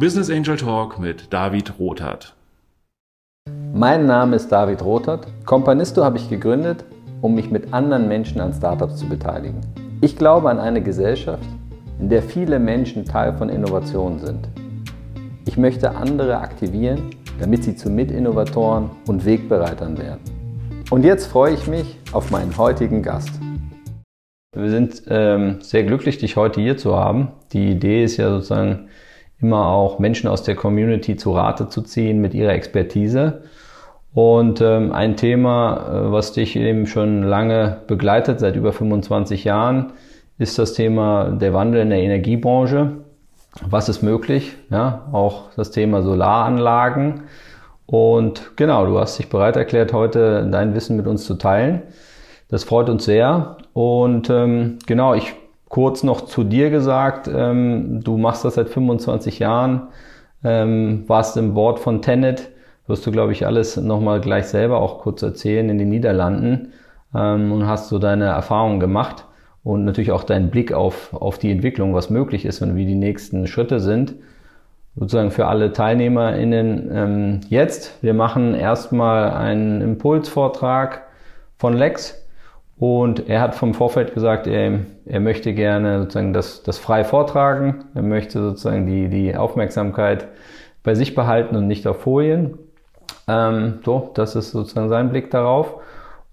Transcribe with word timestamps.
Business 0.00 0.30
Angel 0.30 0.56
Talk 0.56 0.98
mit 0.98 1.30
David 1.30 1.78
Rothart. 1.78 2.34
Mein 3.74 4.06
Name 4.06 4.36
ist 4.36 4.48
David 4.48 4.82
Rothart. 4.82 5.26
Companisto 5.44 6.02
habe 6.02 6.16
ich 6.16 6.30
gegründet, 6.30 6.86
um 7.20 7.34
mich 7.34 7.50
mit 7.50 7.74
anderen 7.74 8.08
Menschen 8.08 8.40
an 8.40 8.54
Startups 8.54 8.96
zu 8.96 9.06
beteiligen. 9.06 9.60
Ich 10.00 10.16
glaube 10.16 10.48
an 10.48 10.58
eine 10.58 10.82
Gesellschaft, 10.82 11.44
in 11.98 12.08
der 12.08 12.22
viele 12.22 12.58
Menschen 12.58 13.04
Teil 13.04 13.36
von 13.36 13.50
Innovationen 13.50 14.20
sind. 14.20 14.48
Ich 15.44 15.58
möchte 15.58 15.94
andere 15.94 16.38
aktivieren, 16.38 17.10
damit 17.38 17.64
sie 17.64 17.76
zu 17.76 17.90
Mitinnovatoren 17.90 18.88
und 19.06 19.26
Wegbereitern 19.26 19.98
werden. 19.98 20.22
Und 20.88 21.04
jetzt 21.04 21.26
freue 21.26 21.52
ich 21.52 21.66
mich 21.66 21.98
auf 22.12 22.30
meinen 22.30 22.56
heutigen 22.56 23.02
Gast. 23.02 23.38
Wir 24.56 24.70
sind 24.70 25.02
ähm, 25.08 25.58
sehr 25.60 25.84
glücklich, 25.84 26.16
dich 26.16 26.36
heute 26.36 26.62
hier 26.62 26.78
zu 26.78 26.96
haben. 26.96 27.32
Die 27.52 27.68
Idee 27.70 28.02
ist 28.02 28.16
ja 28.16 28.30
sozusagen 28.30 28.88
immer 29.40 29.66
auch 29.66 29.98
Menschen 29.98 30.28
aus 30.28 30.42
der 30.42 30.54
Community 30.54 31.16
zu 31.16 31.32
Rate 31.32 31.68
zu 31.68 31.82
ziehen 31.82 32.20
mit 32.20 32.34
ihrer 32.34 32.52
Expertise. 32.52 33.42
Und 34.12 34.60
ähm, 34.60 34.92
ein 34.92 35.16
Thema, 35.16 35.86
äh, 35.88 36.12
was 36.12 36.32
dich 36.32 36.56
eben 36.56 36.86
schon 36.86 37.22
lange 37.22 37.78
begleitet, 37.86 38.40
seit 38.40 38.56
über 38.56 38.72
25 38.72 39.44
Jahren, 39.44 39.92
ist 40.38 40.58
das 40.58 40.72
Thema 40.72 41.30
der 41.30 41.52
Wandel 41.52 41.82
in 41.82 41.90
der 41.90 42.00
Energiebranche. 42.00 42.92
Was 43.68 43.88
ist 43.88 44.02
möglich? 44.02 44.56
Ja, 44.70 45.08
auch 45.12 45.50
das 45.56 45.70
Thema 45.70 46.02
Solaranlagen. 46.02 47.22
Und 47.86 48.56
genau, 48.56 48.86
du 48.86 48.98
hast 48.98 49.18
dich 49.18 49.28
bereit 49.28 49.56
erklärt, 49.56 49.92
heute 49.92 50.48
dein 50.50 50.74
Wissen 50.74 50.96
mit 50.96 51.06
uns 51.06 51.24
zu 51.24 51.34
teilen. 51.34 51.82
Das 52.48 52.64
freut 52.64 52.88
uns 52.88 53.04
sehr. 53.04 53.58
Und 53.72 54.30
ähm, 54.30 54.78
genau, 54.86 55.14
ich 55.14 55.34
kurz 55.70 56.02
noch 56.02 56.22
zu 56.22 56.44
dir 56.44 56.68
gesagt, 56.68 57.30
ähm, 57.32 58.02
du 58.02 58.18
machst 58.18 58.44
das 58.44 58.56
seit 58.56 58.68
25 58.68 59.38
Jahren, 59.38 59.88
ähm, 60.44 61.04
warst 61.06 61.36
im 61.38 61.54
Board 61.54 61.78
von 61.78 62.02
Tenet, 62.02 62.50
wirst 62.88 63.06
du, 63.06 63.12
glaube 63.12 63.32
ich, 63.32 63.46
alles 63.46 63.76
nochmal 63.76 64.20
gleich 64.20 64.46
selber 64.46 64.80
auch 64.80 64.98
kurz 64.98 65.22
erzählen 65.22 65.70
in 65.70 65.78
den 65.78 65.88
Niederlanden 65.88 66.72
ähm, 67.14 67.52
und 67.52 67.68
hast 67.68 67.88
so 67.88 68.00
deine 68.00 68.24
Erfahrungen 68.24 68.80
gemacht 68.80 69.24
und 69.62 69.84
natürlich 69.84 70.10
auch 70.10 70.24
deinen 70.24 70.50
Blick 70.50 70.72
auf, 70.72 71.14
auf 71.14 71.38
die 71.38 71.52
Entwicklung, 71.52 71.94
was 71.94 72.10
möglich 72.10 72.44
ist 72.44 72.60
und 72.62 72.74
wie 72.74 72.84
die 72.84 72.96
nächsten 72.96 73.46
Schritte 73.46 73.78
sind. 73.78 74.14
Sozusagen 74.96 75.30
für 75.30 75.46
alle 75.46 75.72
TeilnehmerInnen 75.72 76.90
ähm, 76.92 77.40
jetzt. 77.48 78.02
Wir 78.02 78.12
machen 78.12 78.54
erstmal 78.54 79.30
einen 79.30 79.82
Impulsvortrag 79.82 81.04
von 81.56 81.74
Lex 81.74 82.19
und 82.80 83.28
er 83.28 83.42
hat 83.42 83.54
vom 83.54 83.74
Vorfeld 83.74 84.14
gesagt, 84.14 84.46
er, 84.46 84.80
er 85.04 85.20
möchte 85.20 85.52
gerne 85.52 86.00
sozusagen 86.00 86.32
das, 86.32 86.62
das 86.62 86.78
frei 86.78 87.04
vortragen. 87.04 87.84
Er 87.94 88.00
möchte 88.00 88.40
sozusagen 88.40 88.86
die, 88.86 89.10
die 89.10 89.36
Aufmerksamkeit 89.36 90.28
bei 90.82 90.94
sich 90.94 91.14
behalten 91.14 91.56
und 91.56 91.66
nicht 91.66 91.86
auf 91.86 92.00
Folien. 92.00 92.58
Ähm, 93.28 93.80
so, 93.84 94.10
das 94.14 94.34
ist 94.34 94.52
sozusagen 94.52 94.88
sein 94.88 95.10
Blick 95.10 95.30
darauf. 95.30 95.74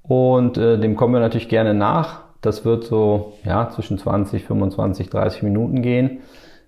Und 0.03 0.57
äh, 0.57 0.79
dem 0.79 0.95
kommen 0.95 1.13
wir 1.15 1.19
natürlich 1.19 1.49
gerne 1.49 1.73
nach. 1.73 2.21
Das 2.39 2.63
wird 2.63 2.85
so 2.85 3.33
ja, 3.43 3.67
zwischen 3.67 3.97
20, 3.97 4.45
25, 4.45 5.09
30 5.09 5.43
Minuten 5.43 5.81
gehen. 5.81 6.19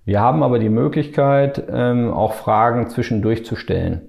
Wir 0.03 0.19
haben 0.19 0.43
aber 0.43 0.59
die 0.59 0.67
Möglichkeit, 0.67 1.63
ähm, 1.71 2.11
auch 2.11 2.33
Fragen 2.33 2.89
zwischendurch 2.89 3.45
zu 3.45 3.55
stellen. 3.55 4.01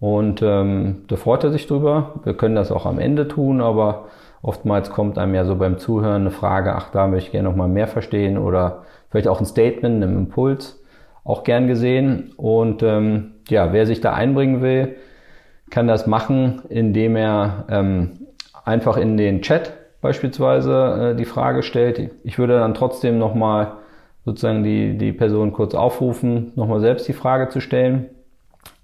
Und 0.00 0.42
ähm, 0.42 1.04
da 1.08 1.16
freut 1.16 1.44
er 1.44 1.50
sich 1.50 1.66
drüber. 1.66 2.20
Wir 2.24 2.36
können 2.36 2.56
das 2.56 2.70
auch 2.70 2.84
am 2.84 2.98
Ende 2.98 3.26
tun, 3.26 3.62
aber 3.62 4.08
oftmals 4.44 4.90
kommt 4.90 5.16
einem 5.16 5.34
ja 5.34 5.46
so 5.46 5.56
beim 5.56 5.78
Zuhören 5.78 6.20
eine 6.20 6.30
Frage, 6.30 6.74
ach, 6.74 6.90
da 6.90 7.06
möchte 7.06 7.28
ich 7.28 7.32
gerne 7.32 7.48
noch 7.48 7.56
mal 7.56 7.66
mehr 7.66 7.88
verstehen 7.88 8.36
oder 8.36 8.84
vielleicht 9.08 9.26
auch 9.26 9.40
ein 9.40 9.46
Statement, 9.46 10.04
einen 10.04 10.16
Impuls, 10.16 10.82
auch 11.24 11.44
gern 11.44 11.66
gesehen. 11.66 12.32
Und 12.36 12.82
ähm, 12.82 13.36
ja, 13.48 13.72
wer 13.72 13.86
sich 13.86 14.02
da 14.02 14.12
einbringen 14.12 14.60
will, 14.60 14.96
kann 15.70 15.88
das 15.88 16.06
machen, 16.06 16.60
indem 16.68 17.16
er 17.16 17.64
ähm, 17.70 18.10
einfach 18.66 18.98
in 18.98 19.16
den 19.16 19.40
Chat 19.40 19.72
beispielsweise 20.02 21.12
äh, 21.12 21.16
die 21.16 21.24
Frage 21.24 21.62
stellt. 21.62 22.10
Ich 22.22 22.38
würde 22.38 22.58
dann 22.58 22.74
trotzdem 22.74 23.18
nochmal 23.18 23.78
sozusagen 24.26 24.62
die, 24.62 24.98
die 24.98 25.14
Person 25.14 25.54
kurz 25.54 25.74
aufrufen, 25.74 26.52
nochmal 26.54 26.80
selbst 26.80 27.08
die 27.08 27.14
Frage 27.14 27.48
zu 27.48 27.60
stellen. 27.60 28.10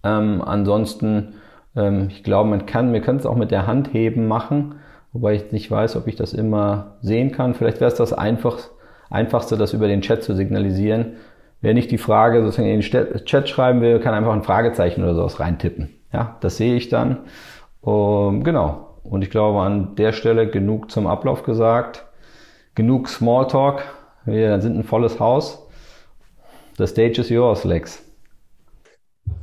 Ähm, 0.03 0.41
ansonsten, 0.42 1.34
ähm, 1.77 2.09
ich 2.09 2.25
glaube, 2.25 2.48
man 2.48 2.65
kann, 2.65 2.94
wir 2.94 3.03
können 3.03 3.19
es 3.19 3.27
auch 3.27 3.37
mit 3.37 3.50
der 3.50 3.66
Hand 3.66 3.92
heben 3.92 4.27
machen, 4.27 4.77
wobei 5.12 5.34
ich 5.34 5.53
nicht 5.53 5.71
weiß, 5.71 5.97
ob 5.97 6.06
ich 6.06 6.16
das 6.16 6.32
immer 6.32 6.97
sehen 7.03 7.32
kann. 7.32 7.54
Vielleicht 7.54 7.81
wäre 7.81 7.91
es 7.91 7.97
das 7.97 8.12
einfach, 8.12 8.59
einfachste, 9.10 9.56
das 9.56 9.72
über 9.72 9.88
den 9.88 10.03
Chat 10.03 10.22
zu 10.22 10.34
signalisieren. 10.34 11.16
Wer 11.60 11.75
nicht 11.75 11.91
die 11.91 11.98
Frage 11.98 12.43
sozusagen 12.43 12.69
in 12.69 12.81
den 12.81 13.25
Chat 13.25 13.48
schreiben 13.48 13.81
will, 13.81 14.00
kann 14.00 14.15
einfach 14.15 14.32
ein 14.32 14.43
Fragezeichen 14.43 15.03
oder 15.03 15.15
sowas 15.15 15.41
reintippen. 15.41 15.91
Ja, 16.12 16.38
das 16.41 16.56
sehe 16.56 16.75
ich 16.75 16.88
dann. 16.88 17.19
Ähm, 17.87 18.43
genau. 18.44 18.98
Und 19.03 19.22
ich 19.22 19.31
glaube, 19.31 19.60
an 19.60 19.94
der 19.97 20.12
Stelle 20.12 20.48
genug 20.48 20.91
zum 20.91 21.06
Ablauf 21.06 21.42
gesagt. 21.42 22.06
Genug 22.75 23.09
Smalltalk. 23.09 23.82
Wir 24.25 24.60
sind 24.60 24.78
ein 24.78 24.84
volles 24.84 25.19
Haus. 25.19 25.66
The 26.78 26.87
stage 26.87 27.21
is 27.21 27.28
yours, 27.28 27.65
Lex. 27.65 28.03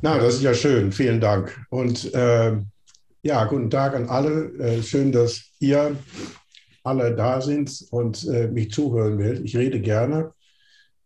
Na, 0.01 0.17
das 0.17 0.35
ist 0.35 0.43
ja 0.43 0.53
schön. 0.53 0.91
Vielen 0.91 1.19
Dank. 1.19 1.55
Und 1.69 2.13
äh, 2.13 2.53
ja, 3.27 3.43
guten 3.43 3.69
Tag 3.69 3.93
an 3.93 4.07
alle. 4.07 4.53
Äh, 4.57 4.81
schön, 4.81 5.11
dass 5.11 5.51
ihr 5.59 5.97
alle 6.83 7.13
da 7.13 7.41
sind 7.41 7.85
und 7.91 8.25
äh, 8.29 8.47
mich 8.47 8.71
zuhören 8.71 9.19
wollt. 9.19 9.41
Ich 9.43 9.57
rede 9.57 9.81
gerne 9.81 10.31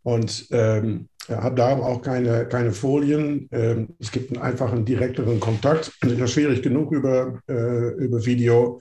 und 0.03 0.45
ähm, 0.51 1.09
habe 1.27 1.55
da 1.55 1.75
auch 1.77 2.03
keine, 2.03 2.45
keine 2.47 2.73
Folien. 2.73 3.49
Ähm, 3.51 3.95
es 3.97 4.11
gibt 4.11 4.31
einen 4.31 4.43
einfachen, 4.43 4.85
direkteren 4.85 5.39
Kontakt. 5.39 5.91
Es 6.01 6.11
ist 6.11 6.19
ja 6.19 6.27
schwierig 6.27 6.61
genug 6.61 6.91
über, 6.91 7.41
äh, 7.49 7.89
über 7.95 8.23
Video, 8.23 8.79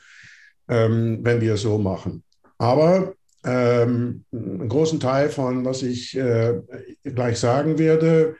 ähm, 0.68 1.20
wenn 1.22 1.40
wir 1.40 1.54
es 1.54 1.62
so 1.62 1.78
machen. 1.78 2.22
Aber 2.58 3.14
ähm, 3.42 4.24
einen 4.32 4.68
großen 4.68 5.00
Teil 5.00 5.30
von, 5.30 5.64
was 5.64 5.82
ich 5.82 6.14
äh, 6.14 6.60
gleich 7.04 7.38
sagen 7.38 7.78
werde, 7.78 8.36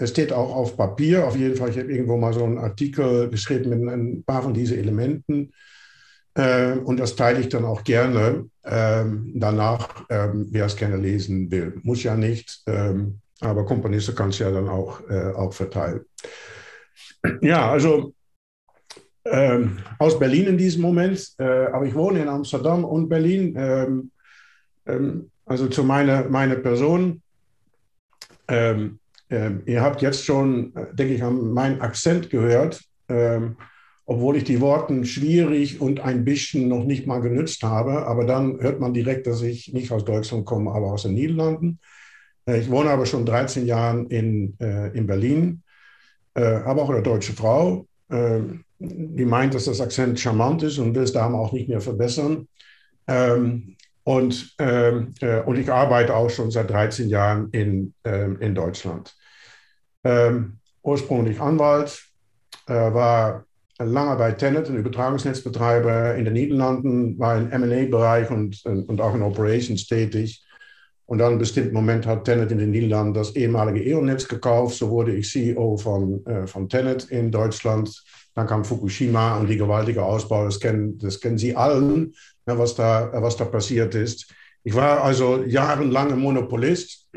es 0.00 0.10
steht 0.10 0.32
auch 0.32 0.54
auf 0.54 0.76
Papier. 0.76 1.26
Auf 1.26 1.36
jeden 1.36 1.56
Fall, 1.56 1.70
ich 1.70 1.78
habe 1.78 1.92
irgendwo 1.92 2.16
mal 2.16 2.32
so 2.32 2.44
einen 2.44 2.58
Artikel 2.58 3.28
geschrieben 3.28 3.70
mit 3.70 3.88
ein 3.88 4.24
paar 4.24 4.42
von 4.42 4.54
diesen 4.54 4.78
Elementen. 4.78 5.52
Äh, 6.34 6.72
und 6.72 6.98
das 6.98 7.16
teile 7.16 7.40
ich 7.40 7.48
dann 7.48 7.64
auch 7.64 7.84
gerne 7.84 8.48
ähm, 8.64 9.32
danach, 9.34 10.06
ähm, 10.08 10.48
wer 10.50 10.66
es 10.66 10.76
gerne 10.76 10.96
lesen 10.96 11.50
will. 11.50 11.78
Muss 11.82 12.02
ja 12.02 12.16
nicht, 12.16 12.62
ähm, 12.66 13.20
aber 13.40 13.66
Komponisten 13.66 14.14
kann 14.14 14.30
es 14.30 14.38
ja 14.38 14.50
dann 14.50 14.68
auch, 14.68 15.00
äh, 15.08 15.32
auch 15.32 15.52
verteilen. 15.52 16.02
Ja, 17.42 17.70
also 17.70 18.14
ähm, 19.24 19.78
aus 19.98 20.18
Berlin 20.18 20.46
in 20.46 20.58
diesem 20.58 20.82
Moment, 20.82 21.34
äh, 21.38 21.44
aber 21.44 21.84
ich 21.84 21.94
wohne 21.94 22.22
in 22.22 22.28
Amsterdam 22.28 22.84
und 22.84 23.08
Berlin. 23.08 23.54
Ähm, 23.56 24.10
ähm, 24.86 25.30
also 25.44 25.66
zu 25.66 25.84
meiner, 25.84 26.28
meiner 26.28 26.56
Person. 26.56 27.22
Ihr 29.30 29.80
habt 29.80 30.02
jetzt 30.02 30.24
schon, 30.24 30.74
äh, 30.74 30.94
denke 30.94 31.14
ich, 31.14 31.22
meinen 31.22 31.80
Akzent 31.80 32.30
gehört 32.30 32.80
obwohl 34.10 34.36
ich 34.36 34.42
die 34.42 34.60
Worte 34.60 35.04
schwierig 35.04 35.80
und 35.80 36.00
ein 36.00 36.24
bisschen 36.24 36.66
noch 36.66 36.82
nicht 36.82 37.06
mal 37.06 37.20
genützt 37.20 37.62
habe. 37.62 38.08
Aber 38.08 38.24
dann 38.24 38.60
hört 38.60 38.80
man 38.80 38.92
direkt, 38.92 39.28
dass 39.28 39.40
ich 39.40 39.72
nicht 39.72 39.92
aus 39.92 40.04
Deutschland 40.04 40.46
komme, 40.46 40.72
aber 40.72 40.88
aus 40.88 41.04
den 41.04 41.14
Niederlanden. 41.14 41.78
Äh, 42.44 42.58
ich 42.58 42.68
wohne 42.68 42.90
aber 42.90 43.06
schon 43.06 43.24
13 43.24 43.66
Jahre 43.66 44.06
in, 44.08 44.56
äh, 44.58 44.88
in 44.98 45.06
Berlin, 45.06 45.62
habe 46.34 46.82
auch 46.82 46.90
eine 46.90 47.02
deutsche 47.02 47.34
Frau, 47.34 47.86
äh, 48.08 48.40
die 48.78 49.24
meint, 49.24 49.54
dass 49.54 49.66
das 49.66 49.80
Akzent 49.80 50.18
charmant 50.18 50.62
ist 50.62 50.78
und 50.78 50.94
will 50.94 51.02
es 51.02 51.12
darum 51.12 51.34
auch 51.34 51.52
nicht 51.52 51.68
mehr 51.68 51.80
verbessern. 51.80 52.48
Ähm, 53.06 53.76
und, 54.04 54.54
ähm, 54.58 55.12
und 55.44 55.58
ich 55.58 55.70
arbeite 55.70 56.14
auch 56.16 56.30
schon 56.30 56.50
seit 56.50 56.70
13 56.70 57.08
Jahren 57.08 57.50
in, 57.50 57.94
ähm, 58.04 58.40
in 58.40 58.54
Deutschland. 58.54 59.14
Ähm, 60.04 60.58
ursprünglich 60.82 61.40
Anwalt, 61.40 62.02
äh, 62.66 62.72
war 62.72 63.44
lange 63.78 64.16
bei 64.16 64.32
Tenet, 64.32 64.68
ein 64.68 64.76
Übertragungsnetzbetreiber 64.76 66.14
in 66.14 66.24
den 66.24 66.34
Niederlanden, 66.34 67.18
war 67.18 67.38
im 67.38 67.50
M&A-Bereich 67.50 68.30
und, 68.30 68.64
und 68.64 69.00
auch 69.00 69.14
in 69.14 69.22
Operations 69.22 69.86
tätig. 69.86 70.44
Und 71.06 71.18
dann 71.18 71.26
in 71.26 71.32
einem 71.32 71.38
bestimmten 71.40 71.74
Moment 71.74 72.06
hat 72.06 72.24
Tenet 72.24 72.52
in 72.52 72.58
den 72.58 72.70
Niederlanden 72.70 73.14
das 73.14 73.34
ehemalige 73.34 73.82
E.ON-Netz 73.82 74.28
gekauft. 74.28 74.76
So 74.76 74.90
wurde 74.90 75.12
ich 75.12 75.28
CEO 75.28 75.76
von, 75.76 76.24
äh, 76.24 76.46
von 76.46 76.68
Tenet 76.68 77.10
in 77.10 77.32
Deutschland. 77.32 78.04
Dann 78.34 78.46
kam 78.46 78.64
Fukushima 78.64 79.36
und 79.38 79.48
die 79.48 79.56
gewaltige 79.56 80.04
Ausbau. 80.04 80.44
Das 80.44 80.60
kennen, 80.60 80.98
das 80.98 81.20
kennen 81.20 81.36
Sie 81.36 81.56
allen, 81.56 82.14
ja, 82.46 82.56
was, 82.56 82.76
da, 82.76 83.10
was 83.14 83.36
da 83.36 83.44
passiert 83.44 83.94
ist. 83.96 84.32
Ich 84.62 84.74
war 84.74 85.02
also 85.02 85.42
jahrelang 85.42 86.16
Monopolist. 86.16 87.08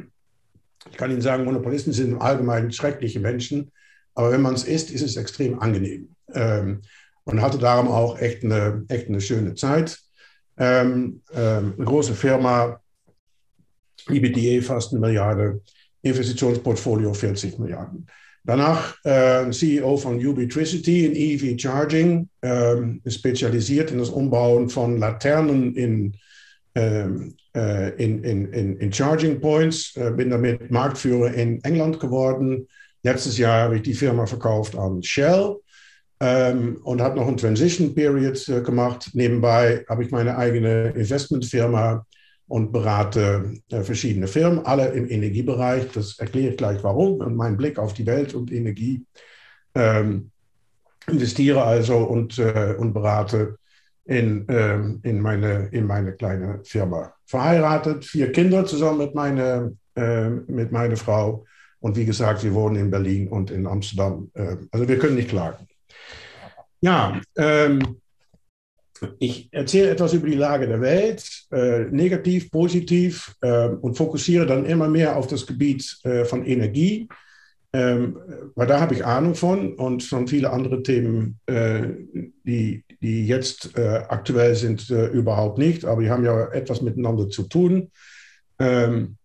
Ich 0.93 0.97
kann 0.97 1.09
Ihnen 1.09 1.21
sagen, 1.21 1.43
Monopolisten 1.43 1.91
sind 1.91 2.11
im 2.11 2.21
Allgemeinen 2.21 2.71
schreckliche 2.71 3.19
Menschen. 3.19 3.71
Aber 4.13 4.31
wenn 4.31 4.43
man 4.43 4.53
es 4.53 4.63
ist, 4.63 4.91
ist 4.91 5.01
es 5.01 5.17
extrem 5.17 5.59
angenehm. 5.59 6.15
Ähm, 6.35 6.81
und 7.23 7.41
hatte 7.41 7.57
darum 7.57 7.87
auch 7.87 8.19
echt 8.19 8.43
eine, 8.43 8.85
echt 8.89 9.07
eine 9.07 9.19
schöne 9.19 9.55
Zeit. 9.55 9.97
Ähm, 10.55 11.23
ähm, 11.33 11.73
eine 11.75 11.85
große 11.85 12.13
Firma, 12.13 12.79
IBDA 14.07 14.61
fast 14.61 14.91
eine 14.91 14.99
Milliarde, 14.99 15.61
Investitionsportfolio 16.03 17.11
40 17.11 17.57
Milliarden. 17.57 18.05
Danach 18.43 18.95
äh, 19.03 19.49
CEO 19.49 19.97
von 19.97 20.23
Ubitricity 20.23 21.07
in 21.07 21.15
EV 21.15 21.59
Charging, 21.59 22.29
ähm, 22.43 23.01
spezialisiert 23.07 23.89
in 23.89 23.97
das 23.97 24.09
Umbauen 24.09 24.69
von 24.69 24.99
Laternen 24.99 25.73
in, 25.73 26.15
in, 26.75 27.35
in, 27.97 28.23
in, 28.23 28.77
in, 28.77 28.91
Charging 28.91 29.39
Points. 29.39 29.95
Äh, 29.95 30.11
bin 30.11 30.31
damit 30.31 30.71
Marktführer 30.71 31.33
in 31.33 31.63
England 31.63 31.99
geworden. 31.99 32.67
Letztes 33.03 33.37
Jahr 33.37 33.63
habe 33.63 33.75
ich 33.75 33.83
die 33.83 33.93
Firma 33.93 34.25
verkauft 34.25 34.75
an 34.75 35.03
Shell 35.03 35.57
ähm, 36.19 36.79
und 36.83 37.01
habe 37.01 37.17
noch 37.17 37.27
ein 37.27 37.37
Transition 37.37 37.93
Period 37.93 38.47
äh, 38.47 38.61
gemacht. 38.61 39.09
Nebenbei 39.13 39.85
habe 39.89 40.03
ich 40.03 40.11
meine 40.11 40.37
eigene 40.37 40.89
Investmentfirma 40.91 42.05
und 42.47 42.71
berate 42.71 43.59
äh, 43.71 43.81
verschiedene 43.81 44.27
Firmen, 44.27 44.65
alle 44.65 44.87
im 44.89 45.09
Energiebereich. 45.09 45.91
Das 45.93 46.17
erkläre 46.19 46.51
ich 46.51 46.57
gleich 46.57 46.83
warum 46.83 47.15
und 47.19 47.35
meinen 47.35 47.57
Blick 47.57 47.77
auf 47.77 47.93
die 47.93 48.05
Welt 48.05 48.33
und 48.33 48.51
Energie. 48.51 49.05
Ähm, 49.75 50.31
investiere 51.07 51.63
also 51.63 51.97
und, 51.97 52.39
äh, 52.39 52.75
und 52.77 52.93
berate 52.93 53.57
in, 54.05 54.45
ähm, 54.49 54.99
in, 55.03 55.19
meine, 55.19 55.69
in 55.71 55.85
meine 55.85 56.13
kleine 56.13 56.59
Firma. 56.63 57.13
Verheiratet, 57.25 58.05
vier 58.05 58.31
Kinder 58.31 58.65
zusammen 58.65 58.99
mit, 58.99 59.15
meine, 59.15 59.75
äh, 59.95 60.29
mit 60.29 60.71
meiner 60.71 60.97
Frau. 60.97 61.45
Und 61.79 61.95
wie 61.97 62.05
gesagt, 62.05 62.43
wir 62.43 62.53
wohnen 62.53 62.75
in 62.77 62.91
Berlin 62.91 63.27
und 63.27 63.51
in 63.51 63.67
Amsterdam. 63.67 64.29
Äh, 64.33 64.57
also 64.71 64.87
wir 64.87 64.99
können 64.99 65.15
nicht 65.15 65.29
klagen. 65.29 65.67
Ja, 66.81 67.21
ähm, 67.37 67.97
ich 69.19 69.49
erzähle 69.51 69.89
etwas 69.89 70.13
über 70.13 70.27
die 70.27 70.35
Lage 70.35 70.67
der 70.67 70.81
Welt, 70.81 71.25
äh, 71.51 71.85
negativ, 71.91 72.51
positiv, 72.51 73.35
äh, 73.41 73.67
und 73.67 73.97
fokussiere 73.97 74.45
dann 74.45 74.65
immer 74.65 74.87
mehr 74.87 75.15
auf 75.15 75.27
das 75.27 75.45
Gebiet 75.45 75.99
äh, 76.03 76.25
von 76.25 76.45
Energie, 76.45 77.07
ähm, 77.75 78.17
weil 78.53 78.67
da 78.67 78.79
habe 78.79 78.93
ich 78.93 79.03
Ahnung 79.03 79.33
von 79.33 79.73
und 79.73 80.03
schon 80.03 80.27
viele 80.27 80.51
andere 80.51 80.83
Themen, 80.83 81.39
äh, 81.47 81.81
die, 82.43 82.83
die 83.01 83.25
jetzt 83.25 83.75
äh, 83.75 84.03
aktuell 84.07 84.55
sind, 84.55 84.91
äh, 84.91 85.07
überhaupt 85.07 85.57
nicht, 85.57 85.83
aber 85.83 86.03
die 86.03 86.11
haben 86.11 86.23
ja 86.23 86.51
etwas 86.51 86.83
miteinander 86.83 87.29
zu 87.29 87.43
tun. 87.43 87.89
Ähm, 88.59 89.17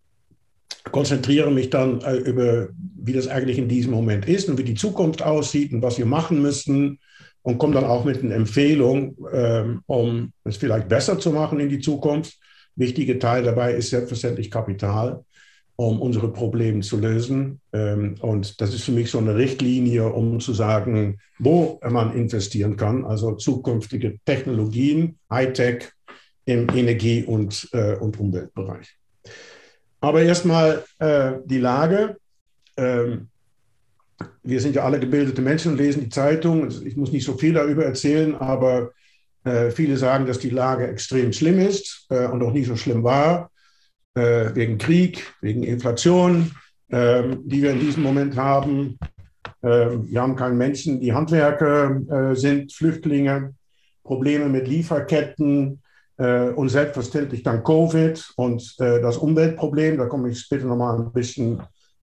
konzentriere 0.91 1.51
mich 1.51 1.69
dann 1.69 2.01
über, 2.25 2.69
wie 2.73 3.13
das 3.13 3.27
eigentlich 3.27 3.59
in 3.59 3.67
diesem 3.67 3.91
Moment 3.91 4.27
ist 4.27 4.49
und 4.49 4.57
wie 4.57 4.63
die 4.63 4.73
Zukunft 4.73 5.21
aussieht 5.21 5.71
und 5.71 5.83
was 5.83 5.99
wir 5.99 6.05
machen 6.07 6.41
müssen 6.41 6.99
und 7.43 7.59
komme 7.59 7.73
dann 7.73 7.83
auch 7.83 8.05
mit 8.05 8.23
einer 8.23 8.33
Empfehlung, 8.33 9.15
ähm, 9.31 9.81
um 9.85 10.31
es 10.45 10.57
vielleicht 10.57 10.87
besser 10.87 11.19
zu 11.19 11.31
machen 11.31 11.59
in 11.59 11.69
die 11.69 11.79
Zukunft. 11.79 12.39
Wichtiger 12.75 13.19
Teil 13.19 13.43
dabei 13.43 13.73
ist 13.73 13.89
selbstverständlich 13.89 14.49
Kapital, 14.49 15.23
um 15.79 16.01
unsere 16.01 16.27
Probleme 16.27 16.81
zu 16.81 16.97
lösen. 16.97 17.61
Ähm, 17.71 18.15
und 18.19 18.59
das 18.59 18.73
ist 18.73 18.83
für 18.83 18.91
mich 18.91 19.09
so 19.09 19.17
eine 19.17 19.37
Richtlinie, 19.37 20.11
um 20.11 20.41
zu 20.41 20.53
sagen, 20.53 21.19
wo 21.37 21.79
man 21.89 22.13
investieren 22.13 22.75
kann, 22.75 23.05
also 23.05 23.35
zukünftige 23.35 24.19
Technologien, 24.25 25.17
Hightech 25.31 25.85
im 26.43 26.67
Energie- 26.75 27.23
und, 27.23 27.69
äh, 27.71 27.95
und 27.95 28.19
Umweltbereich. 28.19 28.93
Aber 30.01 30.21
erstmal 30.21 30.83
äh, 30.99 31.35
die 31.45 31.59
Lage. 31.59 32.17
Ähm, 32.75 33.29
wir 34.43 34.59
sind 34.59 34.75
ja 34.75 34.83
alle 34.83 34.99
gebildete 34.99 35.41
Menschen 35.41 35.71
und 35.71 35.77
lesen 35.77 36.03
die 36.03 36.09
Zeitung. 36.09 36.67
Ich 36.85 36.97
muss 36.97 37.13
nicht 37.13 37.23
so 37.23 37.37
viel 37.37 37.53
darüber 37.53 37.85
erzählen, 37.85 38.35
aber 38.35 38.91
äh, 39.45 39.71
viele 39.71 39.95
sagen, 39.95 40.25
dass 40.25 40.39
die 40.39 40.49
Lage 40.49 40.89
extrem 40.89 41.31
schlimm 41.31 41.59
ist 41.59 42.05
und 42.09 42.43
auch 42.43 42.51
nie 42.51 42.65
so 42.65 42.75
schlimm 42.75 43.01
war, 43.03 43.49
äh, 44.19 44.55
wegen 44.55 44.77
Krieg, 44.77 45.33
wegen 45.41 45.63
Inflation, 45.63 46.51
ähm, 46.91 47.41
die 47.45 47.61
wir 47.61 47.71
in 47.71 47.79
diesem 47.79 48.03
Moment 48.03 48.35
haben. 48.35 48.99
Ähm, 49.63 50.07
wir 50.09 50.21
haben 50.21 50.35
keine 50.35 50.55
Menschen, 50.55 50.99
die 50.99 51.13
Handwerker 51.13 52.31
äh, 52.31 52.35
sind, 52.35 52.73
Flüchtlinge, 52.73 53.53
Probleme 54.03 54.49
mit 54.49 54.67
Lieferketten 54.67 55.81
äh, 56.17 56.49
und 56.49 56.69
selbstverständlich 56.69 57.43
dann 57.43 57.63
Covid 57.63 58.33
und 58.35 58.75
äh, 58.79 59.01
das 59.01 59.17
Umweltproblem. 59.17 59.97
Da 59.97 60.05
komme 60.05 60.29
ich 60.29 60.39
später 60.39 60.65
nochmal 60.65 60.99
ein 60.99 61.11
bisschen 61.11 61.61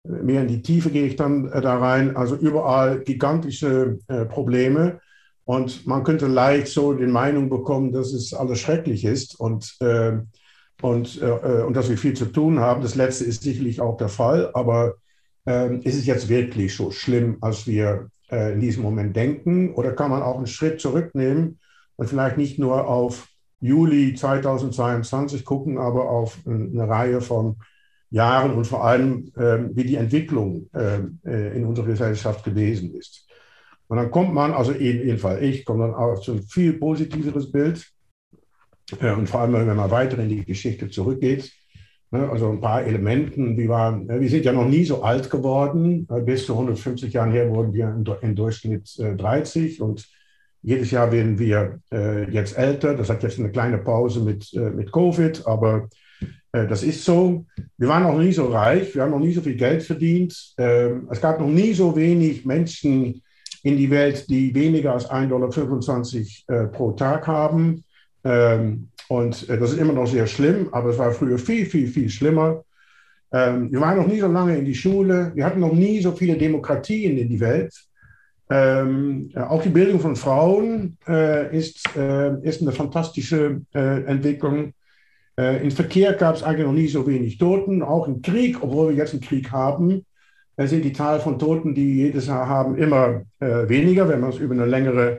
mehr 0.05 0.43
in 0.43 0.49
die 0.49 0.63
Tiefe 0.63 0.91
gehe 0.91 1.07
ich 1.07 1.17
dann 1.17 1.51
äh, 1.53 1.61
da 1.61 1.79
rein. 1.79 2.17
Also 2.17 2.37
überall 2.37 3.01
gigantische 3.01 3.99
äh, 4.09 4.25
Probleme. 4.25 5.01
Und 5.45 5.87
man 5.87 6.05
könnte 6.05 6.27
leicht 6.27 6.69
so 6.69 6.93
die 6.93 7.07
Meinung 7.07 7.49
bekommen, 7.49 7.93
dass 7.93 8.13
es 8.13 8.33
alles 8.33 8.61
schrecklich 8.61 9.05
ist 9.05 9.39
und, 9.39 9.77
äh, 9.81 10.19
und, 10.83 11.21
äh, 11.23 11.63
und 11.63 11.75
dass 11.77 11.89
wir 11.89 11.99
viel 11.99 12.15
zu 12.15 12.27
tun 12.27 12.61
haben. 12.61 12.83
Das 12.83 12.95
letzte 12.95 13.25
ist 13.25 13.43
sicherlich 13.43 13.81
auch 13.81 13.97
der 13.97 14.09
Fall. 14.09 14.51
Aber 14.55 14.95
äh, 15.47 15.77
ist 15.79 15.97
es 15.97 16.07
jetzt 16.07 16.29
wirklich 16.29 16.75
so 16.75 16.91
schlimm, 16.91 17.39
als 17.41 17.67
wir 17.67 18.09
äh, 18.31 18.53
in 18.53 18.61
diesem 18.61 18.83
Moment 18.83 19.17
denken? 19.17 19.75
Oder 19.75 19.93
kann 19.93 20.11
man 20.11 20.23
auch 20.23 20.37
einen 20.37 20.47
Schritt 20.47 20.81
zurücknehmen 20.81 21.59
und 21.97 22.09
vielleicht 22.09 22.37
nicht 22.37 22.59
nur 22.59 22.87
auf 22.89 23.29
Juli 23.61 24.15
2022 24.15 25.45
gucken, 25.45 25.79
aber 25.79 26.11
auf 26.11 26.39
eine 26.47 26.89
Reihe 26.89 27.21
von 27.21 27.57
Jahren 28.11 28.53
und 28.53 28.67
vor 28.67 28.85
allem, 28.85 29.33
ähm, 29.39 29.71
wie 29.75 29.85
die 29.85 29.97
Entwicklung 29.97 30.69
ähm, 30.75 31.19
äh, 31.25 31.57
in 31.57 31.65
unserer 31.65 31.87
Gesellschaft 31.87 32.45
gewesen 32.45 32.95
ist. 32.95 33.27
Und 33.89 33.97
dann 33.97 34.11
kommt 34.11 34.35
man, 34.35 34.53
also 34.53 34.73
jedenfalls 34.73 35.43
ich, 35.43 35.65
komme 35.65 35.87
dann 35.87 35.95
auf 35.95 36.23
so 36.25 36.33
ein 36.33 36.43
viel 36.43 36.75
positiveres 36.75 37.51
Bild. 37.51 37.87
Äh, 39.01 39.13
und 39.13 39.29
vor 39.29 39.41
allem, 39.41 39.53
wenn 39.55 39.77
man 39.77 39.91
weiter 39.91 40.19
in 40.19 40.29
die 40.29 40.45
Geschichte 40.45 40.89
zurückgeht, 40.89 41.53
ne, 42.11 42.29
also 42.31 42.51
ein 42.51 42.61
paar 42.61 42.85
Elementen, 42.85 43.57
wir, 43.57 43.69
waren, 43.69 44.09
wir 44.09 44.29
sind 44.29 44.45
ja 44.45 44.53
noch 44.53 44.69
nie 44.69 44.85
so 44.85 45.03
alt 45.03 45.31
geworden. 45.31 46.07
Äh, 46.11 46.21
bis 46.21 46.47
zu 46.47 46.53
150 46.53 47.13
Jahren 47.13 47.33
her 47.33 47.51
wurden 47.51 47.73
wir 47.73 48.19
im 48.21 48.35
Durchschnitt 48.35 48.97
30 48.99 49.81
und 49.81 50.09
jedes 50.65 50.93
Jahr 50.93 51.11
werden 51.11 51.41
wir 51.41 51.81
jetzt 52.31 52.57
älter. 52.57 52.95
Das 52.95 53.11
hat 53.11 53.25
jetzt 53.25 53.41
eine 53.41 53.51
kleine 53.51 53.79
Pause 53.79 54.21
mit, 54.21 54.49
mit 54.55 54.93
Covid, 54.93 55.45
aber 55.45 55.89
äh, 56.53 56.67
das 56.67 56.83
ist 56.83 57.05
so. 57.05 57.45
Wir 57.79 57.89
waren 57.89 58.03
noch 58.05 58.19
nie 58.19 58.33
so 58.33 58.47
reich, 58.47 58.95
wir 58.95 59.03
haben 59.03 59.11
noch 59.11 59.19
nie 59.19 59.33
so 59.33 59.41
viel 59.41 59.57
Geld 59.57 59.83
verdient. 59.83 60.55
Ähm, 60.59 61.09
es 61.11 61.21
gab 61.21 61.41
noch 61.41 61.49
nie 61.49 61.73
so 61.73 61.97
wenig 61.97 62.45
Menschen 62.45 63.23
in 63.63 63.77
die 63.77 63.91
Welt, 63.91 64.29
die 64.29 64.55
weniger 64.55 64.93
als 64.93 65.09
1,25 65.09 66.47
Dollar 66.47 66.65
äh, 66.65 66.69
pro 66.69 66.93
Tag 66.93 67.27
haben. 67.27 67.85
Ähm, 68.25 68.89
und 69.09 69.49
äh, 69.49 69.59
das 69.59 69.73
ist 69.73 69.79
immer 69.79 69.93
noch 69.93 70.07
sehr 70.07 70.27
schlimm, 70.27 70.69
aber 70.73 70.91
es 70.91 70.99
war 70.99 71.13
früher 71.13 71.39
viel, 71.39 71.67
viel, 71.67 71.89
viel 71.89 72.09
schlimmer. 72.09 72.65
Ähm, 73.33 73.73
wir 73.73 73.81
waren 73.81 73.99
noch 73.99 74.07
nie 74.07 74.21
so 74.21 74.29
lange 74.29 74.57
in 74.57 74.65
die 74.65 74.75
Schule. 74.75 75.33
Wir 75.35 75.45
hatten 75.45 75.61
noch 75.61 75.73
nie 75.73 76.01
so 76.01 76.13
viele 76.13 76.37
Demokratien 76.37 77.19
in 77.19 77.29
die 77.29 77.41
Welt. 77.41 77.73
auch 78.49 79.63
die 79.63 79.71
Bildung 79.71 79.99
von 79.99 80.15
Frauen 80.15 80.99
ist, 81.53 81.89
ist 82.43 82.61
eine 82.61 82.73
fantastische 82.73 83.63
Entwicklung. 83.73 84.75
Äh, 85.37 85.63
Im 85.63 85.71
Verkehr 85.71 86.13
gab 86.13 86.37
es 86.37 86.43
eigentlich 86.43 86.67
noch 86.67 86.73
nie 86.73 86.89
so 86.89 87.07
wenig 87.07 87.39
Toten, 87.39 87.83
auch 87.83 88.07
im 88.07 88.21
Krieg, 88.23 88.63
obwohl 88.63 88.91
wir 88.91 88.97
jetzt 88.97 89.13
einen 89.13 89.23
Krieg 89.23 89.51
haben, 89.51 90.05
äh, 90.57 90.67
sind 90.67 90.85
die 90.85 90.93
Zahl 90.93 91.21
von 91.21 91.39
Toten, 91.39 91.75
die 91.75 91.97
jedes 91.97 92.27
Jahr 92.27 92.49
haben, 92.49 92.77
immer 92.77 93.23
äh, 93.41 93.69
weniger, 93.69 94.09
wenn 94.09 94.21
man 94.21 94.31
es 94.31 94.39
über 94.39 94.55
eine 94.55 94.67
längere, 94.67 95.19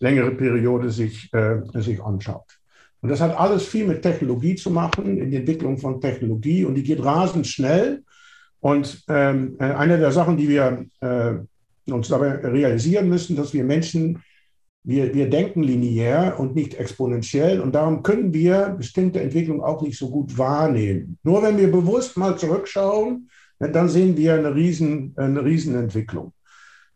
längere 0.00 0.32
Periode 0.32 0.90
sich, 0.90 1.32
äh, 1.32 1.60
sich 1.74 2.02
anschaut. 2.02 2.58
Und 3.00 3.10
das 3.10 3.20
hat 3.20 3.38
alles 3.38 3.64
viel 3.66 3.86
mit 3.86 4.02
Technologie 4.02 4.56
zu 4.56 4.70
machen, 4.70 5.18
in 5.18 5.30
die 5.30 5.36
Entwicklung 5.36 5.78
von 5.78 6.00
Technologie 6.00 6.64
und 6.64 6.74
die 6.74 6.82
geht 6.82 7.04
rasend 7.04 7.46
schnell. 7.46 8.02
Und 8.60 9.04
ähm, 9.08 9.56
äh, 9.60 9.64
eine 9.64 9.98
der 9.98 10.10
Sachen, 10.10 10.36
die 10.36 10.48
wir 10.48 10.84
äh, 11.00 11.34
uns 11.92 12.08
dabei 12.08 12.36
realisieren 12.36 13.08
müssen, 13.08 13.36
dass 13.36 13.54
wir 13.54 13.62
Menschen 13.62 14.22
wir, 14.84 15.12
wir 15.14 15.28
denken 15.28 15.62
linear 15.62 16.40
und 16.40 16.54
nicht 16.54 16.74
exponentiell 16.74 17.60
und 17.60 17.74
darum 17.74 18.02
können 18.02 18.32
wir 18.32 18.70
bestimmte 18.70 19.20
Entwicklungen 19.20 19.60
auch 19.60 19.82
nicht 19.82 19.98
so 19.98 20.08
gut 20.08 20.38
wahrnehmen. 20.38 21.18
Nur 21.22 21.42
wenn 21.42 21.58
wir 21.58 21.70
bewusst 21.70 22.16
mal 22.16 22.38
zurückschauen, 22.38 23.28
dann 23.58 23.88
sehen 23.88 24.16
wir 24.16 24.34
eine, 24.34 24.54
riesen, 24.54 25.12
eine 25.16 25.44
Riesenentwicklung. 25.44 26.32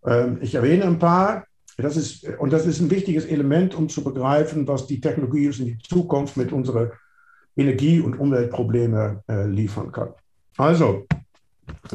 Ähm, 0.07 0.39
ich 0.41 0.55
erwähne 0.55 0.85
ein 0.85 0.99
paar. 0.99 1.45
Das 1.79 1.97
ist, 1.97 2.29
und 2.39 2.53
das 2.53 2.67
ist 2.67 2.81
ein 2.81 2.91
wichtiges 2.91 3.25
Element, 3.25 3.75
um 3.75 3.89
zu 3.89 4.05
begreifen, 4.05 4.69
was 4.69 4.87
die 4.87 5.01
Technologie 5.01 5.47
in 5.47 5.67
die 5.67 5.79
Zukunft 5.79 6.37
mit 6.37 6.53
unseren 6.53 6.91
Energie- 7.57 8.01
und 8.01 8.19
Umweltproblemen 8.19 9.21
äh, 9.29 9.47
liefern 9.47 9.93
kann. 9.93 10.11
Also, 10.57 11.07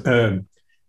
äh, 0.04 0.40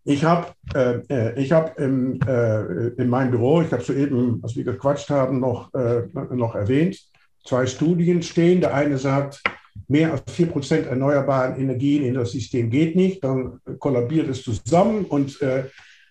ich 0.05 0.25
habe 0.25 0.47
äh, 0.75 1.35
äh, 1.35 1.51
hab 1.51 1.79
im, 1.79 2.19
äh, 2.27 2.89
in 2.97 3.09
meinem 3.09 3.31
Büro, 3.31 3.61
ich 3.61 3.71
habe 3.73 3.83
soeben, 3.83 4.41
als 4.43 4.57
wir 4.57 4.65
gequatscht 4.65 5.11
haben, 5.11 5.41
noch, 5.41 5.73
äh, 5.75 6.05
noch 6.35 6.55
erwähnt, 6.55 6.99
zwei 7.45 7.67
Studien 7.67 8.23
stehen. 8.23 8.61
Der 8.61 8.75
eine 8.75 8.97
sagt, 8.97 9.43
mehr 9.87 10.13
als 10.13 10.23
4% 10.33 10.87
erneuerbaren 10.87 11.61
Energien 11.61 12.05
in 12.05 12.15
das 12.15 12.33
System 12.33 12.71
geht 12.71 12.97
nicht, 12.97 13.23
dann 13.23 13.61
kollabiert 13.79 14.29
es 14.29 14.43
zusammen 14.43 15.05
und, 15.05 15.41
äh, 15.43 15.65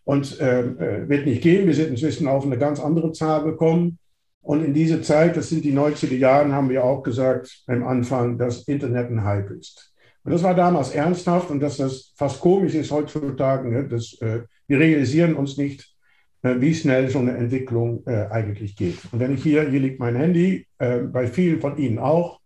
und 0.07 0.39
äh, 0.39 1.09
wird 1.09 1.25
nicht 1.25 1.41
gehen. 1.41 1.67
Wir 1.67 1.73
sind 1.73 1.89
inzwischen 1.89 2.29
auf 2.29 2.45
eine 2.45 2.57
ganz 2.57 2.79
andere 2.79 3.11
Zahl 3.11 3.43
gekommen. 3.43 3.99
Und 4.41 4.63
in 4.63 4.73
dieser 4.73 5.01
Zeit, 5.01 5.35
das 5.35 5.49
sind 5.49 5.65
die 5.65 5.73
90er 5.73 6.15
Jahre, 6.15 6.53
haben 6.53 6.69
wir 6.69 6.85
auch 6.85 7.03
gesagt 7.03 7.63
am 7.67 7.85
Anfang, 7.85 8.37
dass 8.37 8.63
Internet 8.69 9.09
ein 9.11 9.25
Hype 9.25 9.51
ist. 9.51 9.93
Und 10.23 10.31
das 10.31 10.43
war 10.43 10.55
damals 10.55 10.91
ernsthaft 10.91 11.51
und 11.51 11.59
dass 11.59 11.75
das 11.75 12.13
fast 12.15 12.39
komisch 12.39 12.73
ist 12.73 12.89
heutzutage, 12.89 13.69
ne, 13.69 13.85
dass, 13.85 14.13
äh, 14.21 14.43
wir 14.67 14.79
realisieren 14.79 15.35
uns 15.35 15.57
nicht, 15.57 15.93
äh, 16.41 16.55
wie 16.57 16.73
schnell 16.73 17.09
so 17.09 17.19
eine 17.19 17.35
Entwicklung 17.35 18.03
äh, 18.05 18.27
eigentlich 18.29 18.77
geht. 18.77 18.99
Und 19.11 19.19
wenn 19.19 19.33
ich 19.33 19.43
hier, 19.43 19.69
hier 19.69 19.81
liegt 19.81 19.99
mein 19.99 20.15
Handy, 20.15 20.67
äh, 20.77 20.99
bei 20.99 21.27
vielen 21.27 21.59
von 21.59 21.77
Ihnen 21.77 21.99
auch, 21.99 22.39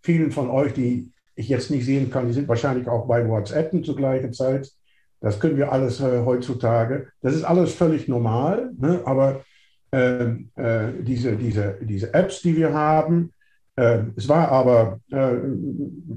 vielen 0.00 0.32
von 0.32 0.48
euch, 0.48 0.72
die 0.72 1.10
ich 1.34 1.50
jetzt 1.50 1.70
nicht 1.70 1.84
sehen 1.84 2.08
kann, 2.08 2.26
die 2.26 2.32
sind 2.32 2.48
wahrscheinlich 2.48 2.88
auch 2.88 3.06
bei 3.06 3.28
WhatsApp 3.28 3.84
zur 3.84 3.96
gleichen 3.96 4.32
Zeit. 4.32 4.72
Das 5.22 5.38
können 5.38 5.56
wir 5.56 5.72
alles 5.72 6.00
äh, 6.00 6.22
heutzutage. 6.24 7.08
Das 7.22 7.34
ist 7.34 7.44
alles 7.44 7.72
völlig 7.72 8.08
normal, 8.08 8.72
ne? 8.78 9.00
aber 9.04 9.42
ähm, 9.92 10.50
äh, 10.56 10.88
diese, 11.00 11.36
diese, 11.36 11.78
diese 11.80 12.12
Apps, 12.12 12.42
die 12.42 12.56
wir 12.56 12.74
haben, 12.74 13.32
äh, 13.76 14.00
es 14.16 14.28
war 14.28 14.48
aber 14.48 15.00
äh, 15.10 15.36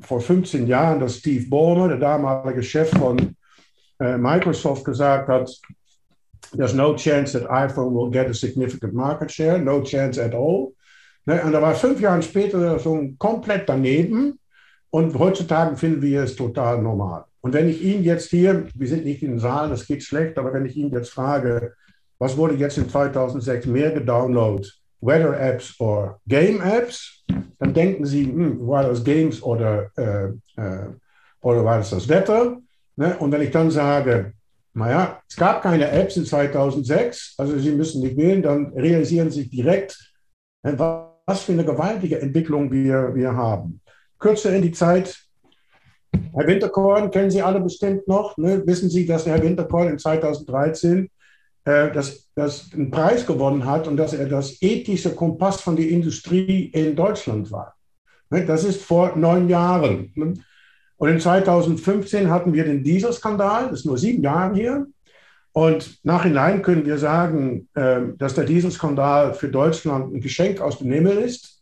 vor 0.01 0.21
15 0.21 0.67
Jahren, 0.67 1.00
dass 1.00 1.17
Steve 1.17 1.47
Ballmer, 1.50 1.88
der 1.88 1.97
damalige 1.97 2.63
Chef 2.63 2.89
von 2.89 3.35
äh, 4.00 4.17
Microsoft, 4.17 4.83
gesagt 4.83 5.29
hat, 5.29 5.50
there's 6.57 6.74
no 6.74 6.95
chance 6.95 7.38
that 7.38 7.50
iPhone 7.50 7.93
will 7.93 8.09
get 8.09 8.27
a 8.27 8.33
significant 8.33 8.93
market 8.93 9.31
share, 9.31 9.59
no 9.59 9.81
chance 9.81 10.21
at 10.21 10.33
all. 10.33 10.74
Ne? 11.25 11.41
Und 11.43 11.51
da 11.51 11.62
war 11.62 11.75
fünf 11.75 12.01
Jahre 12.01 12.21
später 12.21 12.79
so 12.79 13.07
komplett 13.17 13.69
daneben. 13.69 14.39
Und 14.89 15.17
heutzutage 15.19 15.75
finden 15.75 16.01
wir 16.01 16.24
es 16.24 16.35
total 16.35 16.81
normal. 16.81 17.25
Und 17.45 17.53
wenn 17.53 17.69
ich 17.69 17.79
ihn 17.83 18.03
jetzt 18.03 18.31
hier, 18.31 18.65
wir 18.73 18.87
sind 18.87 19.05
nicht 19.05 19.21
in 19.21 19.33
den 19.33 19.39
Saal, 19.39 19.69
das 19.69 19.85
geht 19.85 20.01
schlecht, 20.01 20.39
aber 20.39 20.51
wenn 20.51 20.65
ich 20.65 20.75
ihn 20.75 20.89
jetzt 20.89 21.11
frage, 21.11 21.75
was 22.17 22.35
wurde 22.37 22.55
jetzt 22.55 22.79
in 22.79 22.89
2006 22.89 23.67
mehr 23.67 23.91
gedownloadet, 23.91 24.81
Weather 24.99 25.39
Apps 25.39 25.79
oder 25.79 26.19
Game 26.25 26.59
Apps, 26.59 27.23
dann 27.59 27.71
denken 27.71 28.03
Sie, 28.03 28.25
hm, 28.25 28.67
war 28.67 28.81
das 28.81 29.03
Games 29.03 29.43
oder, 29.43 29.91
äh, 29.95 30.29
äh, 30.59 30.87
oder 31.41 31.63
war 31.63 31.77
das 31.77 31.91
das 31.91 32.09
Wetter? 32.09 32.57
Ne? 32.95 33.15
Und 33.19 33.31
wenn 33.31 33.43
ich 33.43 33.51
dann 33.51 33.69
sage, 33.69 34.33
naja, 34.73 35.21
es 35.29 35.35
gab 35.35 35.61
keine 35.61 35.91
Apps 35.91 36.17
in 36.17 36.25
2006, 36.25 37.35
also 37.37 37.59
Sie 37.59 37.73
müssen 37.73 38.01
nicht 38.01 38.17
wählen, 38.17 38.41
dann 38.41 38.73
realisieren 38.73 39.29
Sie 39.29 39.47
direkt, 39.47 40.15
ne, 40.63 40.79
was 41.27 41.43
für 41.43 41.51
eine 41.51 41.63
gewaltige 41.63 42.19
Entwicklung 42.19 42.71
wir, 42.71 43.13
wir 43.13 43.35
haben. 43.35 43.81
Kürzer 44.17 44.51
in 44.51 44.63
die 44.63 44.71
Zeit, 44.71 45.25
Herr 46.34 46.48
Winterkorn 46.48 47.12
kennen 47.12 47.31
Sie 47.31 47.41
alle 47.41 47.60
bestimmt 47.62 48.07
noch. 48.07 48.38
Ne? 48.38 48.62
Wissen 48.65 48.89
Sie, 48.89 49.05
dass 49.05 49.25
Herr 49.25 49.41
Winterkorn 49.41 49.89
in 49.89 50.00
2013 50.00 51.10
äh, 51.65 51.91
das, 51.91 52.29
das 52.36 52.69
einen 52.74 52.91
Preis 52.91 53.25
gewonnen 53.25 53.65
hat 53.65 53.88
und 53.88 53.98
dass 53.98 54.13
er 54.13 54.27
das 54.27 54.62
ethische 54.62 55.15
Kompass 55.15 55.62
von 55.62 55.75
der 55.75 55.88
Industrie 55.88 56.65
in 56.74 56.95
Deutschland 56.95 57.51
war? 57.51 57.75
Ne? 58.29 58.45
Das 58.45 58.63
ist 58.63 58.81
vor 58.81 59.15
neun 59.15 59.48
Jahren. 59.50 60.12
Ne? 60.15 60.34
Und 60.98 61.10
in 61.10 61.19
2015 61.19 62.29
hatten 62.29 62.53
wir 62.53 62.63
den 62.63 62.84
Dieselskandal, 62.84 63.69
das 63.69 63.79
ist 63.79 63.86
nur 63.86 63.98
sieben 63.98 64.24
Jahre 64.24 64.55
hier. 64.55 64.88
Und 65.51 66.03
nachhinein 66.03 66.62
können 66.62 66.86
wir 66.86 66.98
sagen, 66.98 67.69
äh, 67.75 68.01
dass 68.17 68.36
der 68.36 68.43
Dieselskandal 68.43 69.34
für 69.34 69.48
Deutschland 69.48 70.13
ein 70.13 70.22
Geschenk 70.22 70.60
aus 70.60 70.79
dem 70.79 70.91
Himmel 70.91 71.17
ist, 71.17 71.54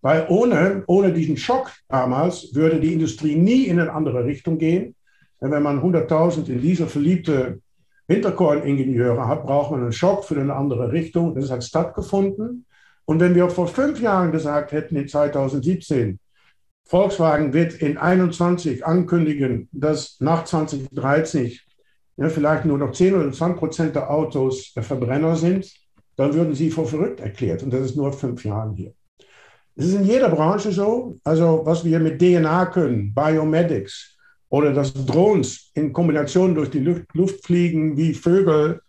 weil 0.00 0.26
ohne, 0.28 0.84
ohne 0.86 1.12
diesen 1.12 1.36
Schock 1.36 1.72
damals 1.88 2.54
würde 2.54 2.80
die 2.80 2.92
Industrie 2.92 3.36
nie 3.36 3.64
in 3.64 3.80
eine 3.80 3.92
andere 3.92 4.24
Richtung 4.24 4.58
gehen. 4.58 4.94
Wenn 5.40 5.62
man 5.62 5.80
100.000 5.80 6.48
in 6.48 6.60
Diesel 6.60 6.86
verliebte 6.86 7.60
Hinterkorningenieure 8.08 9.28
hat, 9.28 9.44
braucht 9.44 9.70
man 9.70 9.82
einen 9.82 9.92
Schock 9.92 10.24
für 10.24 10.40
eine 10.40 10.54
andere 10.54 10.92
Richtung. 10.92 11.34
Das 11.34 11.50
hat 11.50 11.62
stattgefunden. 11.64 12.64
Und 13.04 13.20
wenn 13.20 13.34
wir 13.34 13.48
vor 13.50 13.68
fünf 13.68 14.00
Jahren 14.00 14.32
gesagt 14.32 14.72
hätten, 14.72 14.96
in 14.96 15.08
2017, 15.08 16.18
Volkswagen 16.84 17.52
wird 17.52 17.74
in 17.74 17.98
21 17.98 18.84
ankündigen, 18.84 19.68
dass 19.72 20.16
nach 20.20 20.44
2030 20.44 21.66
ja, 22.16 22.28
vielleicht 22.28 22.64
nur 22.64 22.78
noch 22.78 22.92
10 22.92 23.14
oder 23.14 23.30
20 23.30 23.58
Prozent 23.58 23.94
der 23.94 24.10
Autos 24.10 24.72
Verbrenner 24.74 25.36
sind, 25.36 25.72
dann 26.16 26.34
würden 26.34 26.54
sie 26.54 26.70
vor 26.70 26.86
verrückt 26.86 27.20
erklärt. 27.20 27.62
Und 27.62 27.72
das 27.72 27.82
ist 27.82 27.96
nur 27.96 28.12
fünf 28.12 28.44
Jahren 28.44 28.74
hier. 28.74 28.92
Es 29.78 29.86
ist 29.86 29.94
in 29.94 30.06
jeder 30.06 30.28
Branche 30.28 30.72
so. 30.72 31.18
Also 31.22 31.62
was 31.64 31.84
wir 31.84 32.00
mit 32.00 32.20
DNA 32.20 32.66
können, 32.66 33.14
Biomedics 33.14 34.16
oder 34.48 34.72
dass 34.72 34.92
Drohnen 34.92 35.46
in 35.74 35.92
Kombination 35.92 36.56
durch 36.56 36.70
die 36.70 36.80
Luft, 36.80 37.04
Luft 37.14 37.46
fliegen 37.46 37.96
wie 37.96 38.12
Vögel 38.12 38.80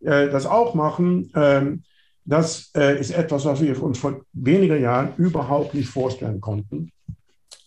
äh, 0.00 0.30
das 0.30 0.46
auch 0.46 0.72
machen, 0.74 1.30
ähm, 1.34 1.82
das 2.24 2.70
äh, 2.74 2.98
ist 2.98 3.10
etwas, 3.10 3.44
was 3.44 3.60
wir 3.60 3.82
uns 3.82 3.98
vor 3.98 4.22
wenigen 4.32 4.80
Jahren 4.80 5.12
überhaupt 5.18 5.74
nicht 5.74 5.90
vorstellen 5.90 6.40
konnten. 6.40 6.92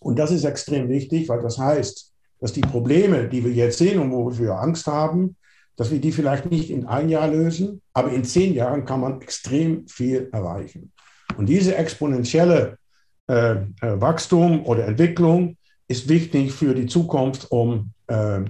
Und 0.00 0.18
das 0.18 0.32
ist 0.32 0.42
extrem 0.42 0.88
wichtig, 0.88 1.28
weil 1.28 1.40
das 1.40 1.58
heißt, 1.58 2.12
dass 2.40 2.52
die 2.52 2.62
Probleme, 2.62 3.28
die 3.28 3.44
wir 3.44 3.52
jetzt 3.52 3.78
sehen 3.78 4.00
und 4.00 4.10
wo 4.10 4.36
wir 4.36 4.54
Angst 4.54 4.88
haben, 4.88 5.36
dass 5.76 5.92
wir 5.92 6.00
die 6.00 6.10
vielleicht 6.10 6.50
nicht 6.50 6.68
in 6.68 6.86
ein 6.86 7.08
Jahr 7.08 7.28
lösen, 7.28 7.80
aber 7.92 8.10
in 8.10 8.24
zehn 8.24 8.54
Jahren 8.54 8.84
kann 8.84 9.00
man 9.00 9.20
extrem 9.20 9.86
viel 9.86 10.28
erreichen. 10.32 10.92
Und 11.36 11.46
diese 11.48 11.76
exponentielle 11.76 12.78
äh, 13.28 13.52
äh 13.52 13.66
Wachstum 13.80 14.64
oder 14.66 14.86
Entwicklung 14.86 15.56
ist 15.88 16.08
wichtig 16.08 16.52
für 16.52 16.74
die 16.74 16.86
Zukunft, 16.86 17.50
um, 17.50 17.90
äh, 18.06 18.40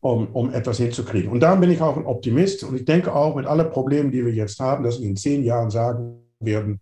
um, 0.00 0.26
um 0.28 0.52
etwas 0.52 0.78
hinzukriegen. 0.78 1.30
Und 1.30 1.40
da 1.40 1.54
bin 1.54 1.70
ich 1.70 1.80
auch 1.80 1.96
ein 1.96 2.06
Optimist 2.06 2.64
und 2.64 2.76
ich 2.76 2.84
denke 2.84 3.14
auch 3.14 3.36
mit 3.36 3.46
allen 3.46 3.70
Problemen, 3.70 4.10
die 4.10 4.24
wir 4.24 4.32
jetzt 4.32 4.60
haben, 4.60 4.84
dass 4.84 5.00
wir 5.00 5.08
in 5.08 5.16
zehn 5.16 5.44
Jahren 5.44 5.70
sagen 5.70 6.20
werden, 6.40 6.80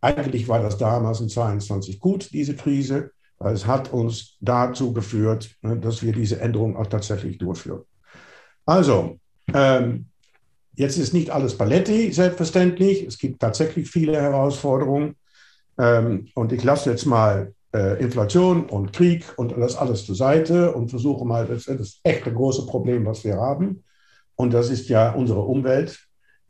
eigentlich 0.00 0.48
war 0.48 0.60
das 0.60 0.76
damals 0.76 1.20
in 1.20 1.30
22 1.30 1.98
gut, 1.98 2.30
diese 2.32 2.54
Krise. 2.54 3.12
Es 3.38 3.66
hat 3.66 3.92
uns 3.92 4.36
dazu 4.40 4.92
geführt, 4.92 5.56
ne, 5.62 5.78
dass 5.78 6.02
wir 6.02 6.12
diese 6.12 6.40
Änderung 6.40 6.76
auch 6.76 6.86
tatsächlich 6.86 7.38
durchführen. 7.38 7.84
Also, 8.66 9.18
ähm, 9.52 10.06
jetzt 10.76 10.98
ist 10.98 11.14
nicht 11.14 11.30
alles 11.30 11.56
Paletti, 11.56 12.12
selbstverständlich. 12.12 13.04
Es 13.06 13.18
gibt 13.18 13.40
tatsächlich 13.40 13.90
viele 13.90 14.20
Herausforderungen. 14.20 15.16
Ähm, 15.78 16.28
und 16.34 16.52
ich 16.52 16.62
lasse 16.62 16.90
jetzt 16.90 17.06
mal 17.06 17.52
äh, 17.74 18.00
Inflation 18.00 18.66
und 18.66 18.92
Krieg 18.92 19.24
und 19.36 19.56
das 19.58 19.76
alles 19.76 20.06
zur 20.06 20.14
Seite 20.14 20.72
und 20.72 20.90
versuche 20.90 21.24
mal, 21.24 21.46
das 21.46 21.64
das 21.64 22.00
echte 22.02 22.32
große 22.32 22.66
Problem, 22.66 23.04
was 23.06 23.24
wir 23.24 23.36
haben. 23.36 23.82
Und 24.36 24.52
das 24.52 24.70
ist 24.70 24.88
ja 24.88 25.12
unsere 25.12 25.40
Umwelt. 25.40 25.98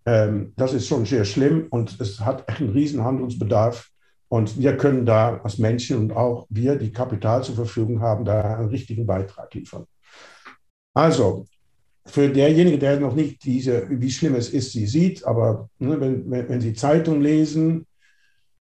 Ähm, 0.06 0.52
das 0.56 0.74
ist 0.74 0.86
schon 0.86 1.06
sehr 1.06 1.24
schlimm 1.24 1.66
und 1.70 2.00
es 2.00 2.20
hat 2.20 2.48
einen 2.48 2.70
riesen 2.70 3.02
Handlungsbedarf. 3.04 3.90
Und 4.28 4.58
wir 4.58 4.76
können 4.76 5.06
da 5.06 5.40
als 5.44 5.58
Menschen 5.58 5.98
und 5.98 6.12
auch 6.12 6.46
wir, 6.50 6.76
die 6.76 6.92
Kapital 6.92 7.44
zur 7.44 7.54
Verfügung 7.54 8.00
haben, 8.00 8.24
da 8.24 8.56
einen 8.56 8.68
richtigen 8.68 9.06
Beitrag 9.06 9.52
liefern. 9.54 9.86
Also, 10.92 11.46
für 12.06 12.28
derjenige, 12.28 12.78
der 12.78 13.00
noch 13.00 13.14
nicht 13.14 13.44
diese, 13.44 13.86
wie 13.88 14.10
schlimm 14.10 14.34
es 14.34 14.50
ist, 14.50 14.72
sie 14.72 14.86
sieht, 14.86 15.24
aber 15.24 15.68
ne, 15.78 16.00
wenn, 16.00 16.48
wenn, 16.48 16.60
Sie 16.60 16.74
Zeitung 16.74 17.20
lesen, 17.22 17.86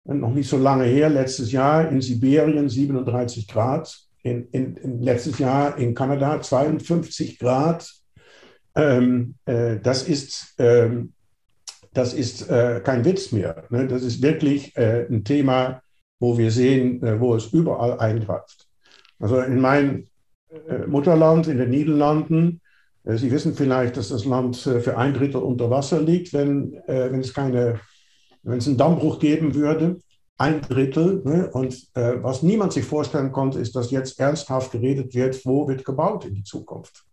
noch 0.03 0.33
nicht 0.33 0.49
so 0.49 0.57
lange 0.57 0.85
her, 0.85 1.09
letztes 1.09 1.51
Jahr 1.51 1.89
in 1.89 2.01
Sibirien 2.01 2.67
37 2.67 3.47
Grad, 3.47 3.97
in, 4.23 4.47
in, 4.51 4.75
in 4.77 5.01
letztes 5.01 5.39
Jahr 5.39 5.77
in 5.77 5.93
Kanada 5.93 6.41
52 6.41 7.39
Grad. 7.39 7.89
Ähm, 8.75 9.35
äh, 9.45 9.77
das 9.79 10.03
ist 10.03 10.55
ähm, 10.57 11.13
das 11.93 12.13
ist 12.13 12.49
äh, 12.49 12.81
kein 12.83 13.03
Witz 13.05 13.31
mehr. 13.31 13.63
Ne? 13.69 13.87
Das 13.87 14.03
ist 14.03 14.21
wirklich 14.21 14.75
äh, 14.77 15.05
ein 15.09 15.23
Thema, 15.23 15.81
wo 16.19 16.37
wir 16.37 16.51
sehen, 16.51 17.03
äh, 17.03 17.19
wo 17.19 17.35
es 17.35 17.47
überall 17.47 17.99
eingreift. 17.99 18.67
Also 19.19 19.39
in 19.41 19.59
meinem 19.59 20.05
äh, 20.49 20.85
Mutterland, 20.87 21.47
in 21.47 21.57
den 21.57 21.71
Niederlanden, 21.71 22.61
äh, 22.63 22.68
Sie 23.05 23.31
wissen 23.31 23.55
vielleicht, 23.55 23.97
dass 23.97 24.09
das 24.09 24.25
Land 24.25 24.65
äh, 24.67 24.79
für 24.81 24.97
ein 24.97 25.13
Drittel 25.13 25.41
unter 25.41 25.69
Wasser 25.69 26.01
liegt, 26.01 26.33
wenn, 26.33 26.73
wenn 26.85 27.21
es 27.21 27.33
keine, 27.33 27.79
wenn 28.43 28.57
es 28.59 28.67
einen 28.67 28.77
Dammbruch 28.77 29.19
geben 29.19 29.55
würde. 29.55 29.99
Ein 30.37 30.61
Drittel. 30.61 31.21
Ne? 31.25 31.49
Und 31.51 31.89
was 31.93 32.43
niemand 32.43 32.71
sich 32.71 32.85
vorstellen 32.85 33.33
konnte, 33.33 33.59
ist, 33.59 33.75
dass 33.75 33.91
jetzt 33.91 34.19
ernsthaft 34.19 34.71
geredet 34.71 35.13
wird, 35.13 35.45
wo 35.45 35.67
wird 35.67 35.83
gebaut 35.83 36.23
in 36.23 36.33
die 36.33 36.45
Zukunft. 36.45 37.03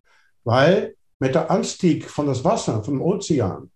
Weil 0.45 0.95
mit 1.19 1.35
der 1.35 1.51
Anstieg 1.51 2.09
von 2.09 2.27
das 2.27 2.45
Wasser, 2.45 2.85
vom 2.85 3.03
Ozean, 3.03 3.71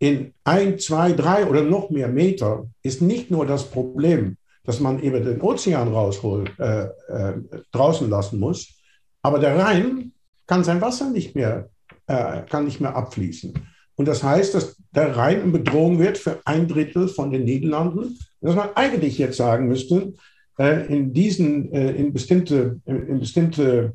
in 0.00 0.32
ein, 0.44 0.78
zwei, 0.78 1.12
drei 1.12 1.46
oder 1.46 1.62
noch 1.62 1.90
mehr 1.90 2.08
Meter 2.08 2.66
ist 2.82 3.02
nicht 3.02 3.30
nur 3.30 3.46
das 3.46 3.64
Problem, 3.64 4.38
dass 4.64 4.80
man 4.80 5.02
eben 5.02 5.22
den 5.24 5.40
Ozean 5.40 5.88
rausholen, 5.88 6.48
äh, 6.58 6.84
äh, 7.08 7.34
draußen 7.70 8.08
lassen 8.08 8.40
muss, 8.40 8.80
aber 9.22 9.38
der 9.38 9.58
Rhein 9.58 10.12
kann 10.50 10.64
sein 10.64 10.80
Wasser 10.80 11.08
nicht 11.10 11.36
mehr, 11.36 11.70
äh, 12.08 12.42
kann 12.42 12.64
nicht 12.64 12.80
mehr 12.80 12.96
abfließen. 12.96 13.54
Und 13.94 14.08
das 14.08 14.24
heißt, 14.24 14.52
dass 14.52 14.82
der 14.90 15.16
Rhein 15.16 15.42
in 15.42 15.52
Bedrohung 15.52 16.00
wird 16.00 16.18
für 16.18 16.40
ein 16.44 16.66
Drittel 16.66 17.06
von 17.06 17.30
den 17.30 17.44
Niederlanden. 17.44 18.18
Dass 18.40 18.56
man 18.56 18.70
eigentlich 18.74 19.16
jetzt 19.16 19.36
sagen 19.36 19.68
müsste, 19.68 20.12
äh, 20.58 20.92
in 20.92 21.12
diesen, 21.12 21.72
äh, 21.72 21.92
in 21.92 22.12
bestimmte, 22.12 22.80
in 22.84 23.20
bestimmte 23.20 23.92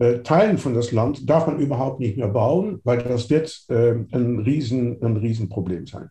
äh, 0.00 0.18
Teilen 0.24 0.58
von 0.58 0.74
das 0.74 0.90
Land 0.90 1.30
darf 1.30 1.46
man 1.46 1.60
überhaupt 1.60 2.00
nicht 2.00 2.16
mehr 2.16 2.30
bauen, 2.30 2.80
weil 2.82 2.98
das 3.04 3.30
wird 3.30 3.56
äh, 3.68 3.92
ein, 3.92 4.40
Riesen, 4.40 5.00
ein 5.00 5.16
Riesenproblem 5.16 5.86
sein. 5.86 6.10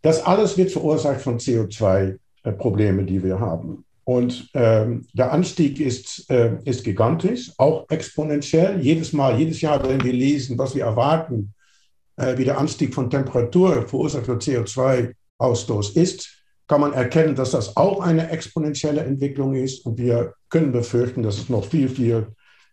Das 0.00 0.24
alles 0.24 0.56
wird 0.56 0.70
verursacht 0.70 1.20
von 1.20 1.38
CO2-Problemen, 1.38 3.06
die 3.06 3.22
wir 3.22 3.40
haben. 3.40 3.84
Und 4.06 4.50
ähm, 4.54 5.04
der 5.14 5.32
Anstieg 5.32 5.80
ist, 5.80 6.30
äh, 6.30 6.58
ist 6.64 6.84
gigantisch, 6.84 7.50
auch 7.58 7.86
exponentiell. 7.90 8.80
Jedes 8.80 9.12
Mal, 9.12 9.36
jedes 9.36 9.60
Jahr, 9.60 9.82
wenn 9.82 10.04
wir 10.04 10.12
lesen, 10.12 10.56
was 10.56 10.76
wir 10.76 10.84
erwarten, 10.84 11.52
äh, 12.14 12.38
wie 12.38 12.44
der 12.44 12.56
Anstieg 12.56 12.94
von 12.94 13.10
Temperatur 13.10 13.88
verursacht 13.88 14.28
durch 14.28 14.44
CO2-Ausstoß 14.44 15.96
ist, 15.96 16.28
kann 16.68 16.82
man 16.82 16.92
erkennen, 16.92 17.34
dass 17.34 17.50
das 17.50 17.76
auch 17.76 18.00
eine 18.00 18.30
exponentielle 18.30 19.00
Entwicklung 19.00 19.56
ist. 19.56 19.84
Und 19.84 19.98
wir 19.98 20.34
können 20.50 20.70
befürchten, 20.70 21.24
dass 21.24 21.38
es 21.38 21.48
noch 21.48 21.64
viel, 21.64 21.88
viel 21.88 22.28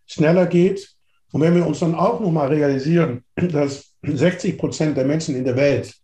schneller 0.06 0.46
geht. 0.46 0.88
Und 1.32 1.40
wenn 1.40 1.56
wir 1.56 1.66
uns 1.66 1.80
dann 1.80 1.96
auch 1.96 2.20
nochmal 2.20 2.46
realisieren, 2.46 3.24
dass 3.34 3.92
60 4.04 4.56
Prozent 4.56 4.96
der 4.96 5.04
Menschen 5.04 5.34
in 5.34 5.44
der 5.44 5.56
Welt 5.56 5.96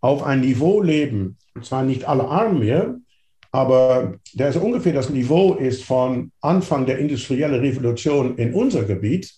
auf 0.00 0.22
ein 0.22 0.40
Niveau 0.40 0.80
leben, 0.80 1.36
und 1.54 1.66
zwar 1.66 1.82
nicht 1.82 2.06
alle 2.06 2.26
arm 2.26 2.58
mehr, 2.58 2.96
aber 3.52 4.14
der 4.32 4.48
ist 4.48 4.56
ungefähr 4.56 4.94
das 4.94 5.10
Niveau 5.10 5.54
ist 5.54 5.84
von 5.84 6.32
Anfang 6.40 6.86
der 6.86 6.98
industriellen 6.98 7.60
Revolution 7.60 8.36
in 8.36 8.54
unser 8.54 8.84
Gebiet, 8.84 9.30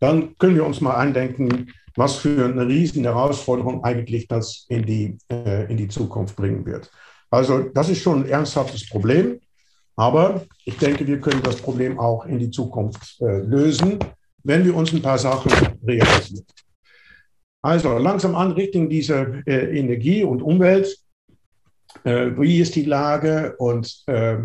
dann 0.00 0.36
können 0.38 0.54
wir 0.54 0.64
uns 0.64 0.80
mal 0.80 0.94
eindenken, 0.94 1.72
was 1.96 2.16
für 2.16 2.44
eine 2.44 2.66
riesen 2.66 3.02
Herausforderung 3.02 3.82
eigentlich 3.82 4.28
das 4.28 4.64
in 4.68 4.86
die, 4.86 5.18
äh, 5.28 5.68
in 5.70 5.76
die 5.76 5.88
Zukunft 5.88 6.36
bringen 6.36 6.64
wird. 6.64 6.90
Also 7.30 7.60
das 7.74 7.88
ist 7.88 8.00
schon 8.00 8.22
ein 8.22 8.28
ernsthaftes 8.28 8.88
Problem, 8.88 9.40
aber 9.96 10.44
ich 10.64 10.78
denke, 10.78 11.04
wir 11.04 11.20
können 11.20 11.42
das 11.42 11.56
Problem 11.56 11.98
auch 11.98 12.24
in 12.24 12.38
die 12.38 12.50
Zukunft 12.50 13.20
äh, 13.20 13.38
lösen, 13.38 13.98
wenn 14.44 14.64
wir 14.64 14.76
uns 14.76 14.92
ein 14.92 15.02
paar 15.02 15.18
Sachen 15.18 15.50
realisieren. 15.84 16.46
Also 17.60 17.98
langsam 17.98 18.36
an 18.36 18.52
Richtung 18.52 18.88
dieser 18.88 19.44
äh, 19.46 19.76
Energie 19.76 20.22
und 20.22 20.40
Umwelt. 20.40 20.96
Äh, 22.04 22.30
wie 22.38 22.60
ist 22.60 22.76
die 22.76 22.84
Lage 22.84 23.56
und, 23.58 24.04
äh, 24.06 24.38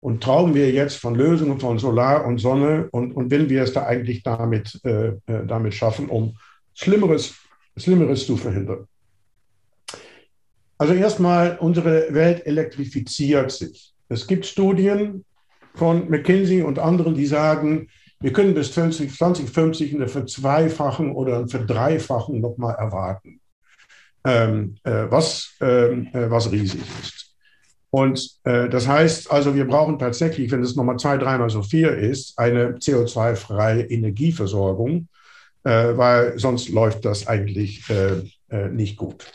und 0.00 0.22
trauen 0.22 0.54
wir 0.54 0.70
jetzt 0.70 0.96
von 0.96 1.14
Lösungen 1.14 1.60
von 1.60 1.78
Solar 1.78 2.26
und 2.26 2.38
Sonne 2.38 2.88
und, 2.90 3.12
und 3.12 3.30
will 3.30 3.48
wir 3.48 3.62
es 3.62 3.72
da 3.72 3.86
eigentlich 3.86 4.22
damit, 4.22 4.80
äh, 4.84 5.08
äh, 5.26 5.46
damit 5.46 5.74
schaffen, 5.74 6.08
um 6.08 6.36
Schlimmeres, 6.74 7.34
Schlimmeres 7.76 8.26
zu 8.26 8.36
verhindern? 8.36 8.86
Also 10.78 10.94
erstmal, 10.94 11.58
unsere 11.58 12.12
Welt 12.12 12.44
elektrifiziert 12.46 13.52
sich. 13.52 13.94
Es 14.08 14.26
gibt 14.26 14.44
Studien 14.46 15.24
von 15.74 16.10
McKinsey 16.10 16.62
und 16.62 16.78
anderen, 16.78 17.14
die 17.14 17.26
sagen, 17.26 17.88
wir 18.20 18.32
können 18.32 18.54
bis 18.54 18.72
2050 18.72 19.94
eine 19.94 20.08
Verzweifachen 20.08 21.12
oder 21.12 21.38
ein 21.38 21.48
Verdreifachen 21.48 22.40
nochmal 22.40 22.76
erwarten, 22.76 23.40
ähm, 24.24 24.76
äh, 24.84 25.06
was, 25.08 25.54
ähm, 25.60 26.08
äh, 26.12 26.30
was 26.30 26.50
riesig 26.50 26.82
ist. 27.02 27.34
Und 27.90 28.38
äh, 28.44 28.70
das 28.70 28.88
heißt 28.88 29.30
also, 29.30 29.54
wir 29.54 29.66
brauchen 29.66 29.98
tatsächlich, 29.98 30.50
wenn 30.50 30.62
es 30.62 30.76
nochmal 30.76 30.98
zwei, 30.98 31.18
dreimal 31.18 31.50
so 31.50 31.62
viel 31.62 31.88
ist, 31.88 32.38
eine 32.38 32.76
CO2-freie 32.78 33.84
Energieversorgung, 33.84 35.08
äh, 35.64 35.96
weil 35.96 36.38
sonst 36.38 36.70
läuft 36.70 37.04
das 37.04 37.26
eigentlich 37.26 37.88
äh, 37.90 38.22
äh, 38.48 38.68
nicht 38.70 38.96
gut. 38.96 39.26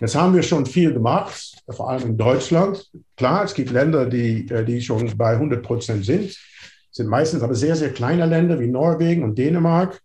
Jetzt 0.00 0.16
haben 0.16 0.34
wir 0.34 0.42
schon 0.42 0.66
viel 0.66 0.92
gemacht, 0.92 1.54
vor 1.70 1.88
allem 1.88 2.10
in 2.10 2.18
Deutschland. 2.18 2.90
Klar, 3.16 3.44
es 3.44 3.54
gibt 3.54 3.70
Länder, 3.70 4.06
die, 4.06 4.44
die 4.44 4.82
schon 4.82 5.16
bei 5.16 5.30
100 5.34 5.62
Prozent 5.62 6.04
sind, 6.04 6.36
sind 6.90 7.08
meistens 7.08 7.42
aber 7.42 7.54
sehr, 7.54 7.76
sehr 7.76 7.92
kleine 7.92 8.26
Länder 8.26 8.58
wie 8.58 8.66
Norwegen 8.66 9.22
und 9.22 9.38
Dänemark, 9.38 10.00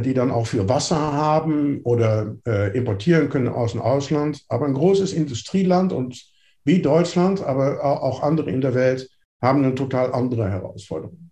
die 0.00 0.14
dann 0.14 0.30
auch 0.30 0.46
für 0.46 0.68
Wasser 0.68 0.96
haben 0.96 1.80
oder 1.84 2.34
äh, 2.46 2.76
importieren 2.76 3.28
können 3.28 3.48
aus 3.48 3.72
dem 3.72 3.82
Ausland. 3.82 4.42
Aber 4.48 4.66
ein 4.66 4.74
großes 4.74 5.12
Industrieland 5.12 5.92
und 5.92 6.22
wie 6.64 6.80
Deutschland, 6.80 7.42
aber 7.42 7.84
auch 7.84 8.22
andere 8.22 8.50
in 8.50 8.60
der 8.60 8.74
Welt 8.74 9.08
haben 9.42 9.64
eine 9.64 9.74
total 9.74 10.12
andere 10.12 10.48
Herausforderung. 10.48 11.30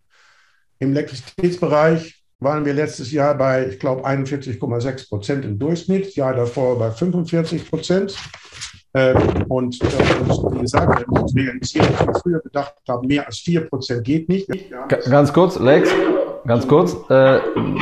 Im 0.78 0.90
Elektrizitätsbereich 0.90 2.22
waren 2.40 2.64
wir 2.64 2.74
letztes 2.74 3.12
Jahr 3.12 3.34
bei, 3.36 3.68
ich 3.68 3.78
glaube, 3.78 4.04
41,6 4.04 5.08
Prozent 5.08 5.44
im 5.44 5.58
Durchschnitt, 5.58 6.14
Jahr 6.16 6.34
davor 6.34 6.78
bei 6.78 6.90
45 6.90 7.70
Prozent. 7.70 8.16
Ähm, 8.92 9.44
und, 9.48 9.80
äh, 9.82 9.86
wie 9.86 10.60
gesagt, 10.62 11.06
wir 11.34 11.44
realisieren, 11.44 11.86
dass 11.92 12.06
wir 12.06 12.14
früher 12.14 12.40
gedacht 12.40 12.74
haben, 12.88 13.06
mehr 13.06 13.24
als 13.24 13.38
4 13.38 13.68
Prozent 13.68 14.04
geht 14.04 14.28
nicht. 14.28 14.48
Ganz 15.08 15.32
kurz, 15.32 15.58
Lex, 15.58 15.90
ganz 16.46 16.66
kurz, 16.66 16.96
äh, 17.10 17.38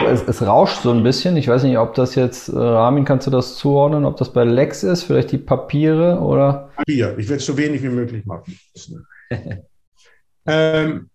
es, 0.07 0.23
es, 0.23 0.47
rauscht 0.47 0.83
so 0.83 0.90
ein 0.90 1.03
bisschen. 1.03 1.37
Ich 1.37 1.49
weiß 1.49 1.62
nicht, 1.62 1.79
ob 1.79 1.94
das 1.94 2.14
jetzt, 2.14 2.49
äh, 2.49 2.57
Ramin, 2.57 3.05
kannst 3.05 3.27
du 3.27 3.31
das 3.31 3.57
zuordnen, 3.57 4.05
ob 4.05 4.16
das 4.16 4.33
bei 4.33 4.44
Lex 4.44 4.83
ist, 4.83 5.05
vielleicht 5.05 5.33
die 5.33 5.38
Papiere 5.38 6.18
oder? 6.21 6.71
Papier, 6.77 7.16
ich 7.18 7.29
will 7.29 7.37
es 7.37 7.47
so 7.47 7.57
wenig 7.57 7.83
wie 7.83 7.88
möglich 7.88 8.25
machen. 8.27 8.59
ähm, 10.47 11.11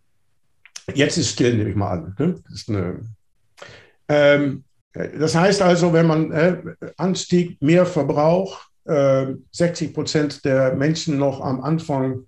jetzt 0.94 1.18
ist 1.18 1.30
still, 1.30 1.56
nehme 1.56 1.70
ich 1.70 1.76
mal 1.76 1.92
an. 1.92 2.16
Ne? 2.18 2.36
Das 2.50 2.66
eine 2.68 3.00
ähm, 4.10 4.64
das 4.94 5.36
heißt 5.36 5.62
also, 5.62 5.92
wenn 5.94 6.08
man 6.08 6.32
äh, 6.32 6.58
Anstieg, 6.98 7.60
mehr 7.62 7.86
Verbrauch, 7.86 8.62
äh, 8.86 9.28
60 9.52 9.94
Prozent 9.94 10.46
der 10.46 10.76
Menschen 10.76 11.18
noch 11.18 11.42
am 11.42 11.62
Anfang 11.62 12.14
äh, 12.14 12.26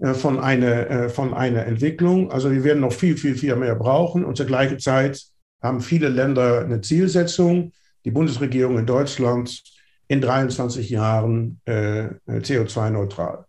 von, 0.00 0.38
einer, 0.38 0.90
äh, 0.90 1.08
von 1.08 1.34
einer 1.34 1.66
Entwicklung. 1.66 2.30
Also 2.30 2.50
wir 2.50 2.64
werden 2.64 2.80
noch 2.80 2.92
viel, 2.92 3.16
viel, 3.16 3.34
viel 3.34 3.56
mehr 3.56 3.74
brauchen. 3.74 4.24
Und 4.24 4.36
zur 4.36 4.46
gleichen 4.46 4.78
Zeit 4.78 5.22
haben 5.60 5.80
viele 5.80 6.08
Länder 6.08 6.60
eine 6.60 6.80
Zielsetzung. 6.80 7.72
Die 8.04 8.10
Bundesregierung 8.10 8.78
in 8.78 8.86
Deutschland 8.86 9.62
in 10.06 10.20
23 10.20 10.88
Jahren 10.88 11.60
äh, 11.64 12.08
CO2-neutral. 12.28 13.44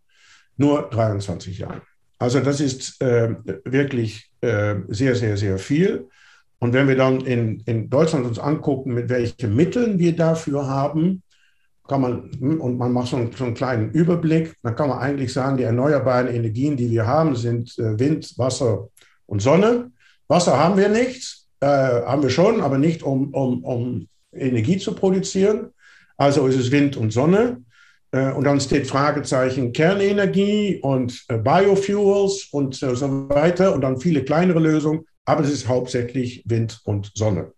Nur 0.58 0.90
23 0.90 1.60
Jahre. 1.60 1.82
Also 2.18 2.42
das 2.42 2.60
ist 2.60 3.02
äh, 3.02 3.34
wirklich 3.64 4.30
äh, 4.42 4.76
sehr, 4.90 5.16
sehr, 5.16 5.38
sehr 5.38 5.58
viel. 5.58 6.08
Und 6.60 6.74
wenn 6.74 6.90
wir 6.90 6.98
dann 6.98 7.22
in, 7.22 7.62
in 7.62 7.90
Deutschland 7.90 8.26
uns 8.26 8.40
angucken, 8.40 8.94
mit 8.94 9.08
welchen 9.08 9.56
Mitteln 9.56 9.98
wir 10.00 10.14
dafür 10.16 10.68
haben, 10.68 11.24
kann 11.90 12.02
man, 12.02 12.32
hm, 12.40 12.62
und 12.62 12.78
man 12.78 12.94
macht 12.94 13.08
so 13.08 13.18
einen, 13.18 13.32
so 13.34 13.44
einen 13.44 13.54
kleinen 13.54 13.92
Überblick, 13.92 14.56
dann 14.64 14.76
kann 14.76 14.88
man 14.90 15.00
eigentlich 15.00 15.34
sagen, 15.34 15.58
die 15.58 15.64
erneuerbaren 15.64 16.28
Energien, 16.28 16.78
die 16.78 16.90
wir 16.90 17.06
haben, 17.06 17.36
sind 17.36 17.78
äh, 17.78 18.00
Wind, 18.00 18.34
Wasser 18.38 18.88
und 19.26 19.42
Sonne. 19.42 19.92
Wasser 20.30 20.58
haben 20.58 20.78
wir 20.78 20.88
nicht, 20.88 21.46
äh, 21.60 21.66
haben 21.66 22.24
wir 22.24 22.30
schon, 22.30 22.62
aber 22.62 22.78
nicht, 22.78 23.04
um, 23.04 23.34
um, 23.34 23.64
um 23.64 24.08
Energie 24.32 24.78
zu 24.78 24.94
produzieren. 24.94 25.74
Also 26.16 26.48
ist 26.48 26.58
es 26.58 26.72
Wind 26.72 26.96
und 26.96 27.12
Sonne. 27.12 27.64
Äh, 28.12 28.32
und 28.32 28.46
dann 28.46 28.62
steht 28.62 28.88
Fragezeichen 28.88 29.74
Kernenergie 29.74 30.80
und 30.82 31.26
äh, 31.28 31.38
Biofuels 31.38 32.48
und 32.52 32.76
so 32.76 33.30
weiter 33.30 33.74
und 33.74 33.82
dann 33.82 34.00
viele 34.00 34.24
kleinere 34.24 34.60
Lösungen 34.60 35.06
aber 35.30 35.44
es 35.44 35.52
ist 35.52 35.68
hauptsächlich 35.68 36.42
Wind 36.48 36.82
und 36.86 37.12
Sonne. 37.14 37.54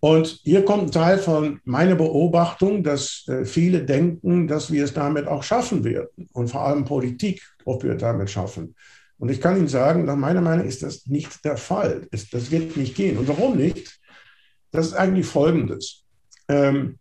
Und 0.00 0.40
hier 0.44 0.64
kommt 0.64 0.84
ein 0.84 0.92
Teil 0.92 1.18
von 1.18 1.60
meiner 1.64 1.96
Beobachtung, 1.96 2.84
dass 2.84 3.24
äh, 3.26 3.44
viele 3.44 3.84
denken, 3.84 4.46
dass 4.46 4.70
wir 4.70 4.84
es 4.84 4.94
damit 4.94 5.26
auch 5.26 5.42
schaffen 5.42 5.82
werden 5.82 6.28
und 6.32 6.48
vor 6.48 6.62
allem 6.62 6.84
Politik, 6.84 7.42
ob 7.64 7.82
wir 7.82 7.94
es 7.94 8.00
damit 8.00 8.30
schaffen. 8.30 8.74
Und 9.18 9.30
ich 9.30 9.40
kann 9.40 9.56
Ihnen 9.56 9.66
sagen, 9.68 10.04
nach 10.04 10.16
meiner 10.16 10.40
Meinung 10.40 10.66
ist 10.66 10.84
das 10.84 11.06
nicht 11.06 11.44
der 11.44 11.56
Fall. 11.56 12.06
Das 12.12 12.50
wird 12.52 12.76
nicht 12.76 12.94
gehen. 12.94 13.18
Und 13.18 13.26
warum 13.26 13.56
nicht? 13.56 13.98
Das 14.70 14.86
ist 14.86 14.94
eigentlich 14.94 15.26
Folgendes. 15.26 16.04
Ähm, 16.46 16.98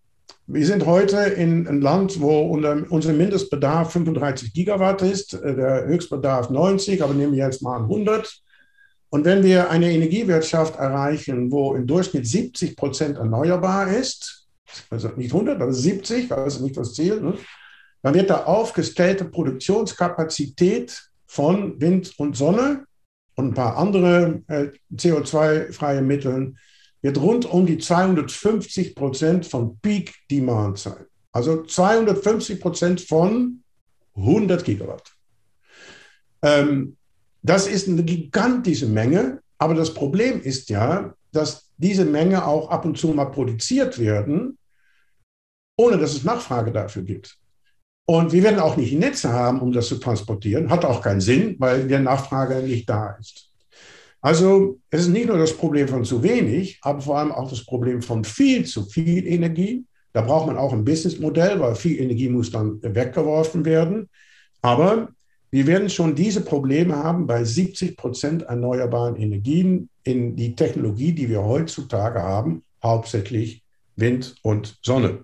wir 0.48 0.66
sind 0.66 0.86
heute 0.86 1.18
in 1.18 1.68
einem 1.68 1.82
Land, 1.82 2.20
wo 2.20 2.42
unser, 2.42 2.86
unser 2.90 3.14
Mindestbedarf 3.14 3.92
35 3.92 4.54
Gigawatt 4.54 5.02
ist, 5.04 5.36
äh, 5.36 5.56
der 5.56 5.86
Höchstbedarf 5.86 6.50
90, 6.50 7.04
aber 7.04 7.14
nehmen 7.14 7.34
wir 7.34 7.46
jetzt 7.46 7.62
mal 7.62 7.82
100. 7.82 8.42
Und 9.10 9.26
wenn 9.26 9.43
wir 9.43 9.70
eine 9.70 9.91
Energiewirtschaft 9.91 10.76
erreichen, 10.76 11.52
wo 11.52 11.76
im 11.76 11.88
Durchschnitt 11.88 12.28
70 12.28 12.76
Prozent 12.76 13.17
erneuerbar 13.17 13.88
ist, 13.88 14.48
also 14.89 15.10
nicht 15.15 15.34
100, 15.34 15.62
aber 15.62 15.74
70, 15.74 16.28
das 16.28 16.56
ist 16.56 16.62
nicht 16.62 16.78
das 16.78 16.93
Ziel, 16.93 17.22
ne? 17.22 17.38
dann 18.04 18.13
wird 18.13 18.30
der 18.30 18.48
aufgestellte 18.48 19.26
Produktionskapazität 19.26 21.10
von 21.26 21.80
Wind 21.80 22.13
und 22.17 22.36
Sonne 22.36 22.86
und 23.36 23.50
ein 23.50 23.54
paar 23.54 23.78
andere 23.78 24.41
äh, 24.48 24.67
CO2-freie 24.93 26.02
Mitteln 26.02 26.58
wird 27.02 27.20
rund 27.20 27.46
um 27.46 27.65
die 27.65 27.78
250 27.78 28.96
Prozent 28.96 29.46
von 29.46 29.78
Peak 29.80 30.13
Demand 30.30 30.80
sein. 30.80 31.06
Also 31.32 31.63
250 31.63 32.60
Prozent 32.60 33.02
von 33.02 33.63
100 34.15 34.65
Gigawatt. 34.65 35.13
Ähm, 36.41 36.98
das 37.41 37.67
ist 37.67 37.88
eine 37.88 38.04
gigantische 38.04 38.88
Menge, 38.88 39.41
aber 39.58 39.73
das 39.73 39.93
Problem 39.93 40.41
ist 40.41 40.69
ja, 40.69 41.13
dass 41.32 41.69
diese 41.78 42.06
Menge 42.06 42.45
auch 42.45 42.69
ab 42.69 42.86
und 42.86 42.97
zu 42.97 43.10
mal 43.10 43.26
produziert 43.26 44.00
werden, 44.00 44.58
ohne 45.78 45.97
dass 45.97 46.13
es 46.13 46.23
Nachfrage 46.23 46.71
dafür 46.71 47.04
gibt. 47.04 47.38
Und 48.06 48.32
wir 48.32 48.41
werden 48.43 48.60
auch 48.60 48.78
nicht 48.78 48.91
die 48.91 48.97
Netze 48.97 49.32
haben, 49.32 49.60
um 49.60 49.71
das 49.71 49.88
zu 49.88 49.97
transportieren. 49.97 50.69
Hat 50.69 50.86
auch 50.86 51.02
keinen 51.02 51.21
Sinn, 51.21 51.56
weil 51.60 51.88
der 51.88 52.00
Nachfrage 52.00 52.56
nicht 52.63 52.89
da 52.89 53.17
ist. 53.19 53.52
Also 54.21 54.80
es 54.89 55.02
ist 55.02 55.10
nicht 55.10 55.28
nur 55.28 55.38
das 55.38 55.56
Problem 55.56 55.88
von 55.88 56.06
zu 56.06 56.23
wenig, 56.23 56.80
aber 56.82 57.02
vor 57.02 57.19
allem 57.19 57.32
auch 57.32 57.50
das 57.50 57.65
Problem 57.65 58.02
von 58.02 58.23
viel 58.23 58.65
zu 58.65 58.86
viel 58.86 59.28
Energie. 59.28 59.86
Da 60.13 60.21
braucht 60.21 60.47
man 60.47 60.58
auch 60.58 60.73
ein 60.73 60.86
Businessmodell, 60.86 61.60
weil 61.60 61.76
viel 61.76 62.02
Energie 62.02 62.30
muss 62.30 62.50
dann 62.50 62.82
weggeworfen 62.82 63.65
werden. 63.65 64.10
Aber 64.62 65.10
wir 65.50 65.66
werden 65.66 65.90
schon 65.90 66.16
diese 66.16 66.42
Probleme 66.42 66.96
haben 66.96 67.26
bei 67.26 67.44
70 67.44 67.96
Prozent 67.96 68.44
erneuerbaren 68.44 69.16
Energien 69.16 69.90
in 70.04 70.36
die 70.36 70.56
Technologie, 70.56 71.14
die 71.14 71.30
wir 71.30 71.44
heutzutage 71.44 72.22
haben, 72.22 72.64
hauptsächlich 72.84 73.64
Wind 73.96 74.36
und 74.42 74.78
Sonne. 74.82 75.20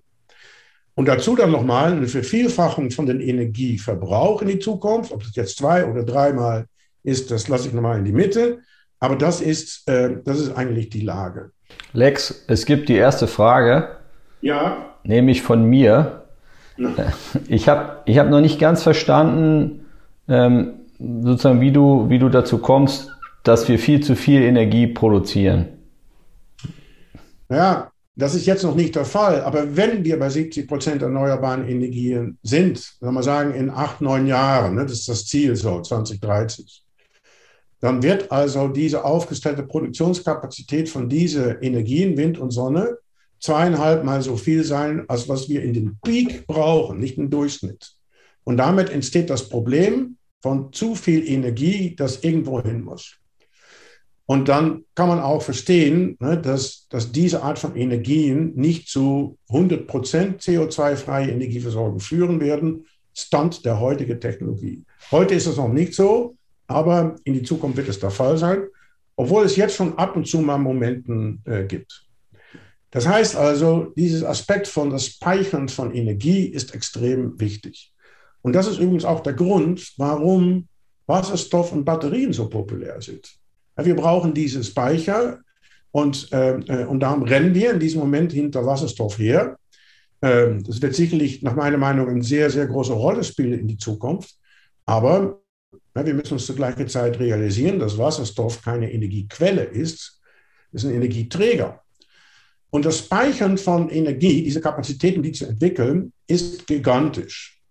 Und 0.95 1.07
dazu 1.07 1.35
dann 1.35 1.51
nochmal 1.51 1.93
eine 1.93 2.07
Vervielfachung 2.07 2.91
von 2.91 3.05
den 3.05 3.19
Energieverbrauch 3.19 4.41
in 4.43 4.47
die 4.47 4.59
Zukunft. 4.59 5.11
Ob 5.11 5.23
das 5.23 5.35
jetzt 5.35 5.57
zwei 5.57 5.85
oder 5.85 6.03
dreimal 6.03 6.67
ist, 7.03 7.31
das 7.31 7.47
lasse 7.47 7.67
ich 7.67 7.73
nochmal 7.73 7.97
in 7.97 8.05
die 8.05 8.11
Mitte. 8.11 8.59
Aber 8.99 9.15
das 9.15 9.41
ist, 9.41 9.87
äh, 9.89 10.17
das 10.23 10.39
ist 10.39 10.55
eigentlich 10.55 10.89
die 10.89 11.01
Lage. 11.01 11.51
Lex, 11.93 12.45
es 12.47 12.65
gibt 12.65 12.89
die 12.89 12.95
erste 12.95 13.27
Frage. 13.27 13.97
Ja. 14.41 14.93
Nämlich 15.03 15.41
von 15.41 15.65
mir. 15.65 16.23
Ja. 16.77 17.13
Ich 17.47 17.67
habe 17.67 18.01
ich 18.05 18.17
hab 18.17 18.29
noch 18.29 18.41
nicht 18.41 18.59
ganz 18.59 18.83
verstanden, 18.83 19.82
ähm, 20.27 20.73
sozusagen, 20.99 21.61
wie 21.61 21.71
du, 21.71 22.09
wie 22.09 22.19
du 22.19 22.29
dazu 22.29 22.57
kommst, 22.57 23.09
dass 23.43 23.67
wir 23.67 23.77
viel 23.77 24.01
zu 24.01 24.15
viel 24.15 24.41
Energie 24.41 24.87
produzieren. 24.87 25.67
Ja, 27.49 27.91
das 28.15 28.35
ist 28.35 28.45
jetzt 28.45 28.63
noch 28.63 28.75
nicht 28.75 28.95
der 28.95 29.05
Fall. 29.05 29.41
Aber 29.41 29.75
wenn 29.75 30.03
wir 30.03 30.19
bei 30.19 30.29
70 30.29 30.67
Prozent 30.67 31.01
erneuerbaren 31.01 31.67
Energien 31.67 32.37
sind, 32.43 32.77
sagen 32.77 33.15
wir 33.15 33.23
sagen 33.23 33.53
in 33.53 33.69
acht, 33.69 34.01
neun 34.01 34.27
Jahren, 34.27 34.75
ne, 34.75 34.83
das 34.83 34.99
ist 34.99 35.09
das 35.09 35.25
Ziel 35.25 35.55
so 35.55 35.81
2030, 35.81 36.83
dann 37.79 38.01
wird 38.01 38.31
also 38.31 38.69
diese 38.69 39.03
aufgestellte 39.03 39.63
Produktionskapazität 39.63 40.87
von 40.87 41.09
diesen 41.09 41.61
Energien, 41.61 42.15
Wind 42.15 42.37
und 42.37 42.51
Sonne, 42.51 42.97
zweieinhalb 43.41 44.05
Mal 44.05 44.21
so 44.21 44.37
viel 44.37 44.63
sein, 44.63 45.03
als 45.09 45.27
was 45.27 45.49
wir 45.49 45.63
in 45.63 45.73
den 45.73 45.97
Peak 46.01 46.47
brauchen, 46.47 46.99
nicht 46.99 47.17
im 47.17 47.29
Durchschnitt. 47.29 47.93
Und 48.43 48.57
damit 48.57 48.89
entsteht 48.89 49.29
das 49.29 49.49
Problem 49.49 50.17
von 50.41 50.73
zu 50.73 50.95
viel 50.95 51.27
Energie, 51.27 51.95
das 51.95 52.23
irgendwo 52.23 52.61
hin 52.61 52.81
muss. 52.81 53.17
Und 54.25 54.47
dann 54.47 54.85
kann 54.95 55.09
man 55.09 55.19
auch 55.19 55.41
verstehen, 55.41 56.17
ne, 56.19 56.37
dass, 56.37 56.87
dass 56.89 57.11
diese 57.11 57.43
Art 57.43 57.59
von 57.59 57.75
Energien 57.75 58.53
nicht 58.55 58.87
zu 58.87 59.37
100% 59.49 59.87
CO2-freie 60.39 61.29
Energieversorgung 61.29 61.99
führen 61.99 62.39
werden, 62.39 62.85
Stand 63.15 63.63
der 63.63 63.79
heutigen 63.79 64.19
Technologie. 64.19 64.83
Heute 65.11 65.35
ist 65.35 65.45
es 65.45 65.57
noch 65.57 65.71
nicht 65.71 65.93
so, 65.93 66.35
aber 66.67 67.15
in 67.25 67.33
die 67.35 67.43
Zukunft 67.43 67.77
wird 67.77 67.89
es 67.89 67.99
der 67.99 68.09
Fall 68.09 68.37
sein, 68.37 68.63
obwohl 69.15 69.45
es 69.45 69.55
jetzt 69.55 69.75
schon 69.75 69.97
ab 69.97 70.15
und 70.15 70.27
zu 70.27 70.39
mal 70.39 70.57
Momenten 70.57 71.41
äh, 71.45 71.65
gibt. 71.65 72.07
Das 72.89 73.07
heißt 73.07 73.35
also, 73.35 73.93
dieses 73.95 74.23
Aspekt 74.23 74.67
von 74.67 74.89
das 74.89 75.05
Speichern 75.07 75.69
von 75.69 75.93
Energie 75.93 76.45
ist 76.45 76.73
extrem 76.73 77.39
wichtig. 77.39 77.92
Und 78.43 78.53
das 78.53 78.67
ist 78.67 78.77
übrigens 78.77 79.05
auch 79.05 79.21
der 79.21 79.33
Grund, 79.33 79.93
warum 79.97 80.67
Wasserstoff 81.07 81.71
und 81.71 81.85
Batterien 81.85 82.33
so 82.33 82.47
populär 82.47 83.01
sind. 83.01 83.33
Wir 83.75 83.95
brauchen 83.95 84.33
diese 84.33 84.63
Speicher 84.63 85.39
und, 85.91 86.31
äh, 86.31 86.85
und 86.87 86.99
darum 86.99 87.23
rennen 87.23 87.55
wir 87.55 87.71
in 87.71 87.79
diesem 87.79 88.01
Moment 88.01 88.31
hinter 88.31 88.65
Wasserstoff 88.65 89.17
her. 89.17 89.57
Äh, 90.21 90.59
das 90.61 90.81
wird 90.81 90.93
sicherlich 90.93 91.41
nach 91.41 91.55
meiner 91.55 91.77
Meinung 91.77 92.07
eine 92.07 92.23
sehr, 92.23 92.49
sehr 92.49 92.67
große 92.67 92.93
Rolle 92.93 93.23
spielen 93.23 93.59
in 93.59 93.67
die 93.67 93.77
Zukunft. 93.77 94.35
Aber 94.85 95.41
ja, 95.95 96.05
wir 96.05 96.13
müssen 96.13 96.33
uns 96.33 96.45
zur 96.45 96.55
gleichen 96.55 96.87
Zeit 96.87 97.19
realisieren, 97.19 97.79
dass 97.79 97.97
Wasserstoff 97.97 98.61
keine 98.61 98.91
Energiequelle 98.91 99.63
ist, 99.63 100.21
es 100.71 100.83
ist 100.83 100.89
ein 100.89 100.95
Energieträger. 100.95 101.81
Und 102.71 102.85
das 102.85 102.99
Speichern 102.99 103.57
von 103.57 103.89
Energie, 103.89 104.43
diese 104.43 104.59
Kapazitäten, 104.59 105.21
die 105.21 105.31
zu 105.31 105.45
entwickeln, 105.45 106.11
ist 106.25 106.65
gigantisch. 106.65 107.61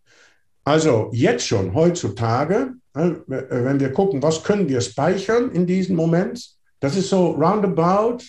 Also 0.64 1.11
jetzt 1.12 1.46
schon, 1.46 1.75
heutzutage, 1.75 2.75
wenn 2.94 3.81
wir 3.81 3.92
gucken, 3.92 4.22
was 4.22 4.44
können 4.44 4.68
wir 4.68 4.81
speichern 4.81 5.51
in 5.51 5.66
diesem 5.66 5.96
Moment, 5.96 6.55
das 6.81 6.96
ist 6.96 7.09
so 7.09 7.33
roundabout 7.33 8.25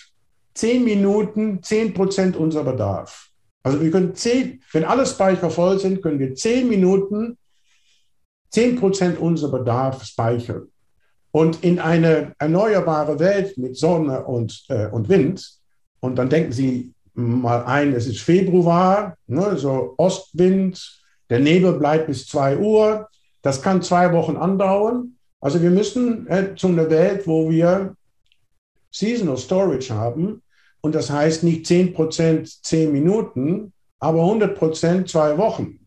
10 0.55 0.83
Minuten, 0.83 1.61
10 1.61 1.93
Prozent 1.93 2.35
unser 2.37 2.63
Bedarf. 2.63 3.29
Also 3.63 3.81
wir 3.81 3.91
können 3.91 4.15
10, 4.15 4.61
wenn 4.71 4.83
alle 4.83 5.05
Speicher 5.05 5.49
voll 5.49 5.79
sind, 5.79 6.01
können 6.01 6.19
wir 6.19 6.35
10 6.35 6.67
Minuten 6.67 7.37
10 8.51 8.79
Prozent 8.79 9.19
unser 9.19 9.49
Bedarf 9.49 10.03
speichern. 10.03 10.67
Und 11.31 11.63
in 11.63 11.79
eine 11.79 12.35
erneuerbare 12.37 13.19
Welt 13.19 13.57
mit 13.57 13.75
Sonne 13.75 14.23
und, 14.25 14.65
äh, 14.69 14.87
und 14.87 15.09
Wind, 15.09 15.59
und 15.99 16.17
dann 16.17 16.29
denken 16.29 16.51
Sie 16.51 16.93
mal 17.15 17.63
ein, 17.63 17.93
es 17.93 18.05
ist 18.05 18.19
Februar, 18.19 19.17
ne, 19.25 19.57
so 19.57 19.95
Ostwind, 19.97 21.02
der 21.33 21.39
Nebel 21.39 21.73
bleibt 21.73 22.05
bis 22.05 22.27
2 22.27 22.59
Uhr. 22.59 23.09
Das 23.41 23.63
kann 23.63 23.81
zwei 23.81 24.13
Wochen 24.13 24.37
andauern. 24.37 25.15
Also 25.41 25.63
wir 25.63 25.71
müssen 25.71 26.27
äh, 26.27 26.55
zu 26.55 26.67
einer 26.67 26.91
Welt, 26.91 27.25
wo 27.25 27.49
wir 27.49 27.95
Seasonal 28.91 29.37
Storage 29.37 29.95
haben. 29.95 30.43
Und 30.81 30.93
das 30.93 31.09
heißt 31.09 31.41
nicht 31.41 31.65
10 31.65 31.95
Prozent 31.95 32.63
10 32.63 32.91
Minuten, 32.91 33.73
aber 33.99 34.19
100 34.19 34.55
Prozent 34.55 35.09
zwei 35.09 35.35
Wochen. 35.39 35.79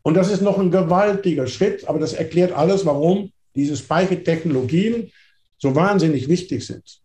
Und 0.00 0.14
das 0.14 0.30
ist 0.30 0.40
noch 0.40 0.58
ein 0.58 0.70
gewaltiger 0.70 1.48
Schritt, 1.48 1.86
aber 1.86 1.98
das 1.98 2.14
erklärt 2.14 2.52
alles, 2.52 2.86
warum 2.86 3.30
diese 3.54 3.76
Speichertechnologien 3.76 5.12
so 5.58 5.74
wahnsinnig 5.74 6.30
wichtig 6.30 6.66
sind. 6.66 7.02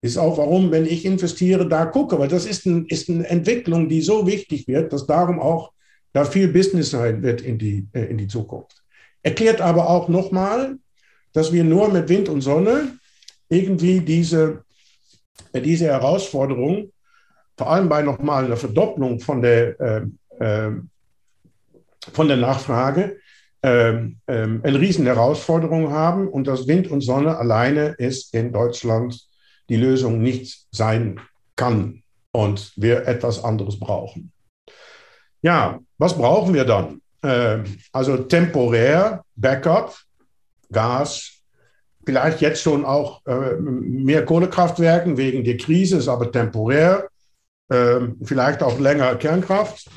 Ist 0.00 0.16
auch 0.16 0.38
warum, 0.38 0.70
wenn 0.70 0.86
ich 0.86 1.04
investiere, 1.04 1.68
da 1.68 1.84
gucke, 1.84 2.18
weil 2.18 2.28
das 2.28 2.46
ist, 2.46 2.64
ein, 2.64 2.86
ist 2.86 3.10
eine 3.10 3.28
Entwicklung, 3.28 3.90
die 3.90 4.00
so 4.00 4.26
wichtig 4.26 4.66
wird, 4.68 4.90
dass 4.94 5.06
darum 5.06 5.38
auch 5.38 5.72
da 6.12 6.24
viel 6.24 6.48
Business 6.48 6.90
sein 6.90 7.22
wird 7.22 7.40
in 7.40 7.58
die, 7.58 7.86
äh, 7.92 8.04
in 8.04 8.18
die 8.18 8.28
Zukunft. 8.28 8.82
Erklärt 9.22 9.60
aber 9.60 9.88
auch 9.88 10.08
nochmal, 10.08 10.76
dass 11.32 11.52
wir 11.52 11.64
nur 11.64 11.88
mit 11.88 12.08
Wind 12.08 12.28
und 12.28 12.40
Sonne 12.40 12.98
irgendwie 13.48 14.00
diese, 14.00 14.64
äh, 15.52 15.60
diese 15.60 15.86
Herausforderung, 15.86 16.92
vor 17.56 17.70
allem 17.70 17.88
bei 17.88 18.02
nochmal 18.02 18.44
einer 18.44 18.56
Verdopplung 18.56 19.20
von 19.20 19.42
der, 19.42 19.80
äh, 20.40 20.70
von 22.12 22.28
der 22.28 22.36
Nachfrage, 22.36 23.18
ähm, 23.62 24.18
ähm, 24.26 24.60
eine 24.64 24.80
riesen 24.80 25.06
Herausforderung 25.06 25.92
haben 25.92 26.26
und 26.26 26.48
dass 26.48 26.66
Wind 26.66 26.90
und 26.90 27.00
Sonne 27.00 27.36
alleine 27.36 27.94
ist 27.98 28.34
in 28.34 28.52
Deutschland 28.52 29.24
die 29.68 29.76
Lösung 29.76 30.20
nicht 30.20 30.66
sein 30.72 31.20
kann 31.54 32.02
und 32.32 32.72
wir 32.74 33.06
etwas 33.06 33.44
anderes 33.44 33.78
brauchen. 33.78 34.31
Ja, 35.42 35.80
was 35.98 36.16
brauchen 36.16 36.54
wir 36.54 36.64
dann? 36.64 37.00
Äh, 37.22 37.58
also 37.92 38.16
temporär 38.16 39.24
Backup, 39.36 39.96
Gas, 40.70 41.42
vielleicht 42.04 42.40
jetzt 42.40 42.62
schon 42.62 42.84
auch 42.84 43.24
äh, 43.26 43.56
mehr 43.60 44.24
Kohlekraftwerken 44.24 45.16
wegen 45.16 45.44
der 45.44 45.56
Krise, 45.56 45.98
ist 45.98 46.08
aber 46.08 46.30
temporär. 46.30 47.08
Äh, 47.68 48.00
vielleicht 48.22 48.62
auch 48.62 48.78
länger 48.78 49.14
Kernkraft, 49.16 49.88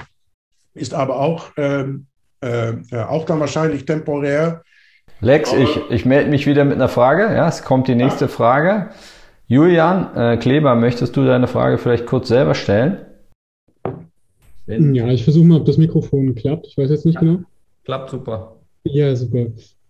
ist 0.74 0.94
aber 0.94 1.20
auch, 1.20 1.52
ähm, 1.58 2.08
äh, 2.42 2.74
auch 3.08 3.26
dann 3.26 3.40
wahrscheinlich 3.40 3.86
temporär. 3.86 4.64
Lex, 5.22 5.54
ich, 5.54 5.80
ich 5.90 6.06
melde 6.06 6.30
mich 6.30 6.46
wieder 6.46 6.66
mit 6.66 6.76
einer 6.76 6.90
Frage. 6.90 7.24
Ja, 7.34 7.48
es 7.48 7.64
kommt 7.64 7.88
die 7.88 7.96
nächste. 7.96 8.28
Frage. 8.28 8.90
Julian 9.48 10.16
äh, 10.16 10.38
Kleber, 10.38 10.76
möchtest 10.76 11.16
du 11.16 11.26
deine 11.26 11.48
Frage 11.48 11.78
vielleicht 11.78 12.06
kurz 12.06 12.28
selber 12.28 12.56
stellen? 12.56 13.05
Wenn 14.66 14.96
ja, 14.96 15.12
ich 15.12 15.24
versuche 15.24 15.46
mal, 15.46 15.60
ob 15.60 15.66
das 15.66 15.78
Mikrofon 15.78 16.36
klappt. 16.36 16.68
Ich 16.68 16.78
weiß 16.78 16.90
jetzt 16.90 17.06
nicht 17.06 17.16
ja, 17.16 17.22
genau. 17.22 17.40
Klappt 17.84 18.10
super. 18.10 18.60
Ja, 18.84 19.16
super. 19.16 19.48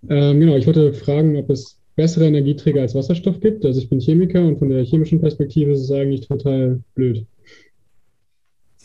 Ähm, 0.09 0.39
genau, 0.39 0.55
ich 0.55 0.67
wollte 0.67 0.93
fragen, 0.93 1.35
ob 1.37 1.49
es 1.49 1.79
bessere 1.95 2.25
Energieträger 2.25 2.81
als 2.81 2.93
Wasserstoff 2.93 3.39
gibt. 3.39 3.65
Also 3.65 3.79
ich 3.79 3.89
bin 3.89 3.99
Chemiker 3.99 4.45
und 4.45 4.59
von 4.59 4.69
der 4.69 4.83
chemischen 4.83 5.21
Perspektive 5.21 5.71
ist 5.71 5.81
es 5.81 5.91
eigentlich 5.91 6.27
total 6.27 6.81
blöd. 6.93 7.25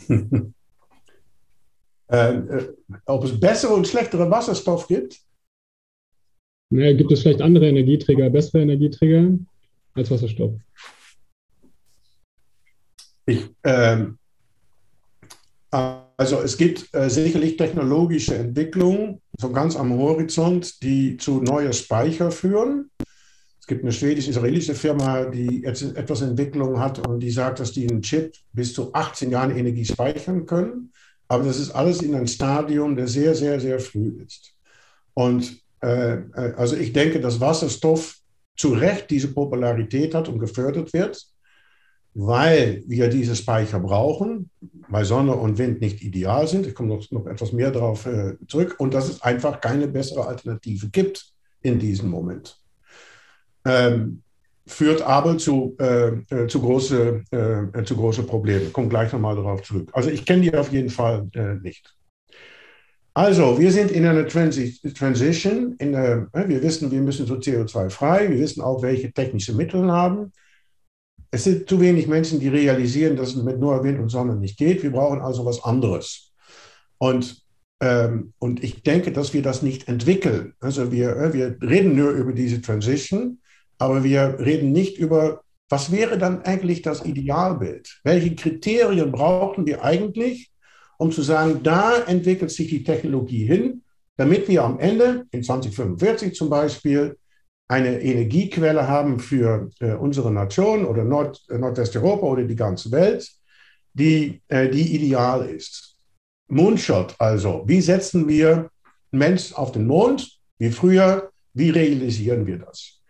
äh, 2.09 2.41
ob 3.07 3.25
es 3.25 3.39
bessere 3.39 3.75
und 3.75 3.87
schlechtere 3.87 4.31
Wasserstoff 4.31 4.87
gibt? 4.87 5.21
Naja, 6.71 6.93
gibt 6.93 7.11
es 7.11 7.23
vielleicht 7.23 7.43
andere 7.43 7.69
Energieträger, 7.69 8.31
bessere 8.31 8.63
Energieträger 8.63 9.37
als 9.95 10.11
Wasserstoff? 10.11 10.55
Ich, 13.27 13.49
ähm, 13.65 14.20
also 15.71 16.43
es 16.43 16.57
gibt 16.57 16.93
äh, 16.95 17.09
sicherlich 17.09 17.57
technologische 17.57 18.35
Entwicklungen, 18.35 19.21
so 19.39 19.51
ganz 19.51 19.77
am 19.77 19.93
Horizont, 19.93 20.83
die 20.83 21.17
zu 21.17 21.41
neuen 21.41 21.73
Speicher 21.73 22.31
führen. 22.31 22.91
Es 23.61 23.67
gibt 23.67 23.83
eine 23.83 23.93
schwedisch-israelische 23.93 24.75
Firma, 24.75 25.25
die 25.27 25.63
jetzt 25.63 25.83
etwas 25.83 26.23
Entwicklung 26.23 26.81
hat 26.81 27.07
und 27.07 27.21
die 27.21 27.31
sagt, 27.31 27.61
dass 27.61 27.73
die 27.73 27.89
einen 27.89 28.03
Chip 28.03 28.35
bis 28.53 28.75
zu 28.75 28.93
18 28.93 29.31
Jahren 29.31 29.57
Energie 29.57 29.85
speichern 29.85 30.45
können. 30.45 30.93
Aber 31.29 31.45
das 31.45 31.61
ist 31.61 31.71
alles 31.71 32.03
in 32.03 32.15
einem 32.15 32.27
Stadium, 32.27 32.97
der 32.97 33.07
sehr, 33.07 33.37
sehr, 33.37 33.61
sehr 33.61 33.79
früh 33.79 34.21
ist. 34.25 34.53
Und 35.15 35.63
äh, 35.81 36.15
äh 36.15 36.55
also 36.57 36.77
ich 36.77 36.93
denke, 36.93 37.21
dass 37.21 37.41
Wasserstoff 37.41 38.17
zu 38.57 38.71
Recht 38.71 39.09
diese 39.11 39.29
Popularität 39.29 40.15
hat 40.15 40.29
und 40.29 40.41
gefördert 40.41 40.93
wird 40.93 41.30
weil 42.15 42.83
wir 42.87 43.09
diese 43.09 43.37
Speicher 43.37 43.79
brauchen, 43.79 44.51
weil 44.89 45.05
Sonne 45.05 45.35
und 45.35 45.59
Wind 45.59 45.81
nicht 45.81 46.03
ideal 46.03 46.47
sind. 46.49 46.67
Ich 46.67 46.75
komme 46.75 46.89
noch, 46.89 47.11
noch 47.11 47.27
etwas 47.27 47.53
mehr 47.53 47.71
darauf 47.71 48.07
äh, 48.07 48.35
zurück. 48.49 48.77
Und 48.79 48.95
dass 48.95 49.09
es 49.09 49.23
einfach 49.23 49.61
keine 49.61 49.87
bessere 49.87 50.27
Alternative 50.27 50.89
gibt 50.89 51.33
in 51.63 51.79
diesem 51.79 52.11
Moment. 52.11 52.59
Ähm, 53.65 54.23
führt 54.67 55.03
aber 55.03 55.39
zu, 55.39 55.77
äh, 55.79 56.09
äh 56.31 56.47
zu, 56.49 56.61
große, 56.61 57.23
äh, 57.31 57.85
zu 57.85 57.97
große 57.97 58.25
Probleme. 58.25 58.67
Komme 58.71 58.89
gleich 58.89 59.13
nochmal 59.13 59.37
darauf 59.37 59.63
zurück. 59.63 59.91
Also 59.93 60.11
ich 60.11 60.25
kenne 60.25 60.43
die 60.43 60.55
auf 60.55 60.73
jeden 60.73 60.91
Fall 60.91 61.29
äh, 61.35 61.55
nicht. 61.55 61.95
Also, 63.13 63.59
wir 63.59 63.73
sind 63.73 63.91
in 63.91 64.07
einer 64.07 64.27
Transi 64.27 64.79
Transition. 64.95 65.75
In 65.79 65.93
der, 65.93 66.29
wir 66.33 66.63
wissen, 66.63 66.91
wir 66.91 67.01
müssen 67.01 67.27
so 67.27 67.35
CO2-frei. 67.35 68.31
Wir 68.31 68.39
wissen 68.39 68.63
auch, 68.63 68.83
welche 68.83 69.13
technische 69.13 69.53
Mittel 69.53 69.83
wir 69.83 69.93
haben. 69.93 70.33
Es 71.31 71.45
sind 71.45 71.69
zu 71.69 71.81
wenig 71.81 72.09
Menschen, 72.09 72.41
die 72.41 72.49
realisieren, 72.49 73.17
dass 73.17 73.35
es 73.35 73.43
mit 73.43 73.59
nur 73.59 73.85
Wind 73.85 74.01
und 74.01 74.09
Sonne 74.09 74.35
nicht 74.35 74.59
geht. 74.59 74.83
Wir 74.83 74.91
brauchen 74.91 75.21
also 75.21 75.45
was 75.45 75.63
anderes. 75.63 76.33
Und, 76.99 77.45
ähm, 77.81 78.33
und 78.39 78.65
ich 78.65 78.83
denke, 78.83 79.13
dass 79.13 79.33
wir 79.33 79.43
das 79.43 79.63
nicht 79.63 79.87
entwickeln. 79.87 80.55
Also 80.61 80.91
wir, 80.91 81.17
äh, 81.17 81.33
wir 81.33 81.57
reden 81.63 81.95
nur 81.95 82.11
über 82.11 82.33
diese 82.33 82.61
Transition, 82.61 83.39
aber 83.79 84.03
wir 84.03 84.39
reden 84.41 84.73
nicht 84.73 84.99
über, 84.99 85.43
was 85.69 85.93
wäre 85.93 86.19
dann 86.19 86.43
eigentlich 86.43 86.83
das 86.83 87.05
Idealbild? 87.05 88.01
Welche 88.03 88.35
Kriterien 88.35 89.13
brauchen 89.13 89.67
wir 89.67 89.85
eigentlich, 89.85 90.51
um 90.99 91.13
zu 91.13 91.23
sagen, 91.23 91.61
da 91.63 91.97
entwickelt 92.03 92.51
sich 92.51 92.69
die 92.69 92.83
Technologie 92.83 93.45
hin, 93.45 93.83
damit 94.17 94.49
wir 94.49 94.65
am 94.65 94.81
Ende, 94.81 95.27
in 95.31 95.43
2045 95.43 96.35
zum 96.35 96.51
Beispiel, 96.51 97.17
eine 97.71 98.01
Energiequelle 98.01 98.89
haben 98.89 99.21
für 99.21 99.71
äh, 99.79 99.93
unsere 99.93 100.33
Nation 100.33 100.85
oder 100.85 101.05
Nord, 101.05 101.41
äh, 101.51 101.57
Nordwesteuropa 101.57 102.27
oder 102.27 102.43
die 102.43 102.57
ganze 102.57 102.91
Welt, 102.91 103.31
die, 103.95 104.43
äh, 104.49 104.69
die 104.69 104.97
ideal 104.97 105.49
ist. 105.49 105.97
Moonshot 106.49 107.15
also, 107.21 107.63
wie 107.67 107.81
setzen 107.81 108.27
wir 108.27 108.71
Mensch 109.13 109.53
auf 109.53 109.71
den 109.71 109.87
Mond, 109.87 110.37
wie 110.59 110.71
früher, 110.71 111.31
wie 111.55 111.71
realisieren 111.71 112.45
wir 112.45 112.59
das? 112.59 113.01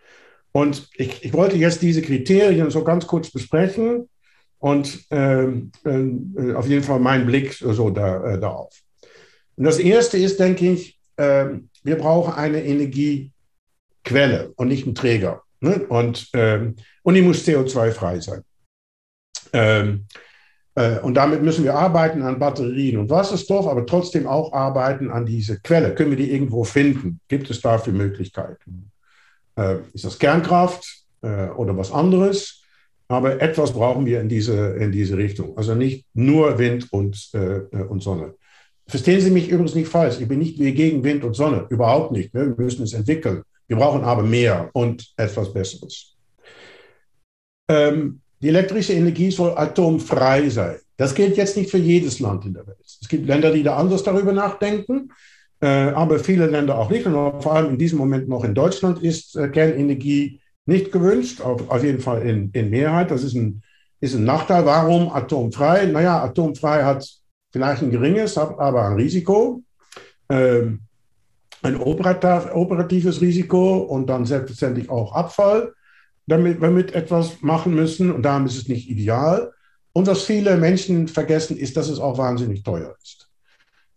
Und 0.53 0.90
ich, 0.94 1.25
ich 1.25 1.33
wollte 1.33 1.57
jetzt 1.57 1.81
diese 1.81 2.03
Kriterien 2.03 2.70
so 2.70 2.85
ganz 2.85 3.07
kurz 3.07 3.31
besprechen 3.31 4.11
und 4.59 5.07
ähm, 5.11 5.73
äh, 5.87 6.53
auf 6.53 6.66
jeden 6.66 6.83
Fall 6.83 7.01
mein 7.01 7.25
Blick 7.25 7.55
so 7.55 7.88
da, 7.88 8.35
äh, 8.35 8.38
darauf. 8.38 8.79
Und 9.57 9.64
das 9.64 9.79
erste 9.79 10.18
ist, 10.18 10.38
denke 10.38 10.70
ich, 10.70 10.99
äh, 11.16 11.46
wir 11.83 11.96
brauchen 11.96 12.35
eine 12.35 12.62
Energie, 12.62 13.33
Quelle 14.04 14.52
und 14.56 14.68
nicht 14.68 14.86
ein 14.86 14.94
Träger. 14.94 15.42
Ne? 15.60 15.86
Und, 15.88 16.28
ähm, 16.32 16.76
und 17.02 17.14
die 17.14 17.22
muss 17.22 17.46
CO2-frei 17.46 18.20
sein. 18.20 18.42
Ähm, 19.52 20.06
äh, 20.74 20.98
und 21.00 21.14
damit 21.14 21.42
müssen 21.42 21.64
wir 21.64 21.74
arbeiten 21.74 22.22
an 22.22 22.38
Batterien 22.38 22.98
und 22.98 23.10
Wasserstoff, 23.10 23.66
aber 23.66 23.84
trotzdem 23.86 24.26
auch 24.26 24.52
arbeiten 24.52 25.10
an 25.10 25.26
diese 25.26 25.60
Quelle. 25.60 25.94
Können 25.94 26.10
wir 26.10 26.16
die 26.16 26.32
irgendwo 26.32 26.64
finden? 26.64 27.20
Gibt 27.28 27.50
es 27.50 27.60
dafür 27.60 27.92
Möglichkeiten? 27.92 28.90
Äh, 29.56 29.78
ist 29.92 30.04
das 30.04 30.18
Kernkraft 30.18 31.04
äh, 31.22 31.48
oder 31.48 31.76
was 31.76 31.92
anderes? 31.92 32.62
Aber 33.08 33.42
etwas 33.42 33.72
brauchen 33.72 34.06
wir 34.06 34.20
in 34.20 34.28
diese, 34.28 34.76
in 34.76 34.92
diese 34.92 35.16
Richtung. 35.16 35.58
Also 35.58 35.74
nicht 35.74 36.06
nur 36.14 36.58
Wind 36.58 36.92
und, 36.92 37.30
äh, 37.34 37.82
und 37.82 38.02
Sonne. 38.02 38.34
Verstehen 38.86 39.20
Sie 39.20 39.30
mich 39.30 39.48
übrigens 39.48 39.74
nicht 39.74 39.88
falsch. 39.88 40.20
Ich 40.20 40.28
bin 40.28 40.38
nicht 40.38 40.56
gegen 40.56 41.02
Wind 41.02 41.24
und 41.24 41.34
Sonne. 41.34 41.66
Überhaupt 41.70 42.12
nicht. 42.12 42.32
Ne? 42.34 42.56
Wir 42.56 42.64
müssen 42.64 42.84
es 42.84 42.92
entwickeln. 42.92 43.42
Wir 43.70 43.76
brauchen 43.76 44.02
aber 44.02 44.24
mehr 44.24 44.68
und 44.72 45.12
etwas 45.16 45.52
Besseres. 45.52 46.16
Ähm, 47.70 48.20
die 48.40 48.48
elektrische 48.48 48.94
Energie 48.94 49.30
soll 49.30 49.56
atomfrei 49.56 50.48
sein. 50.48 50.78
Das 50.96 51.14
gilt 51.14 51.37
jetzt 51.37 51.56
nicht 51.56 51.70
für 51.70 51.78
jedes 51.78 52.18
Land 52.18 52.44
in 52.46 52.54
der 52.54 52.66
Welt. 52.66 52.80
Es 52.85 53.09
gibt 53.09 53.28
Länder, 53.28 53.52
die 53.52 53.62
da 53.62 53.76
anders 53.76 54.02
darüber 54.02 54.33
nachdenken, 54.33 55.12
äh, 55.61 55.66
aber 55.66 56.18
viele 56.18 56.46
Länder 56.46 56.76
auch 56.76 56.90
nicht. 56.90 57.06
Und 57.06 57.12
vor 57.12 57.52
allem 57.52 57.70
in 57.70 57.78
diesem 57.78 57.98
Moment 57.98 58.28
noch 58.28 58.42
in 58.42 58.56
Deutschland 58.56 59.04
ist 59.04 59.37
äh, 59.37 59.48
Kernenergie 59.48 60.40
nicht 60.66 60.90
gewünscht, 60.90 61.40
auf, 61.40 61.70
auf 61.70 61.85
jeden 61.85 62.00
Fall 62.00 62.22
in, 62.22 62.50
in, 62.50 62.70
Mehrheit. 62.70 63.12
Das 63.12 63.22
ist 63.22 63.35
ein, 63.35 63.62
ist 64.00 64.16
ein 64.16 64.24
Nachteil. 64.24 64.66
Warum 64.66 65.12
atomfrei? 65.12 65.87
Naja, 65.87 66.24
atomfrei 66.24 66.83
hat 66.83 67.09
vielleicht 67.52 67.83
ein 67.83 67.92
geringes, 67.92 68.37
aber 68.37 68.87
ein 68.87 68.94
Risiko. 68.94 69.62
Ähm, 70.28 70.80
ein 71.62 71.77
operatives 71.77 73.20
Risiko 73.20 73.79
und 73.79 74.07
dann 74.07 74.25
selbstverständlich 74.25 74.88
auch 74.88 75.12
Abfall, 75.12 75.75
damit 76.27 76.61
wir 76.61 76.70
mit 76.70 76.94
etwas 76.94 77.42
machen 77.42 77.75
müssen. 77.75 78.11
Und 78.12 78.23
darum 78.23 78.46
ist 78.46 78.57
es 78.57 78.68
nicht 78.68 78.88
ideal. 78.88 79.53
Und 79.92 80.07
was 80.07 80.23
viele 80.23 80.57
Menschen 80.57 81.09
vergessen, 81.09 81.57
ist, 81.57 81.77
dass 81.77 81.88
es 81.88 81.99
auch 81.99 82.16
wahnsinnig 82.18 82.62
teuer 82.62 82.94
ist. 83.03 83.29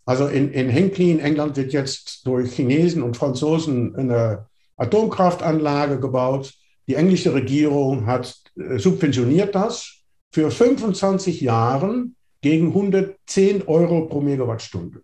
Also 0.04 0.26
in, 0.26 0.52
in 0.52 0.68
Hinkley 0.68 1.10
in 1.12 1.20
England 1.20 1.56
wird 1.56 1.72
jetzt 1.72 2.26
durch 2.26 2.54
Chinesen 2.54 3.02
und 3.02 3.16
Franzosen 3.16 3.96
eine 3.96 4.46
Atomkraftanlage 4.76 5.98
gebaut. 5.98 6.52
Die 6.86 6.96
englische 6.96 7.32
Regierung 7.32 8.06
hat 8.06 8.36
äh, 8.56 8.78
subventioniert 8.78 9.54
das 9.54 10.02
für 10.32 10.50
25 10.50 11.40
Jahre 11.40 12.06
gegen 12.42 12.68
110 12.68 13.62
Euro 13.66 14.02
pro 14.06 14.20
Megawattstunde. 14.20 15.00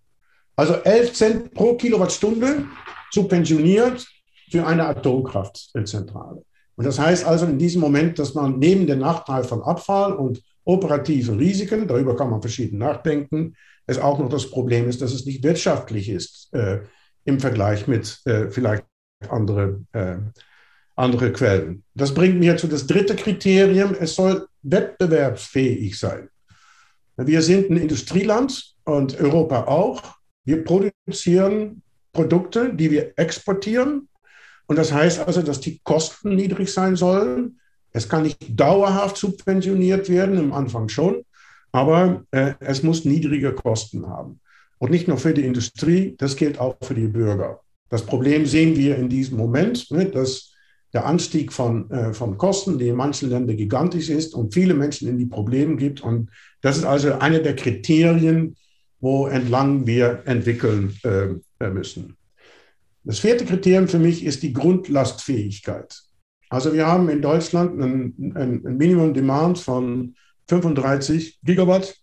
Also 0.61 0.75
11 0.75 1.13
Cent 1.15 1.55
pro 1.55 1.75
Kilowattstunde 1.75 2.67
subventioniert 3.11 4.07
für 4.51 4.67
eine 4.67 4.85
Atomkraftzentrale. 4.89 6.45
Und 6.77 6.85
das 6.85 6.99
heißt 6.99 7.25
also 7.25 7.47
in 7.47 7.57
diesem 7.57 7.81
Moment, 7.81 8.19
dass 8.19 8.35
man 8.35 8.59
neben 8.59 8.87
dem 8.87 8.99
Nachteil 8.99 9.45
von 9.45 9.63
Abfall 9.63 10.13
und 10.13 10.43
operativen 10.65 11.39
Risiken, 11.39 11.89
darüber 11.89 12.15
kann 12.15 12.29
man 12.29 12.43
verschieden 12.43 12.77
nachdenken, 12.77 13.57
es 13.87 13.97
auch 13.97 14.19
noch 14.19 14.29
das 14.29 14.51
Problem 14.51 14.87
ist, 14.87 15.01
dass 15.01 15.15
es 15.15 15.25
nicht 15.25 15.43
wirtschaftlich 15.43 16.11
ist 16.11 16.53
äh, 16.53 16.81
im 17.25 17.41
Vergleich 17.41 17.87
mit 17.87 18.21
äh, 18.27 18.51
vielleicht 18.51 18.85
andere, 19.31 19.81
äh, 19.93 20.17
andere 20.95 21.33
Quellen. 21.33 21.85
Das 21.95 22.13
bringt 22.13 22.39
mir 22.39 22.59
zu 22.59 22.67
das 22.67 22.87
dritte 22.87 23.17
Kriterium, 23.17 23.97
es 23.99 24.15
soll 24.15 24.47
wettbewerbsfähig 24.61 25.99
sein. 25.99 26.29
Wir 27.17 27.41
sind 27.41 27.71
ein 27.71 27.79
Industrieland 27.79 28.75
und 28.85 29.19
Europa 29.19 29.65
auch. 29.65 30.20
Wir 30.51 30.65
produzieren 30.65 31.81
Produkte, 32.13 32.75
die 32.75 32.91
wir 32.91 33.13
exportieren. 33.17 34.09
Und 34.67 34.77
das 34.81 34.93
heißt 34.93 35.21
also, 35.21 35.43
dass 35.43 35.61
die 35.61 35.81
Kosten 35.85 36.35
niedrig 36.35 36.73
sein 36.73 36.97
sollen. 36.97 37.61
Es 37.93 38.09
kann 38.09 38.25
nicht 38.25 38.39
dauerhaft 38.59 39.17
subventioniert 39.17 40.09
werden, 40.09 40.37
im 40.39 40.53
Anfang 40.53 40.89
schon, 40.89 41.23
aber 41.71 42.25
äh, 42.33 42.55
es 42.59 42.83
muss 42.83 43.05
niedrige 43.05 43.53
Kosten 43.53 44.09
haben. 44.09 44.41
Und 44.79 44.91
nicht 44.91 45.07
nur 45.07 45.19
für 45.19 45.35
die 45.35 45.47
Industrie, 45.47 46.17
das 46.19 46.35
gilt 46.35 46.59
auch 46.59 46.77
für 46.83 46.95
die 46.95 47.07
Bürger. 47.07 47.61
Das 47.89 48.05
Problem 48.05 48.45
sehen 48.45 48.75
wir 48.77 48.97
in 48.97 49.09
diesem 49.09 49.39
Moment, 49.39 49.89
ne, 49.93 50.07
dass 50.07 50.53
der 50.93 51.07
Anstieg 51.07 51.53
von, 51.53 51.89
äh, 51.93 52.13
von 52.13 52.39
Kosten, 52.39 52.77
die 52.77 52.89
in 52.89 52.97
manchen 52.97 53.31
Ländern 53.31 53.57
gigantisch 53.57 54.09
ist 54.09 54.35
und 54.35 54.53
viele 54.53 54.75
Menschen 54.75 55.07
in 55.07 55.17
die 55.17 55.27
Probleme 55.27 55.77
gibt. 55.77 56.01
Und 56.01 56.29
das 56.61 56.77
ist 56.77 56.85
also 56.85 57.13
eine 57.21 57.41
der 57.41 57.55
Kriterien, 57.55 58.57
wo 59.01 59.27
entlang 59.27 59.87
wir 59.87 60.23
entwickeln 60.27 60.97
äh, 61.03 61.69
müssen. 61.69 62.17
Das 63.05 63.19
vierte 63.19 63.47
Kriterium 63.47 63.89
für 63.89 63.99
mich 63.99 64.25
ist 64.25 64.43
die 64.43 64.53
Grundlastfähigkeit. 64.53 66.03
Also 66.51 66.73
wir 66.73 66.87
haben 66.87 67.09
in 67.09 67.23
Deutschland 67.23 67.81
ein, 67.81 68.35
ein, 68.35 68.67
ein 68.67 68.77
Minimum 68.77 69.15
Demand 69.15 69.59
von 69.59 70.15
35 70.49 71.41
Gigawatt. 71.43 71.97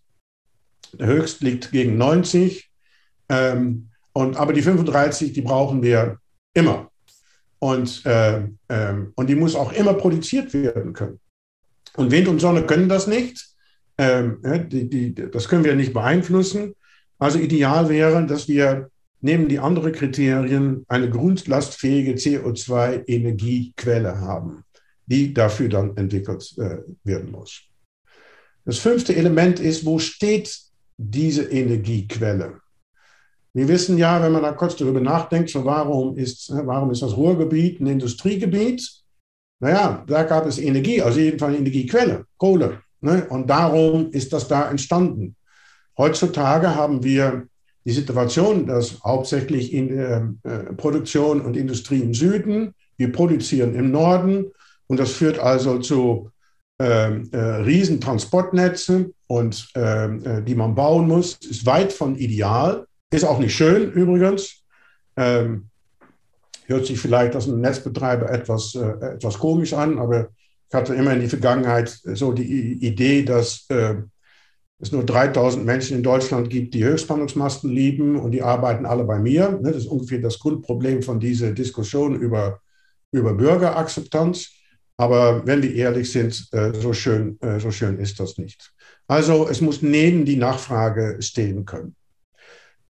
Der 0.94 1.06
höchst 1.06 1.42
liegt 1.42 1.70
gegen 1.70 1.98
90. 1.98 2.70
Ähm, 3.28 3.90
und, 4.12 4.36
aber 4.36 4.52
die 4.52 4.62
35, 4.62 5.32
die 5.32 5.42
brauchen 5.42 5.82
wir 5.82 6.18
immer. 6.54 6.90
Und, 7.60 8.04
äh, 8.06 8.44
äh, 8.68 8.94
und 9.14 9.28
die 9.28 9.34
muss 9.34 9.54
auch 9.54 9.72
immer 9.72 9.94
produziert 9.94 10.52
werden 10.54 10.94
können. 10.94 11.20
Und 11.96 12.10
Wind 12.10 12.28
und 12.28 12.40
Sonne 12.40 12.64
können 12.64 12.88
das 12.88 13.06
nicht. 13.06 13.44
Ähm, 13.98 14.40
die, 14.68 14.88
die, 14.88 15.14
das 15.14 15.48
können 15.48 15.64
wir 15.64 15.74
nicht 15.74 15.92
beeinflussen. 15.92 16.74
Also 17.18 17.38
ideal 17.38 17.88
wäre, 17.88 18.26
dass 18.26 18.48
wir 18.48 18.90
neben 19.20 19.48
die 19.48 19.58
anderen 19.58 19.92
Kriterien 19.92 20.84
eine 20.88 21.10
grundlastfähige 21.10 22.14
CO2-Energiequelle 22.14 24.20
haben, 24.20 24.64
die 25.06 25.34
dafür 25.34 25.68
dann 25.68 25.96
entwickelt 25.96 26.54
äh, 26.58 26.78
werden 27.02 27.32
muss. 27.32 27.62
Das 28.64 28.78
fünfte 28.78 29.16
Element 29.16 29.60
ist, 29.60 29.84
wo 29.84 29.98
steht 29.98 30.56
diese 30.96 31.44
Energiequelle? 31.44 32.60
Wir 33.54 33.66
wissen 33.66 33.98
ja, 33.98 34.22
wenn 34.22 34.32
man 34.32 34.42
da 34.42 34.52
kurz 34.52 34.76
darüber 34.76 35.00
nachdenkt, 35.00 35.50
so 35.50 35.64
warum, 35.64 36.16
ist, 36.16 36.50
warum 36.50 36.90
ist 36.90 37.02
das 37.02 37.16
Ruhrgebiet 37.16 37.80
ein 37.80 37.86
Industriegebiet? 37.86 38.88
Naja, 39.60 40.04
da 40.06 40.22
gab 40.22 40.46
es 40.46 40.58
Energie, 40.58 41.02
also 41.02 41.18
jedenfalls 41.18 41.56
eine 41.56 41.58
Energiequelle, 41.58 42.26
Kohle. 42.36 42.82
Ne? 43.00 43.26
Und 43.28 43.48
darum 43.48 44.12
ist 44.12 44.32
das 44.32 44.46
da 44.46 44.70
entstanden. 44.70 45.34
Heutzutage 45.98 46.74
haben 46.76 47.02
wir 47.02 47.48
die 47.84 47.92
Situation, 47.92 48.66
dass 48.66 49.02
hauptsächlich 49.02 49.72
in 49.72 49.88
der 49.88 50.34
äh, 50.44 50.72
Produktion 50.74 51.40
und 51.40 51.56
Industrie 51.56 52.00
im 52.00 52.14
Süden, 52.14 52.74
wir 52.96 53.10
produzieren 53.12 53.74
im 53.74 53.90
Norden 53.90 54.46
und 54.86 55.00
das 55.00 55.12
führt 55.12 55.38
also 55.38 55.78
zu 55.78 56.30
ähm, 56.78 57.28
äh, 57.32 57.38
Riesentransportnetze 57.38 59.10
und 59.26 59.68
ähm, 59.74 60.24
äh, 60.24 60.42
die 60.42 60.54
man 60.54 60.74
bauen 60.74 61.08
muss, 61.08 61.36
ist 61.38 61.66
weit 61.66 61.92
von 61.92 62.14
ideal, 62.16 62.86
ist 63.10 63.24
auch 63.24 63.38
nicht 63.38 63.54
schön 63.54 63.90
übrigens. 63.92 64.62
Ähm, 65.16 65.68
hört 66.66 66.86
sich 66.86 67.00
vielleicht 67.00 67.34
als 67.34 67.48
ein 67.48 67.60
Netzbetreiber 67.60 68.30
etwas, 68.30 68.74
äh, 68.74 69.14
etwas 69.14 69.38
komisch 69.38 69.72
an, 69.72 69.98
aber 69.98 70.28
ich 70.68 70.74
hatte 70.74 70.94
immer 70.94 71.14
in 71.14 71.20
die 71.20 71.28
Vergangenheit 71.28 71.88
so 71.88 72.32
die 72.32 72.74
Idee, 72.86 73.24
dass 73.24 73.64
äh, 73.70 73.96
es 74.80 74.92
nur 74.92 75.04
3000 75.04 75.64
Menschen 75.64 75.96
in 75.96 76.02
Deutschland 76.02 76.50
gibt, 76.50 76.74
die 76.74 76.84
Höchstspannungsmasten 76.84 77.70
lieben 77.70 78.16
und 78.16 78.30
die 78.30 78.42
arbeiten 78.42 78.86
alle 78.86 79.04
bei 79.04 79.18
mir. 79.18 79.50
Ne, 79.60 79.72
das 79.72 79.84
ist 79.84 79.86
ungefähr 79.86 80.20
das 80.20 80.38
Grundproblem 80.38 81.02
von 81.02 81.18
dieser 81.18 81.52
Diskussion 81.52 82.14
über, 82.14 82.60
über 83.10 83.34
Bürgerakzeptanz. 83.34 84.50
Aber 84.96 85.46
wenn 85.46 85.62
wir 85.62 85.74
ehrlich 85.74 86.10
sind, 86.10 86.48
äh, 86.52 86.72
so 86.74 86.92
schön, 86.92 87.38
äh, 87.40 87.58
so 87.58 87.70
schön 87.70 87.98
ist 87.98 88.20
das 88.20 88.38
nicht. 88.38 88.72
Also 89.08 89.48
es 89.48 89.60
muss 89.60 89.82
neben 89.82 90.24
die 90.24 90.36
Nachfrage 90.36 91.16
stehen 91.20 91.64
können. 91.64 91.96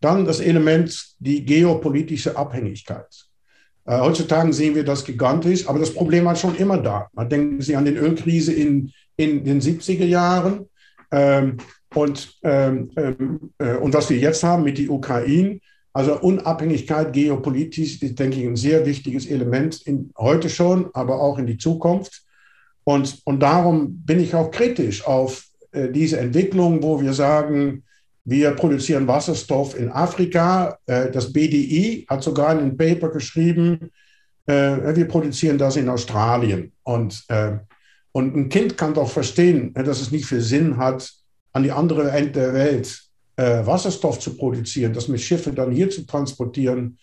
Dann 0.01 0.25
das 0.25 0.41
Element, 0.41 1.17
die 1.19 1.45
geopolitische 1.45 2.37
Abhängigkeit. 2.37 3.07
Äh, 3.87 3.99
heutzutage 3.99 4.53
sehen 4.53 4.75
wir 4.75 4.85
das 4.85 5.05
gigantisch, 5.05 5.67
aber 5.67 5.79
das 5.79 5.95
Problem 5.95 6.27
war 6.27 6.37
schon 6.37 6.57
immer 6.57 6.79
da. 6.79 7.09
Denkt 7.25 7.63
sich 7.63 7.77
an 7.77 7.87
die 7.87 7.93
Ölkrise 7.93 8.53
in, 8.53 8.93
in 9.17 9.45
den 9.45 9.61
70er 9.61 10.05
Jahren 10.05 10.69
ähm, 11.11 11.57
und, 11.99 12.39
ähm, 12.43 12.91
ähm, 12.97 13.51
äh, 13.59 13.77
und 13.77 13.93
was 13.93 14.09
wir 14.09 14.19
jetzt 14.19 14.43
haben 14.45 14.65
mit 14.65 14.79
der 14.79 14.91
Ukraine. 14.91 15.61
Also 15.93 16.21
Unabhängigkeit 16.21 17.13
geopolitisch 17.13 18.01
ist, 18.03 18.19
denke 18.19 18.39
ich, 18.39 18.47
ein 18.47 18.57
sehr 18.57 18.87
wichtiges 18.87 19.27
Element 19.27 19.83
in, 19.83 20.11
heute 20.17 20.49
schon, 20.49 20.91
aber 20.93 21.21
auch 21.21 21.39
in 21.39 21.47
die 21.47 21.59
Zukunft. 21.59 22.23
Und, 22.85 23.21
und 23.25 23.41
darum 23.41 24.03
bin 24.05 24.21
ich 24.21 24.35
auch 24.35 24.51
kritisch 24.51 25.05
auf 25.05 25.45
äh, 25.73 25.89
diese 25.91 26.19
Entwicklung, 26.19 26.83
wo 26.83 27.01
wir 27.01 27.13
sagen, 27.13 27.83
wir 28.25 28.53
produzieren 28.53 29.09
Wasserstoff 29.09 29.77
in 29.77 29.91
Afrika. 29.91 30.79
Äh, 30.87 31.11
das 31.11 31.33
BDI 31.33 32.07
hat 32.09 32.23
sogar 32.23 32.53
in 32.53 32.59
einem 32.59 32.77
Paper 32.77 33.09
geschrieben, 33.09 33.91
äh, 34.47 34.95
wir 34.95 35.09
produzieren 35.09 35.59
das 35.59 35.77
in 35.77 35.89
Australien. 35.89 36.73
Und, 36.85 37.25
äh, 37.29 37.57
und 38.13 38.37
ein 38.37 38.49
Kind 38.49 38.77
kann 38.77 38.95
doch 38.95 39.11
verstehen, 39.11 39.75
dass 39.75 40.01
es 40.01 40.13
nicht 40.13 40.27
viel 40.27 40.41
Sinn 40.41 40.77
hat, 40.77 41.11
an 41.59 41.65
die 41.65 41.73
andere 41.73 42.11
Ende 42.11 42.33
der 42.33 42.55
Welt 42.55 43.03
Wasserstoff 43.37 44.19
zu 44.19 44.37
produzieren, 44.37 44.93
das 44.93 45.07
mit 45.07 45.21
Schiffen 45.21 45.55
dann 45.55 45.71
hier 45.71 45.91
zu 45.91 46.05
transportieren 46.05 46.99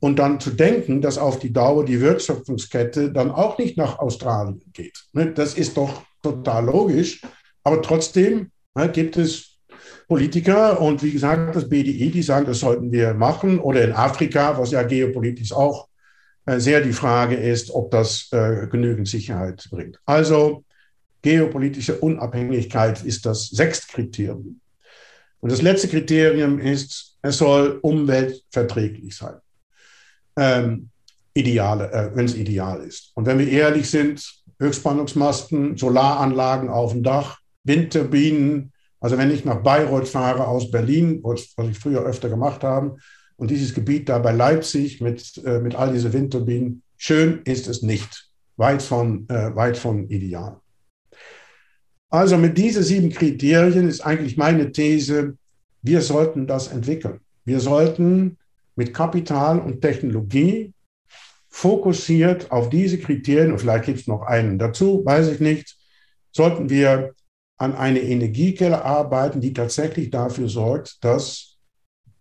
und 0.00 0.18
dann 0.18 0.38
zu 0.38 0.50
denken, 0.50 1.00
dass 1.00 1.16
auf 1.16 1.38
die 1.38 1.52
Dauer 1.52 1.84
die 1.84 2.00
Wertschöpfungskette 2.00 3.10
dann 3.10 3.30
auch 3.30 3.58
nicht 3.58 3.76
nach 3.76 3.98
Australien 3.98 4.60
geht. 4.74 5.04
Ne, 5.12 5.32
das 5.32 5.54
ist 5.54 5.78
doch 5.78 6.02
total 6.22 6.66
logisch. 6.66 7.22
Aber 7.64 7.82
trotzdem 7.82 8.50
gibt 8.92 9.16
es 9.16 9.58
Politiker 10.06 10.80
und 10.80 11.02
wie 11.02 11.12
gesagt, 11.12 11.54
das 11.54 11.68
BDI, 11.68 12.10
die 12.10 12.22
sagen, 12.22 12.46
das 12.46 12.60
sollten 12.60 12.92
wir 12.92 13.14
machen. 13.14 13.58
Oder 13.58 13.84
in 13.84 13.92
Afrika, 13.92 14.58
was 14.58 14.70
ja 14.70 14.82
geopolitisch 14.82 15.52
auch 15.52 15.88
äh, 16.46 16.60
sehr 16.60 16.80
die 16.80 16.92
Frage 16.92 17.34
ist, 17.36 17.70
ob 17.70 17.90
das 17.90 18.28
äh, 18.32 18.68
genügend 18.68 19.08
Sicherheit 19.08 19.66
bringt. 19.70 20.00
Also 20.06 20.64
geopolitische 21.22 21.98
Unabhängigkeit 21.98 23.04
ist 23.04 23.26
das 23.26 23.48
sechste 23.48 23.92
Kriterium. 23.92 24.60
Und 25.40 25.52
das 25.52 25.62
letzte 25.62 25.88
Kriterium 25.88 26.58
ist, 26.58 27.16
es 27.22 27.38
soll 27.38 27.78
umweltverträglich 27.82 29.16
sein. 29.16 29.36
Ähm, 30.36 30.90
ideale, 31.34 31.92
äh, 31.92 32.10
wenn 32.14 32.26
es 32.26 32.34
ideal 32.34 32.82
ist. 32.82 33.12
Und 33.14 33.26
wenn 33.26 33.38
wir 33.38 33.48
ehrlich 33.48 33.88
sind, 33.90 34.24
Höchstspannungsmasten, 34.58 35.76
Solaranlagen 35.76 36.68
auf 36.68 36.92
dem 36.92 37.02
Dach, 37.02 37.38
Windturbinen, 37.64 38.72
also 39.00 39.16
wenn 39.16 39.30
ich 39.30 39.44
nach 39.44 39.62
Bayreuth 39.62 40.08
fahre 40.08 40.48
aus 40.48 40.70
Berlin, 40.70 41.20
was, 41.22 41.54
ich 41.70 41.78
früher 41.78 42.02
öfter 42.02 42.28
gemacht 42.28 42.64
habe, 42.64 42.96
und 43.36 43.50
dieses 43.50 43.72
Gebiet 43.72 44.08
da 44.08 44.18
bei 44.18 44.32
Leipzig 44.32 45.00
mit, 45.00 45.40
äh, 45.44 45.60
mit 45.60 45.76
all 45.76 45.92
diesen 45.92 46.12
Windturbinen, 46.12 46.82
schön 46.96 47.42
ist 47.44 47.68
es 47.68 47.82
nicht. 47.82 48.28
Weit 48.56 48.82
von, 48.82 49.28
äh, 49.28 49.54
weit 49.54 49.76
von 49.76 50.08
ideal. 50.08 50.60
Also 52.10 52.38
mit 52.38 52.56
diesen 52.56 52.82
sieben 52.82 53.10
Kriterien 53.10 53.88
ist 53.88 54.00
eigentlich 54.00 54.36
meine 54.36 54.72
These, 54.72 55.36
wir 55.82 56.00
sollten 56.00 56.46
das 56.46 56.68
entwickeln. 56.68 57.20
Wir 57.44 57.60
sollten 57.60 58.38
mit 58.76 58.94
Kapital 58.94 59.58
und 59.60 59.80
Technologie 59.80 60.72
fokussiert 61.50 62.50
auf 62.50 62.70
diese 62.70 62.98
Kriterien, 62.98 63.52
und 63.52 63.58
vielleicht 63.58 63.86
gibt 63.86 64.00
es 64.00 64.06
noch 64.06 64.22
einen 64.22 64.58
dazu, 64.58 65.04
weiß 65.04 65.28
ich 65.28 65.40
nicht, 65.40 65.76
sollten 66.32 66.70
wir 66.70 67.14
an 67.58 67.74
eine 67.74 68.00
Energiequelle 68.00 68.84
arbeiten, 68.84 69.40
die 69.40 69.52
tatsächlich 69.52 70.10
dafür 70.10 70.48
sorgt, 70.48 71.02
dass 71.04 71.56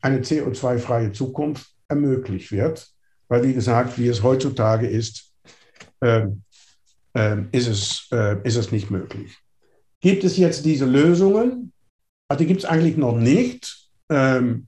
eine 0.01 0.19
CO2-freie 0.19 1.11
Zukunft 1.11 1.67
ermöglicht 1.87 2.51
wird. 2.51 2.89
Weil, 3.27 3.43
wie 3.43 3.53
gesagt, 3.53 3.99
wie 3.99 4.07
es 4.07 4.23
heutzutage 4.23 4.87
ist, 4.87 5.33
äh, 5.99 6.27
äh, 7.13 7.37
ist, 7.51 7.67
es, 7.67 8.07
äh, 8.11 8.37
ist 8.43 8.55
es 8.55 8.71
nicht 8.71 8.89
möglich. 8.89 9.37
Gibt 10.07 10.23
es 10.23 10.37
jetzt 10.37 10.63
diese 10.63 10.85
Lösungen? 10.85 11.73
Also 12.29 12.39
die 12.39 12.47
gibt 12.47 12.61
es 12.61 12.65
eigentlich 12.65 12.95
noch 12.95 13.17
nicht. 13.17 13.89
Ähm, 14.09 14.67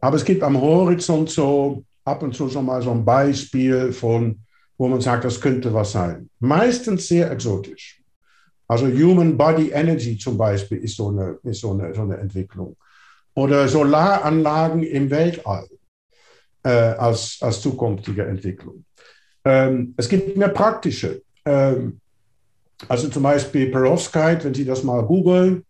aber 0.00 0.14
es 0.14 0.24
gibt 0.24 0.44
am 0.44 0.60
Horizont 0.60 1.30
so 1.30 1.82
ab 2.04 2.22
und 2.22 2.32
zu 2.32 2.48
schon 2.48 2.66
mal 2.66 2.80
so 2.80 2.92
ein 2.92 3.04
Beispiel 3.04 3.92
von, 3.92 4.38
wo 4.78 4.86
man 4.86 5.00
sagt, 5.00 5.24
das 5.24 5.40
könnte 5.40 5.74
was 5.74 5.90
sein. 5.90 6.30
Meistens 6.38 7.08
sehr 7.08 7.28
exotisch. 7.32 8.00
Also 8.68 8.86
Human 8.86 9.36
Body 9.36 9.70
Energy 9.70 10.16
zum 10.16 10.38
Beispiel 10.38 10.78
ist 10.78 10.96
so 10.96 11.08
eine, 11.08 11.40
ist 11.42 11.60
so 11.60 11.72
eine, 11.72 11.92
so 11.92 12.02
eine 12.02 12.18
Entwicklung. 12.18 12.76
Oder 13.34 13.66
Solaranlagen 13.66 14.84
im 14.84 15.10
Weltall 15.10 15.66
äh, 16.62 16.68
als, 16.68 17.38
als 17.40 17.60
zukünftige 17.60 18.24
Entwicklung. 18.26 18.84
Ähm, 19.44 19.92
es 19.96 20.08
gibt 20.08 20.36
mehr 20.36 20.50
praktische. 20.50 21.20
Ähm, 21.44 21.98
also 22.88 23.08
zum 23.08 23.22
Beispiel 23.22 23.70
Perovskite, 23.70 24.44
wenn 24.44 24.54
Sie 24.54 24.64
das 24.64 24.82
mal 24.82 25.02
googeln, 25.02 25.64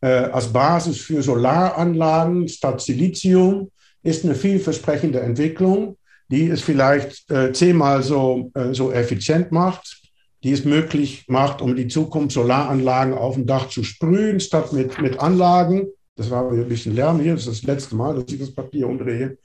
äh, 0.00 0.06
als 0.06 0.52
Basis 0.52 0.98
für 0.98 1.22
Solaranlagen 1.22 2.48
statt 2.48 2.80
Silizium, 2.80 3.70
ist 4.02 4.24
eine 4.24 4.34
vielversprechende 4.34 5.20
Entwicklung, 5.20 5.96
die 6.28 6.48
es 6.48 6.60
vielleicht 6.60 7.30
äh, 7.30 7.52
zehnmal 7.52 8.02
so, 8.02 8.50
äh, 8.54 8.74
so 8.74 8.90
effizient 8.92 9.52
macht 9.52 10.02
die 10.42 10.52
es 10.52 10.64
möglich 10.64 11.24
macht, 11.28 11.62
um 11.62 11.76
die 11.76 11.88
Zukunft 11.88 12.32
Solaranlagen 12.32 13.14
auf 13.14 13.34
dem 13.34 13.46
Dach 13.46 13.68
zu 13.68 13.84
sprühen, 13.84 14.40
statt 14.40 14.72
mit, 14.72 15.00
mit 15.00 15.20
Anlagen. 15.20 15.86
Das 16.16 16.30
war 16.30 16.50
ein 16.50 16.68
bisschen 16.68 16.94
Lärm 16.94 17.20
hier, 17.20 17.34
das 17.34 17.46
ist 17.46 17.62
das 17.62 17.66
letzte 17.68 17.94
Mal, 17.94 18.14
dass 18.14 18.32
ich 18.32 18.40
das 18.40 18.54
Papier 18.54 18.88
umdrehe. 18.88 19.38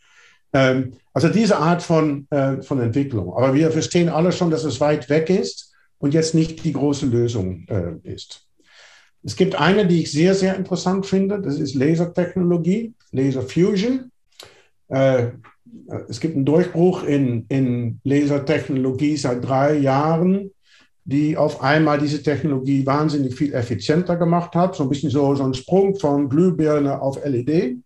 Ähm, 0.53 0.93
also 1.13 1.29
diese 1.29 1.57
Art 1.57 1.83
von, 1.83 2.27
äh, 2.31 2.61
von 2.61 2.79
Entwicklung. 2.79 3.33
Aber 3.33 3.53
wir 3.53 3.71
verstehen 3.71 4.09
alle 4.09 4.31
schon, 4.31 4.49
dass 4.49 4.63
es 4.63 4.79
weit 4.79 5.09
weg 5.09 5.29
ist 5.29 5.66
und 5.99 6.13
jetzt 6.13 6.35
nicht 6.35 6.63
die 6.63 6.73
große 6.73 7.05
Lösung 7.05 7.65
äh, 7.67 7.93
ist. 8.03 8.47
Es 9.23 9.35
gibt 9.35 9.55
eine, 9.55 9.87
die 9.87 10.03
ich 10.03 10.11
sehr, 10.11 10.35
sehr 10.35 10.55
interessant 10.55 11.05
finde, 11.05 11.41
das 11.41 11.59
ist 11.59 11.75
Lasertechnologie, 11.75 12.93
Laser 13.11 13.41
Fusion. 13.41 14.11
Äh, 14.89 15.31
es 16.07 16.19
gibt 16.19 16.35
einen 16.35 16.45
Durchbruch 16.45 17.03
in, 17.03 17.45
in 17.49 17.99
Lasertechnologie 18.03 19.17
seit 19.17 19.43
drei 19.43 19.77
Jahren 19.77 20.51
die 21.07 21.37
auf 21.37 21.61
einmal 21.61 21.99
diese 21.99 22.21
Technologie 22.21 22.85
wahnsinnig 22.85 23.33
viel 23.33 23.53
effizienter 23.53 24.17
gemacht 24.17 24.53
hat. 24.55 24.75
So 24.75 24.83
ein 24.83 24.89
bisschen 24.89 25.09
so, 25.09 25.33
so 25.35 25.43
ein 25.43 25.53
Sprung 25.53 25.95
von 25.95 26.27
Glühbirne 26.27 27.01
auf 27.01 27.23
LED. 27.23 27.77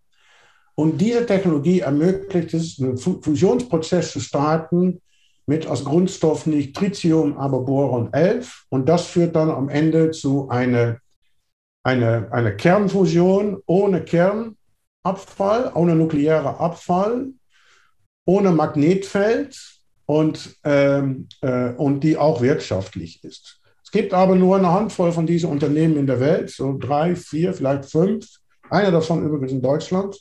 Und 0.74 1.00
diese 1.00 1.24
Technologie 1.28 1.82
ermöglicht 1.82 2.52
es, 2.56 2.80
einen 2.80 2.98
Fusionsprozess 2.98 4.12
zu 4.12 4.20
starten 4.20 5.02
mit 5.52 5.68
als 5.68 5.84
Grundstoff 5.84 6.46
nicht 6.46 6.78
Tritium, 6.78 7.38
aber 7.38 7.60
Boron 7.60 8.14
11. 8.14 8.68
Und 8.70 8.88
das 8.88 9.08
führt 9.08 9.36
dann 9.36 9.50
am 9.50 9.68
Ende 9.68 10.12
zu 10.12 10.48
einer 10.48 11.02
eine, 11.84 12.32
eine 12.32 12.56
Kernfusion 12.56 13.62
ohne 13.66 14.02
Kernabfall, 14.04 15.72
ohne 15.74 15.96
nuklearer 15.96 16.60
Abfall, 16.60 17.34
ohne 18.26 18.52
Magnetfeld 18.52 19.60
und, 20.06 20.56
ähm, 20.64 21.28
äh, 21.42 21.72
und 21.72 22.02
die 22.02 22.18
auch 22.18 22.42
wirtschaftlich 22.42 23.24
ist. 23.24 23.60
Es 23.84 23.92
gibt 23.92 24.14
aber 24.14 24.36
nur 24.36 24.58
eine 24.58 24.72
Handvoll 24.72 25.12
von 25.12 25.26
diesen 25.26 25.50
Unternehmen 25.50 25.98
in 25.98 26.08
der 26.08 26.20
Welt, 26.20 26.50
so 26.50 26.78
drei, 26.78 27.16
vier, 27.16 27.54
vielleicht 27.54 27.86
fünf. 27.86 28.26
Einer 28.70 28.92
davon 28.92 29.26
übrigens 29.26 29.52
in 29.52 29.62
Deutschland. 29.62 30.18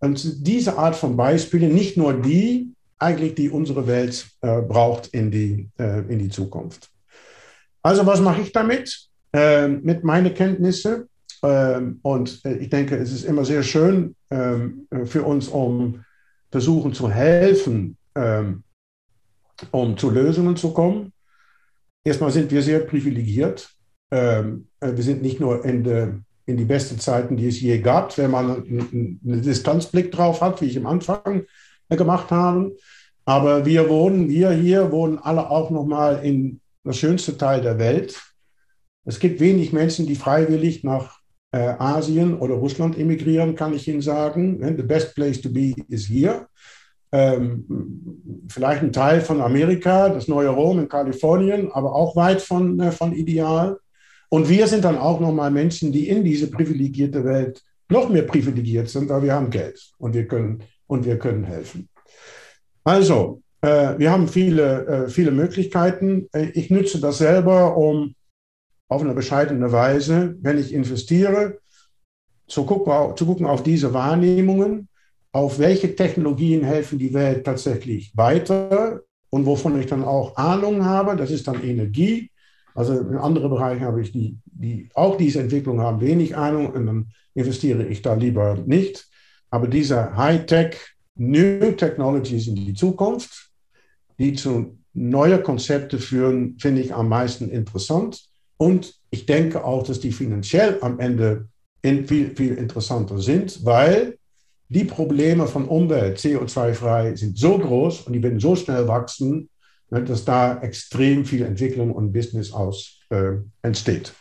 Und 0.00 0.46
diese 0.46 0.76
Art 0.76 0.96
von 0.96 1.16
Beispielen, 1.16 1.72
nicht 1.72 1.96
nur 1.96 2.14
die, 2.14 2.72
eigentlich 3.00 3.34
die 3.34 3.50
unsere 3.50 3.86
Welt 3.86 4.28
äh, 4.42 4.60
braucht 4.60 5.08
in 5.08 5.30
die, 5.30 5.68
äh, 5.78 6.00
in 6.08 6.18
die 6.18 6.28
Zukunft. 6.28 6.90
Also 7.82 8.06
was 8.06 8.20
mache 8.20 8.42
ich 8.42 8.52
damit? 8.52 9.08
Ähm, 9.32 9.80
mit 9.82 10.04
meinen 10.04 10.34
Kenntnissen. 10.34 11.08
Ähm, 11.42 12.00
und 12.02 12.44
äh, 12.44 12.56
ich 12.56 12.68
denke, 12.68 12.96
es 12.96 13.12
ist 13.12 13.24
immer 13.24 13.44
sehr 13.44 13.62
schön 13.62 14.14
ähm, 14.30 14.86
für 15.04 15.22
uns, 15.22 15.48
um 15.48 16.04
versuchen 16.50 16.92
zu 16.92 17.10
helfen, 17.10 17.96
ähm, 18.14 18.64
um 19.70 19.96
zu 19.96 20.10
Lösungen 20.10 20.56
zu 20.56 20.72
kommen. 20.72 21.12
Erstmal 22.04 22.30
sind 22.30 22.50
wir 22.50 22.62
sehr 22.62 22.80
privilegiert. 22.80 23.70
Ähm, 24.10 24.66
äh, 24.80 24.92
wir 24.94 25.02
sind 25.02 25.22
nicht 25.22 25.40
nur 25.40 25.64
in, 25.64 25.84
de, 25.84 26.08
in 26.44 26.56
die 26.56 26.64
besten 26.64 26.98
Zeiten, 26.98 27.36
die 27.36 27.48
es 27.48 27.60
je 27.60 27.78
gab, 27.78 28.16
wenn 28.18 28.30
man 28.30 28.50
einen 28.50 29.42
Distanzblick 29.42 30.10
drauf 30.12 30.42
hat, 30.42 30.60
wie 30.60 30.66
ich 30.66 30.76
am 30.76 30.86
Anfang 30.86 31.44
gemacht 31.96 32.30
habe. 32.30 32.76
Aber 33.24 33.64
wir 33.66 33.88
wohnen, 33.88 34.28
wir 34.28 34.50
hier 34.50 34.90
wohnen 34.90 35.18
alle 35.18 35.50
auch 35.50 35.70
nochmal 35.70 36.24
in 36.24 36.60
das 36.84 36.98
schönste 36.98 37.36
Teil 37.36 37.60
der 37.60 37.78
Welt. 37.78 38.20
Es 39.04 39.18
gibt 39.18 39.40
wenig 39.40 39.72
Menschen, 39.72 40.06
die 40.06 40.14
freiwillig 40.14 40.84
nach 40.84 41.20
äh, 41.52 41.74
Asien 41.78 42.38
oder 42.38 42.54
Russland 42.54 42.98
emigrieren, 42.98 43.54
kann 43.54 43.74
ich 43.74 43.88
Ihnen 43.88 44.02
sagen. 44.02 44.60
The 44.76 44.82
best 44.82 45.14
place 45.14 45.40
to 45.40 45.50
be 45.50 45.74
is 45.88 46.08
here. 46.08 46.46
Ähm, 47.12 47.66
vielleicht 48.48 48.82
ein 48.82 48.92
Teil 48.92 49.20
von 49.20 49.40
Amerika, 49.40 50.08
das 50.08 50.28
neue 50.28 50.48
Rom 50.48 50.78
in 50.78 50.88
Kalifornien, 50.88 51.70
aber 51.72 51.94
auch 51.94 52.14
weit 52.14 52.40
von, 52.40 52.78
äh, 52.78 52.92
von 52.92 53.12
ideal. 53.12 53.78
Und 54.28 54.48
wir 54.48 54.68
sind 54.68 54.84
dann 54.84 54.96
auch 54.96 55.18
nochmal 55.18 55.50
Menschen, 55.50 55.90
die 55.90 56.08
in 56.08 56.22
diese 56.22 56.48
privilegierte 56.48 57.24
Welt 57.24 57.62
noch 57.88 58.08
mehr 58.08 58.22
privilegiert 58.22 58.88
sind, 58.88 59.10
aber 59.10 59.24
wir 59.24 59.34
haben 59.34 59.50
Geld 59.50 59.90
und 59.98 60.14
wir 60.14 60.28
können, 60.28 60.62
und 60.90 61.04
wir 61.04 61.18
können 61.18 61.44
helfen. 61.44 61.88
Also, 62.84 63.42
äh, 63.62 63.96
wir 63.98 64.10
haben 64.10 64.26
viele, 64.26 64.86
äh, 64.86 65.08
viele 65.08 65.30
Möglichkeiten. 65.30 66.28
Äh, 66.32 66.50
ich 66.54 66.70
nütze 66.70 67.00
das 67.00 67.18
selber, 67.18 67.76
um 67.76 68.14
auf 68.88 69.02
eine 69.02 69.14
bescheidene 69.14 69.70
Weise, 69.70 70.36
wenn 70.40 70.58
ich 70.58 70.72
investiere, 70.72 71.58
zu 72.48 72.64
gucken, 72.64 73.16
zu 73.16 73.24
gucken 73.24 73.46
auf 73.46 73.62
diese 73.62 73.94
Wahrnehmungen, 73.94 74.88
auf 75.30 75.60
welche 75.60 75.94
Technologien 75.94 76.64
helfen 76.64 76.98
die 76.98 77.14
Welt 77.14 77.44
tatsächlich 77.44 78.10
weiter 78.16 79.02
und 79.30 79.46
wovon 79.46 79.78
ich 79.78 79.86
dann 79.86 80.02
auch 80.02 80.36
Ahnung 80.36 80.84
habe. 80.84 81.14
Das 81.14 81.30
ist 81.30 81.46
dann 81.46 81.62
Energie. 81.62 82.32
Also 82.74 82.98
in 82.98 83.16
anderen 83.16 83.50
Bereichen 83.50 83.84
habe 83.84 84.02
ich 84.02 84.10
die, 84.10 84.38
die 84.44 84.88
auch 84.94 85.16
diese 85.16 85.40
Entwicklung 85.40 85.80
haben, 85.80 86.00
wenig 86.00 86.36
Ahnung 86.36 86.72
und 86.72 86.86
dann 86.86 87.12
investiere 87.34 87.86
ich 87.86 88.02
da 88.02 88.14
lieber 88.14 88.56
nicht. 88.66 89.09
Aber 89.50 89.68
diese 89.68 90.16
High-Tech, 90.16 90.76
New 91.16 91.72
Technologies 91.72 92.46
in 92.46 92.54
die 92.54 92.74
Zukunft, 92.74 93.50
die 94.18 94.34
zu 94.34 94.78
neuen 94.94 95.42
Konzepten 95.42 95.98
führen, 95.98 96.56
finde 96.58 96.82
ich 96.82 96.94
am 96.94 97.08
meisten 97.08 97.50
interessant. 97.50 98.24
Und 98.56 98.94
ich 99.10 99.26
denke 99.26 99.64
auch, 99.64 99.82
dass 99.82 100.00
die 100.00 100.12
finanziell 100.12 100.78
am 100.82 101.00
Ende 101.00 101.48
viel, 101.82 102.34
viel 102.36 102.54
interessanter 102.54 103.18
sind, 103.18 103.64
weil 103.64 104.18
die 104.68 104.84
Probleme 104.84 105.46
von 105.46 105.66
Umwelt, 105.66 106.18
CO2-frei, 106.18 107.16
sind 107.16 107.36
so 107.36 107.58
groß 107.58 108.02
und 108.02 108.12
die 108.12 108.22
werden 108.22 108.38
so 108.38 108.54
schnell 108.54 108.86
wachsen, 108.86 109.48
ne, 109.90 110.04
dass 110.04 110.24
da 110.24 110.60
extrem 110.60 111.24
viel 111.24 111.42
Entwicklung 111.42 111.92
und 111.92 112.12
Business 112.12 112.52
aus 112.52 113.00
äh, 113.10 113.32
entsteht. 113.62 114.12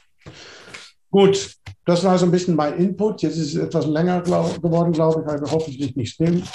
Gut, 1.12 1.56
das 1.86 2.04
war 2.04 2.18
so 2.18 2.26
ein 2.26 2.32
bisschen 2.32 2.56
mein 2.56 2.78
Input. 2.78 3.22
Jetzt 3.22 3.38
ist 3.38 3.56
es 3.56 3.62
etwas 3.62 3.88
länger 3.88 4.22
glaub, 4.22 4.62
geworden, 4.62 4.92
glaube 4.92 5.22
ich, 5.22 5.28
also 5.28 5.52
hoffentlich 5.52 5.96
nicht 5.96 6.14
stimmt. 6.14 6.48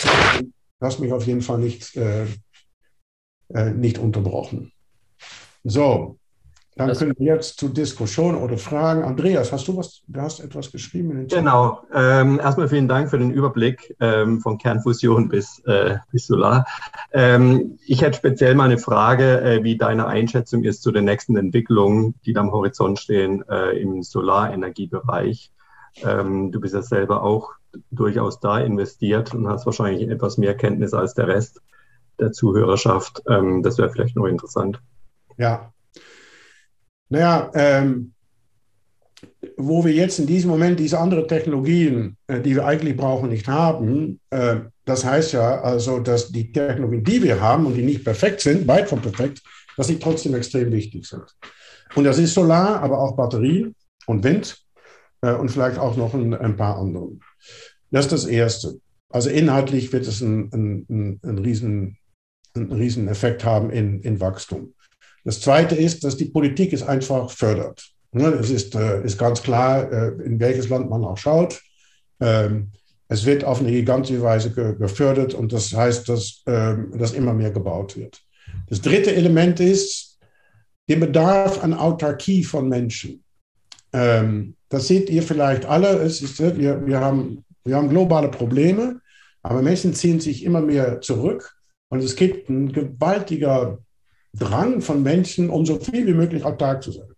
Lass 0.80 0.98
mich 0.98 1.12
auf 1.12 1.26
jeden 1.26 1.40
Fall 1.40 1.58
nicht, 1.58 1.96
äh, 1.96 2.26
äh, 3.52 3.70
nicht 3.70 3.98
unterbrochen. 3.98 4.72
So, 5.64 6.18
dann 6.76 6.88
das 6.88 6.98
können 6.98 7.14
wir 7.16 7.34
jetzt 7.34 7.60
zu 7.60 7.68
Diskussion 7.68 8.34
oder 8.34 8.58
Fragen. 8.58 9.04
Andreas, 9.04 9.52
hast 9.52 9.68
du 9.68 9.76
was? 9.76 10.02
Du 10.08 10.20
hast 10.20 10.40
etwas 10.40 10.72
geschrieben. 10.72 11.28
genau. 11.28 11.82
Ähm, 11.92 12.40
erstmal 12.40 12.68
vielen 12.68 12.88
Dank 12.88 13.10
für 13.10 13.18
den 13.18 13.30
Überblick 13.30 13.94
ähm, 14.00 14.40
von 14.40 14.58
Kernfusion 14.58 15.28
bis, 15.28 15.60
äh, 15.66 15.98
bis 16.10 16.26
Solar. 16.26 16.66
Ähm, 17.12 17.78
ich 17.86 18.02
hätte 18.02 18.18
speziell 18.18 18.56
mal 18.56 18.64
eine 18.64 18.78
Frage, 18.78 19.40
äh, 19.40 19.62
wie 19.62 19.76
deine 19.76 20.06
Einschätzung 20.06 20.64
ist 20.64 20.82
zu 20.82 20.90
den 20.90 21.04
nächsten 21.04 21.36
Entwicklungen, 21.36 22.14
die 22.26 22.32
da 22.32 22.40
am 22.40 22.50
Horizont 22.50 22.98
stehen 22.98 23.44
äh, 23.48 23.78
im 23.80 24.02
Solarenergiebereich. 24.02 25.52
Ähm, 26.02 26.50
du 26.50 26.60
bist 26.60 26.74
ja 26.74 26.82
selber 26.82 27.22
auch 27.22 27.52
durchaus 27.92 28.40
da 28.40 28.58
investiert 28.58 29.32
und 29.32 29.46
hast 29.46 29.64
wahrscheinlich 29.66 30.08
etwas 30.08 30.38
mehr 30.38 30.56
Kenntnis 30.56 30.92
als 30.92 31.14
der 31.14 31.28
Rest 31.28 31.60
der 32.18 32.32
Zuhörerschaft. 32.32 33.22
Ähm, 33.28 33.62
das 33.62 33.78
wäre 33.78 33.90
vielleicht 33.90 34.16
noch 34.16 34.26
interessant. 34.26 34.80
Ja, 35.36 35.72
naja, 37.14 37.50
ähm, 37.54 38.12
wo 39.56 39.84
wir 39.84 39.92
jetzt 39.92 40.18
in 40.18 40.26
diesem 40.26 40.50
Moment 40.50 40.80
diese 40.80 40.98
anderen 40.98 41.28
Technologien, 41.28 42.16
äh, 42.26 42.40
die 42.40 42.56
wir 42.56 42.66
eigentlich 42.66 42.96
brauchen, 42.96 43.28
nicht 43.28 43.46
haben, 43.46 44.20
äh, 44.30 44.56
das 44.84 45.04
heißt 45.04 45.32
ja 45.32 45.60
also, 45.60 46.00
dass 46.00 46.32
die 46.32 46.50
Technologien, 46.50 47.04
die 47.04 47.22
wir 47.22 47.40
haben 47.40 47.66
und 47.66 47.74
die 47.74 47.82
nicht 47.82 48.04
perfekt 48.04 48.40
sind, 48.40 48.66
weit 48.66 48.88
von 48.88 49.00
perfekt, 49.00 49.42
dass 49.76 49.86
sie 49.86 49.98
trotzdem 49.98 50.34
extrem 50.34 50.72
wichtig 50.72 51.06
sind. 51.06 51.24
Und 51.94 52.04
das 52.04 52.18
ist 52.18 52.34
Solar, 52.34 52.82
aber 52.82 52.98
auch 52.98 53.16
Batterien 53.16 53.76
und 54.06 54.24
Wind 54.24 54.58
äh, 55.22 55.34
und 55.34 55.50
vielleicht 55.50 55.78
auch 55.78 55.96
noch 55.96 56.14
ein, 56.14 56.34
ein, 56.34 56.56
paar 56.56 56.78
andere. 56.78 57.12
Das 57.92 58.06
ist 58.06 58.12
das 58.12 58.24
Erste. 58.24 58.80
Also 59.08 59.30
inhaltlich 59.30 59.92
wird 59.92 60.06
es 60.08 60.20
einen, 60.20 60.52
einen, 60.52 61.20
einen, 61.22 61.38
riesen, 61.38 61.96
einen 62.54 62.72
riesen 62.72 63.06
Effekt 63.06 63.44
haben 63.44 63.70
in, 63.70 64.00
in 64.00 64.20
Wachstum. 64.20 64.74
Das 65.24 65.40
Zweite 65.40 65.74
ist, 65.74 66.04
dass 66.04 66.16
die 66.16 66.26
Politik 66.26 66.72
es 66.72 66.82
einfach 66.82 67.30
fördert. 67.30 67.90
Ne, 68.12 68.26
es 68.28 68.50
ist, 68.50 68.74
äh, 68.76 69.02
ist 69.02 69.18
ganz 69.18 69.42
klar, 69.42 69.90
äh, 69.90 70.08
in 70.24 70.38
welches 70.38 70.68
Land 70.68 70.88
man 70.88 71.04
auch 71.04 71.18
schaut. 71.18 71.60
Ähm, 72.20 72.70
es 73.08 73.26
wird 73.26 73.44
auf 73.44 73.60
eine 73.60 73.72
gigantische 73.72 74.22
Weise 74.22 74.50
gefördert 74.52 75.34
und 75.34 75.52
das 75.52 75.74
heißt, 75.74 76.08
dass, 76.08 76.42
ähm, 76.46 76.92
dass 76.96 77.12
immer 77.12 77.34
mehr 77.34 77.50
gebaut 77.50 77.96
wird. 77.96 78.22
Das 78.68 78.80
dritte 78.80 79.14
Element 79.14 79.60
ist 79.60 80.18
der 80.88 80.96
Bedarf 80.96 81.62
an 81.62 81.74
Autarkie 81.74 82.44
von 82.44 82.68
Menschen. 82.68 83.24
Ähm, 83.92 84.54
das 84.68 84.88
seht 84.88 85.10
ihr 85.10 85.22
vielleicht 85.22 85.64
alle. 85.64 85.98
Es 85.98 86.22
ist, 86.22 86.40
wir, 86.40 86.86
wir, 86.86 87.00
haben, 87.00 87.44
wir 87.64 87.76
haben 87.76 87.88
globale 87.88 88.28
Probleme, 88.28 89.00
aber 89.42 89.60
Menschen 89.60 89.94
ziehen 89.94 90.20
sich 90.20 90.44
immer 90.44 90.60
mehr 90.60 91.00
zurück 91.00 91.54
und 91.88 92.02
es 92.02 92.16
gibt 92.16 92.48
ein 92.48 92.72
gewaltiger 92.72 93.78
Drang 94.38 94.80
von 94.80 95.02
Menschen, 95.02 95.50
um 95.50 95.64
so 95.64 95.78
viel 95.78 96.06
wie 96.06 96.14
möglich 96.14 96.44
autark 96.44 96.82
zu 96.82 96.92
sein. 96.92 97.08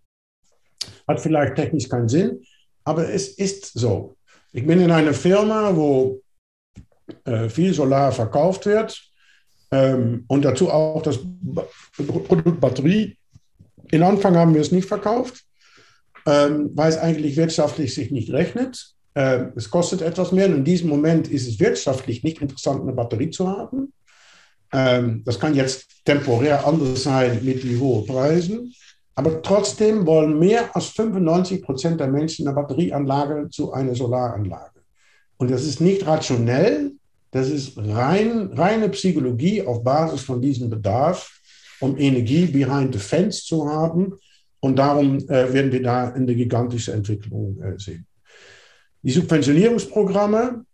Hat 1.08 1.20
vielleicht 1.20 1.56
technisch 1.56 1.88
keinen 1.88 2.08
Sinn, 2.08 2.42
aber 2.84 3.08
es 3.08 3.28
ist 3.28 3.72
so. 3.74 4.16
Ich 4.52 4.66
bin 4.66 4.80
in 4.80 4.90
einer 4.90 5.14
Firma, 5.14 5.74
wo 5.74 6.20
äh, 7.24 7.48
viel 7.48 7.72
Solar 7.72 8.12
verkauft 8.12 8.66
wird 8.66 9.00
ähm, 9.70 10.24
und 10.28 10.44
dazu 10.44 10.70
auch 10.70 11.02
das 11.02 11.18
Produkt 11.96 12.60
Batterie. 12.60 13.16
In 13.90 14.02
Anfang 14.02 14.36
haben 14.36 14.54
wir 14.54 14.60
es 14.60 14.72
nicht 14.72 14.88
verkauft, 14.88 15.44
ähm, 16.26 16.70
weil 16.74 16.90
es 16.90 16.98
eigentlich 16.98 17.36
wirtschaftlich 17.36 17.94
sich 17.94 18.10
nicht 18.10 18.32
rechnet. 18.32 18.94
Ähm, 19.14 19.52
es 19.56 19.70
kostet 19.70 20.02
etwas 20.02 20.32
mehr 20.32 20.46
und 20.46 20.56
in 20.56 20.64
diesem 20.64 20.88
Moment 20.88 21.28
ist 21.28 21.48
es 21.48 21.58
wirtschaftlich 21.60 22.22
nicht 22.22 22.42
interessant, 22.42 22.82
eine 22.82 22.92
Batterie 22.92 23.30
zu 23.30 23.48
haben. 23.48 23.92
Ähm, 24.76 25.22
das 25.24 25.40
kann 25.40 25.54
jetzt 25.54 26.04
temporär 26.04 26.66
anders 26.66 27.02
sein 27.02 27.42
mit 27.42 27.62
die 27.62 27.78
hohen 27.78 28.06
Preisen. 28.06 28.74
Aber 29.14 29.40
trotzdem 29.40 30.06
wollen 30.06 30.38
mehr 30.38 30.76
als 30.76 30.88
95 30.88 31.62
Prozent 31.62 31.98
der 31.98 32.08
Menschen 32.08 32.46
eine 32.46 32.54
Batterieanlage 32.54 33.48
zu 33.48 33.72
einer 33.72 33.94
Solaranlage. 33.94 34.82
Und 35.38 35.50
das 35.50 35.64
ist 35.64 35.80
nicht 35.80 36.06
rationell, 36.06 36.92
das 37.30 37.48
ist 37.48 37.78
rein, 37.78 38.50
reine 38.52 38.90
Psychologie 38.90 39.62
auf 39.62 39.82
Basis 39.82 40.20
von 40.20 40.42
diesem 40.42 40.68
Bedarf, 40.68 41.40
um 41.80 41.96
Energie 41.96 42.44
behind 42.46 42.92
the 42.92 43.00
fence 43.00 43.44
zu 43.44 43.66
haben. 43.66 44.12
Und 44.60 44.76
darum 44.76 45.18
äh, 45.28 45.52
werden 45.54 45.72
wir 45.72 45.82
da 45.82 46.12
eine 46.12 46.34
gigantische 46.34 46.92
Entwicklung 46.92 47.62
äh, 47.62 47.78
sehen. 47.78 48.06
Die 49.02 49.10
Subventionierungsprogramme 49.10 50.64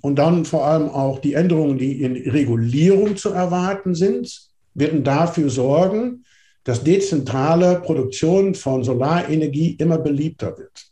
und 0.00 0.16
dann 0.16 0.44
vor 0.44 0.66
allem 0.66 0.88
auch 0.88 1.20
die 1.20 1.34
Änderungen, 1.34 1.78
die 1.78 2.02
in 2.02 2.16
Regulierung 2.30 3.16
zu 3.16 3.30
erwarten 3.30 3.94
sind, 3.94 4.50
werden 4.74 5.04
dafür 5.04 5.50
sorgen, 5.50 6.24
dass 6.64 6.82
dezentrale 6.82 7.80
Produktion 7.80 8.54
von 8.54 8.82
Solarenergie 8.82 9.76
immer 9.78 9.98
beliebter 9.98 10.56
wird. 10.58 10.86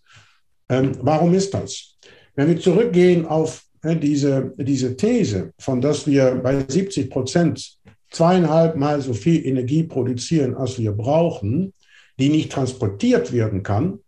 Ähm, 0.68 0.92
warum 1.00 1.34
ist 1.34 1.52
das? 1.54 1.96
Wenn 2.34 2.48
wir 2.48 2.60
zurückgehen 2.60 3.26
auf 3.26 3.62
äh, 3.82 3.96
diese, 3.96 4.52
diese 4.56 4.96
These, 4.96 5.52
von 5.58 5.80
dass 5.80 6.06
wir 6.06 6.34
bei 6.36 6.64
70 6.66 7.10
Prozent 7.10 7.78
zweieinhalb 8.10 8.76
Mal 8.76 9.00
so 9.00 9.14
viel 9.14 9.46
Energie 9.46 9.82
produzieren, 9.82 10.54
als 10.54 10.78
wir 10.78 10.92
brauchen, 10.92 11.72
die 12.18 12.28
nicht 12.28 12.52
transportiert 12.52 13.32
werden 13.32 13.62
kann, 13.62 13.98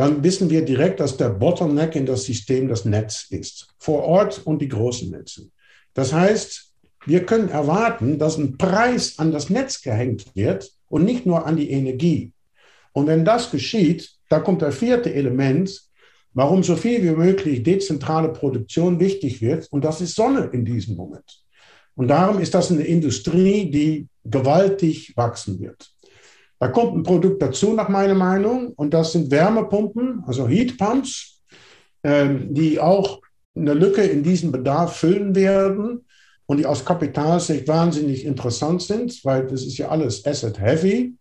dann 0.00 0.24
wissen 0.24 0.48
wir 0.48 0.64
direkt, 0.64 0.98
dass 0.98 1.18
der 1.18 1.28
Bottleneck 1.28 1.94
in 1.94 2.06
das 2.06 2.24
System 2.24 2.68
das 2.68 2.86
Netz 2.86 3.26
ist, 3.28 3.68
vor 3.76 4.04
Ort 4.04 4.40
und 4.46 4.62
die 4.62 4.68
großen 4.68 5.10
Netze. 5.10 5.50
Das 5.92 6.14
heißt, 6.14 6.72
wir 7.04 7.26
können 7.26 7.50
erwarten, 7.50 8.18
dass 8.18 8.38
ein 8.38 8.56
Preis 8.56 9.18
an 9.18 9.30
das 9.30 9.50
Netz 9.50 9.82
gehängt 9.82 10.24
wird 10.34 10.72
und 10.88 11.04
nicht 11.04 11.26
nur 11.26 11.44
an 11.44 11.58
die 11.58 11.70
Energie. 11.70 12.32
Und 12.92 13.08
wenn 13.08 13.26
das 13.26 13.50
geschieht, 13.50 14.10
da 14.30 14.40
kommt 14.40 14.62
der 14.62 14.72
vierte 14.72 15.12
Element, 15.12 15.82
warum 16.32 16.62
so 16.62 16.76
viel 16.76 17.02
wie 17.02 17.10
möglich 17.10 17.62
dezentrale 17.62 18.30
Produktion 18.30 19.00
wichtig 19.00 19.42
wird, 19.42 19.68
und 19.70 19.84
das 19.84 20.00
ist 20.00 20.14
Sonne 20.14 20.48
in 20.52 20.64
diesem 20.64 20.96
Moment. 20.96 21.42
Und 21.94 22.08
darum 22.08 22.40
ist 22.40 22.54
das 22.54 22.70
eine 22.70 22.84
Industrie, 22.84 23.70
die 23.70 24.08
gewaltig 24.24 25.14
wachsen 25.14 25.60
wird. 25.60 25.90
Da 26.60 26.68
kommt 26.68 26.94
ein 26.94 27.02
Produkt 27.02 27.42
dazu, 27.42 27.72
nach 27.72 27.88
meiner 27.88 28.14
Meinung, 28.14 28.74
und 28.76 28.92
das 28.92 29.12
sind 29.12 29.30
Wärmepumpen, 29.30 30.22
also 30.26 30.46
Heatpumps, 30.46 31.40
ähm, 32.04 32.52
die 32.54 32.78
auch 32.78 33.20
eine 33.56 33.74
Lücke 33.74 34.02
in 34.02 34.22
diesem 34.22 34.52
Bedarf 34.52 34.96
füllen 34.96 35.34
werden. 35.34 36.04
und 36.46 36.56
die 36.56 36.66
aus 36.66 36.84
Kapitalsicht 36.84 37.68
wahnsinnig 37.68 38.24
interessant 38.24 38.82
sind, 38.82 39.24
weil 39.24 39.46
das 39.46 39.62
ist 39.62 39.78
ja 39.78 39.88
alles 39.88 40.26
asset-heavy. 40.26 41.14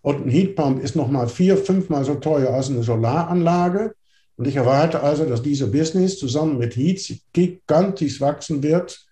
Und 0.00 0.24
ein 0.24 0.30
Heatpump 0.30 0.82
ist 0.82 0.96
nochmal 0.96 1.28
vier, 1.28 1.58
fünfmal 1.58 2.02
so 2.02 2.14
teuer 2.14 2.54
als 2.54 2.70
eine 2.70 2.82
Solaranlage. 2.82 3.94
Und 4.36 4.48
ich 4.48 4.56
erwarte 4.56 5.02
also, 5.02 5.26
dass 5.26 5.42
dieser 5.42 5.66
Business 5.66 6.18
zusammen 6.18 6.56
mit 6.56 6.76
Heat 6.76 7.20
gigantisch 7.34 8.22
wachsen 8.22 8.62
wird 8.62 9.06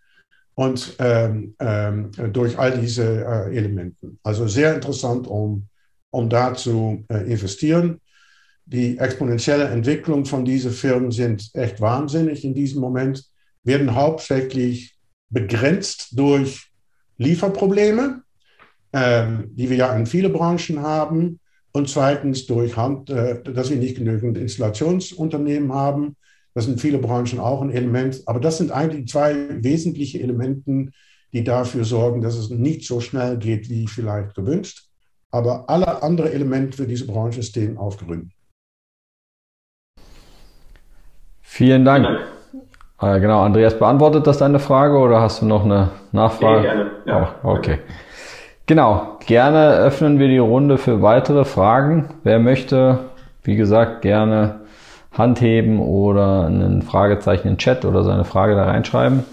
und 0.55 0.97
ähm, 0.99 1.55
ähm, 1.61 2.11
durch 2.33 2.59
all 2.59 2.81
diese 2.81 3.05
äh, 3.05 3.55
Elementen. 3.55 4.18
Also 4.22 4.49
sehr 4.49 4.74
interessant, 4.74 5.26
um, 5.26 5.68
um 6.11 6.29
da 6.29 6.55
zu 6.55 7.05
äh, 7.09 7.31
investieren. 7.31 8.01
Die 8.67 8.99
exponentielle 8.99 9.65
Entwicklung 9.65 10.25
von 10.25 10.45
diesen 10.45 10.73
Firmen 10.73 11.11
sind 11.11 11.51
echt 11.55 11.81
wahnsinnig 11.81 12.45
in 12.45 12.55
diesem 12.55 12.81
Moment, 12.81 13.25
werden 13.65 13.95
hauptsächlich 13.95 14.99
begrenzt 15.31 16.19
durch 16.19 16.71
Lieferprobleme, 17.19 18.23
ähm, 18.93 19.51
die 19.55 19.71
wir 19.71 19.77
ja 19.77 19.97
in 19.97 20.07
viele 20.07 20.29
Branchen 20.29 20.83
haben. 20.83 21.41
Und 21.73 21.89
zweitens 21.89 22.47
durch 22.47 22.77
Hand, 22.77 23.11
äh, 23.11 23.43
dass 23.43 23.71
wir 23.71 23.77
nicht 23.77 23.97
genügend 23.97 24.39
Installationsunternehmen 24.39 25.73
haben. 25.73 26.17
Das 26.55 26.65
sind 26.65 26.81
viele 26.81 26.99
Branchen 26.99 27.39
auch 27.39 27.63
ein 27.63 27.71
Element. 27.71 28.23
Aber 28.27 28.41
das 28.41 28.59
sind 28.59 28.71
eigentlich 28.71 29.09
zwei 29.09 29.63
wesentliche 29.63 30.21
Elemente, 30.21 30.91
die 31.33 31.45
dafür 31.45 31.85
sorgen, 31.85 32.23
dass 32.23 32.37
es 32.37 32.51
nicht 32.51 32.87
so 32.87 33.01
schnell 33.01 33.37
geht, 33.37 33.69
wie 33.69 33.87
vielleicht 33.87 34.35
gewünscht. 34.35 34.88
Aber 35.31 35.64
alle 35.68 36.03
anderen 36.03 36.33
Elemente 36.33 36.76
für 36.76 36.87
diese 36.87 37.07
Branche 37.07 37.43
stehen 37.43 37.76
auf 37.76 37.99
Grün. 37.99 38.33
Vielen 41.43 41.85
Dank. 41.85 42.07
Äh, 43.01 43.20
genau, 43.20 43.43
Andreas, 43.43 43.79
beantwortet 43.79 44.26
das 44.26 44.39
deine 44.39 44.59
Frage 44.59 44.97
oder 44.97 45.20
hast 45.20 45.43
du 45.43 45.47
noch 45.47 45.64
eine 45.64 45.91
Nachfrage? 46.12 46.66
Ja, 46.66 46.74
gerne. 46.74 46.91
Ja. 47.07 47.35
Oh, 47.43 47.49
okay. 47.51 47.79
Genau, 48.66 49.18
gerne 49.26 49.76
öffnen 49.76 50.18
wir 50.18 50.29
die 50.29 50.39
Runde 50.39 50.79
für 50.79 51.01
weitere 51.01 51.45
Fragen. 51.45 52.11
Wer 52.22 52.39
möchte, 52.39 52.99
wie 53.43 53.57
gesagt, 53.57 54.03
gerne 54.03 54.61
Hand 55.12 55.41
heben 55.41 55.81
oder 55.81 56.47
ein 56.47 56.83
Fragezeichen 56.83 57.49
in 57.49 57.55
den 57.55 57.59
Chat 57.59 57.85
oder 57.85 58.05
seine 58.05 58.24
Frage 58.24 58.55
da 58.55 58.64
reinschreiben. 58.64 59.24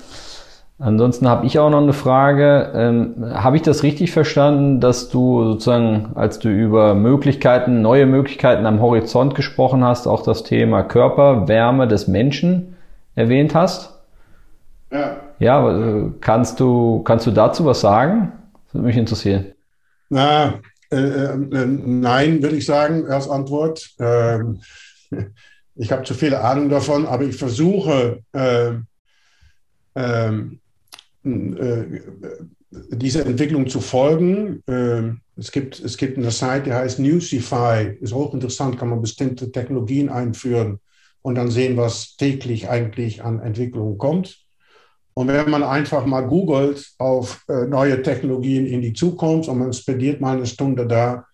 Ansonsten 0.78 1.28
habe 1.30 1.46
ich 1.46 1.58
auch 1.58 1.70
noch 1.70 1.82
eine 1.82 1.94
Frage. 1.94 2.72
Ähm, 2.76 3.34
habe 3.34 3.56
ich 3.56 3.62
das 3.62 3.84
richtig 3.84 4.12
verstanden, 4.12 4.82
dass 4.82 5.08
du 5.10 5.44
sozusagen, 5.46 6.12
als 6.16 6.40
du 6.40 6.50
über 6.50 6.96
Möglichkeiten, 6.96 7.82
neue 7.82 8.06
Möglichkeiten 8.06 8.66
am 8.66 8.82
Horizont 8.82 9.36
gesprochen 9.36 9.86
hast, 9.86 10.06
auch 10.06 10.24
das 10.24 10.44
Thema 10.44 10.84
Körperwärme 10.84 11.88
des 11.88 12.08
Menschen 12.08 12.76
erwähnt 13.16 13.56
hast? 13.56 13.94
Ja. 14.92 15.18
Ja, 15.40 16.10
kannst 16.22 16.60
du, 16.60 17.04
kannst 17.04 17.26
du 17.26 17.32
dazu 17.32 17.66
was 17.66 17.82
sagen? 17.82 18.34
Das 18.66 18.76
würde 18.76 18.88
mich 18.88 18.98
interessieren. 18.98 19.46
Na, 20.10 20.56
äh, 20.92 20.98
äh, 20.98 21.66
nein, 21.66 22.42
würde 22.42 22.56
ich 22.58 22.66
sagen, 22.66 23.08
als 23.08 23.30
Antwort. 23.30 23.92
Ähm, 24.00 24.62
ich 25.76 25.92
habe 25.92 26.04
zu 26.04 26.14
viel 26.14 26.36
Ahnung 26.36 26.70
davon, 26.70 27.06
aber 27.06 27.24
ich 27.24 27.38
versuche, 27.38 28.20
äh, 28.34 28.74
ähm, 29.96 30.60
äh, 30.62 30.65
dieser 32.92 33.26
Entwicklung 33.26 33.68
zu 33.68 33.82
folgen. 33.82 34.64
Ähm, 34.68 35.22
es, 35.36 35.52
gibt, 35.52 35.80
es 35.80 35.98
gibt 35.98 36.18
eine 36.18 36.32
Seite, 36.32 36.66
die 36.66 36.74
heißt 36.74 37.00
Newsify, 37.00 37.98
ist 38.00 38.14
hochinteressant, 38.14 38.78
kann 38.78 38.90
man 38.90 39.02
bestimmte 39.02 39.52
Technologien 39.52 40.10
einführen 40.10 40.80
und 41.22 41.36
dann 41.36 41.50
sehen, 41.50 41.78
was 41.78 42.16
täglich 42.18 42.70
eigentlich 42.70 43.24
an 43.24 43.40
Entwicklungen 43.40 43.98
kommt. 43.98 44.46
Und 45.16 45.30
wenn 45.30 45.50
man 45.50 45.64
einfach 45.64 46.06
mal 46.06 46.22
googelt 46.22 46.94
auf 46.98 47.44
äh, 47.48 47.66
neue 47.66 48.02
Technologien 48.04 48.68
in 48.68 48.82
die 48.82 48.94
Zukunft 48.94 49.50
und 49.50 49.60
man 49.60 49.74
spendiert 49.74 50.20
mal 50.20 50.36
eine 50.36 50.46
Stunde 50.46 50.86
da, 50.86 51.26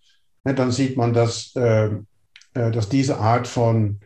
ne, 0.44 0.54
dann 0.54 0.72
sieht 0.72 0.98
man, 0.98 1.14
dass, 1.14 1.54
äh, 1.56 1.90
äh, 2.54 2.72
dass 2.72 2.90
diese 2.90 3.18
Art 3.18 3.48
von 3.48 4.00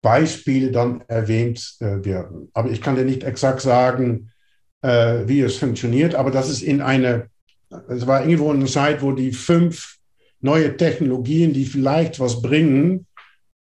Beispiele 0.00 0.70
dann 0.70 1.02
erwähnt 1.08 1.76
äh, 1.80 2.04
werden. 2.04 2.48
Aber 2.54 2.70
ich 2.70 2.80
kann 2.80 2.96
dir 2.96 3.04
nicht 3.04 3.22
exakt 3.22 3.60
sagen, 3.60 4.30
äh, 4.82 5.26
wie 5.26 5.40
es 5.40 5.56
funktioniert, 5.56 6.14
aber 6.14 6.30
das 6.30 6.48
ist 6.48 6.62
in 6.62 6.80
eine, 6.80 7.28
es 7.88 8.06
war 8.06 8.24
irgendwo 8.24 8.52
eine 8.52 8.66
Zeit, 8.66 9.02
wo 9.02 9.12
die 9.12 9.32
fünf 9.32 9.96
neue 10.40 10.76
Technologien, 10.76 11.52
die 11.52 11.64
vielleicht 11.64 12.20
was 12.20 12.40
bringen, 12.40 13.06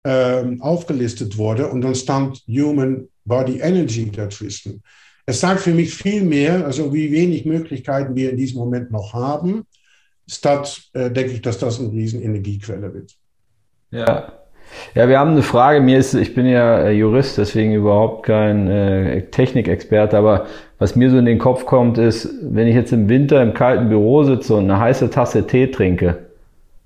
ähm, 0.04 0.60
aufgelistet 0.62 1.36
wurde 1.36 1.68
und 1.68 1.80
dann 1.80 1.94
stand 1.94 2.42
Human 2.46 3.08
Body 3.24 3.58
Energy 3.60 4.10
dazwischen. 4.10 4.82
Es 5.24 5.40
sagt 5.40 5.60
für 5.60 5.72
mich 5.72 5.92
viel 5.92 6.22
mehr, 6.22 6.64
also 6.64 6.94
wie 6.94 7.10
wenig 7.10 7.44
Möglichkeiten 7.44 8.14
wir 8.14 8.30
in 8.30 8.36
diesem 8.36 8.58
Moment 8.58 8.92
noch 8.92 9.12
haben, 9.12 9.66
statt 10.28 10.82
äh, 10.92 11.10
denke 11.10 11.32
ich, 11.32 11.42
dass 11.42 11.58
das 11.58 11.80
eine 11.80 11.90
riesen 11.90 12.22
Energiequelle 12.22 12.94
wird. 12.94 13.12
Ja, 13.90 14.32
ja, 14.94 15.08
wir 15.08 15.18
haben 15.18 15.32
eine 15.32 15.42
Frage. 15.42 15.80
Mir 15.80 15.98
ist, 15.98 16.14
ich 16.14 16.34
bin 16.34 16.46
ja 16.46 16.80
äh, 16.80 16.92
Jurist, 16.92 17.38
deswegen 17.38 17.72
überhaupt 17.74 18.26
kein 18.26 18.68
äh, 18.68 19.22
Technikexperte, 19.30 20.16
aber 20.16 20.46
was 20.78 20.96
mir 20.96 21.10
so 21.10 21.18
in 21.18 21.24
den 21.24 21.38
Kopf 21.38 21.64
kommt, 21.64 21.98
ist, 21.98 22.28
wenn 22.42 22.66
ich 22.66 22.74
jetzt 22.74 22.92
im 22.92 23.08
Winter 23.08 23.42
im 23.42 23.54
kalten 23.54 23.88
Büro 23.88 24.24
sitze 24.24 24.54
und 24.54 24.64
eine 24.64 24.78
heiße 24.78 25.10
Tasse 25.10 25.46
Tee 25.46 25.68
trinke, 25.68 26.18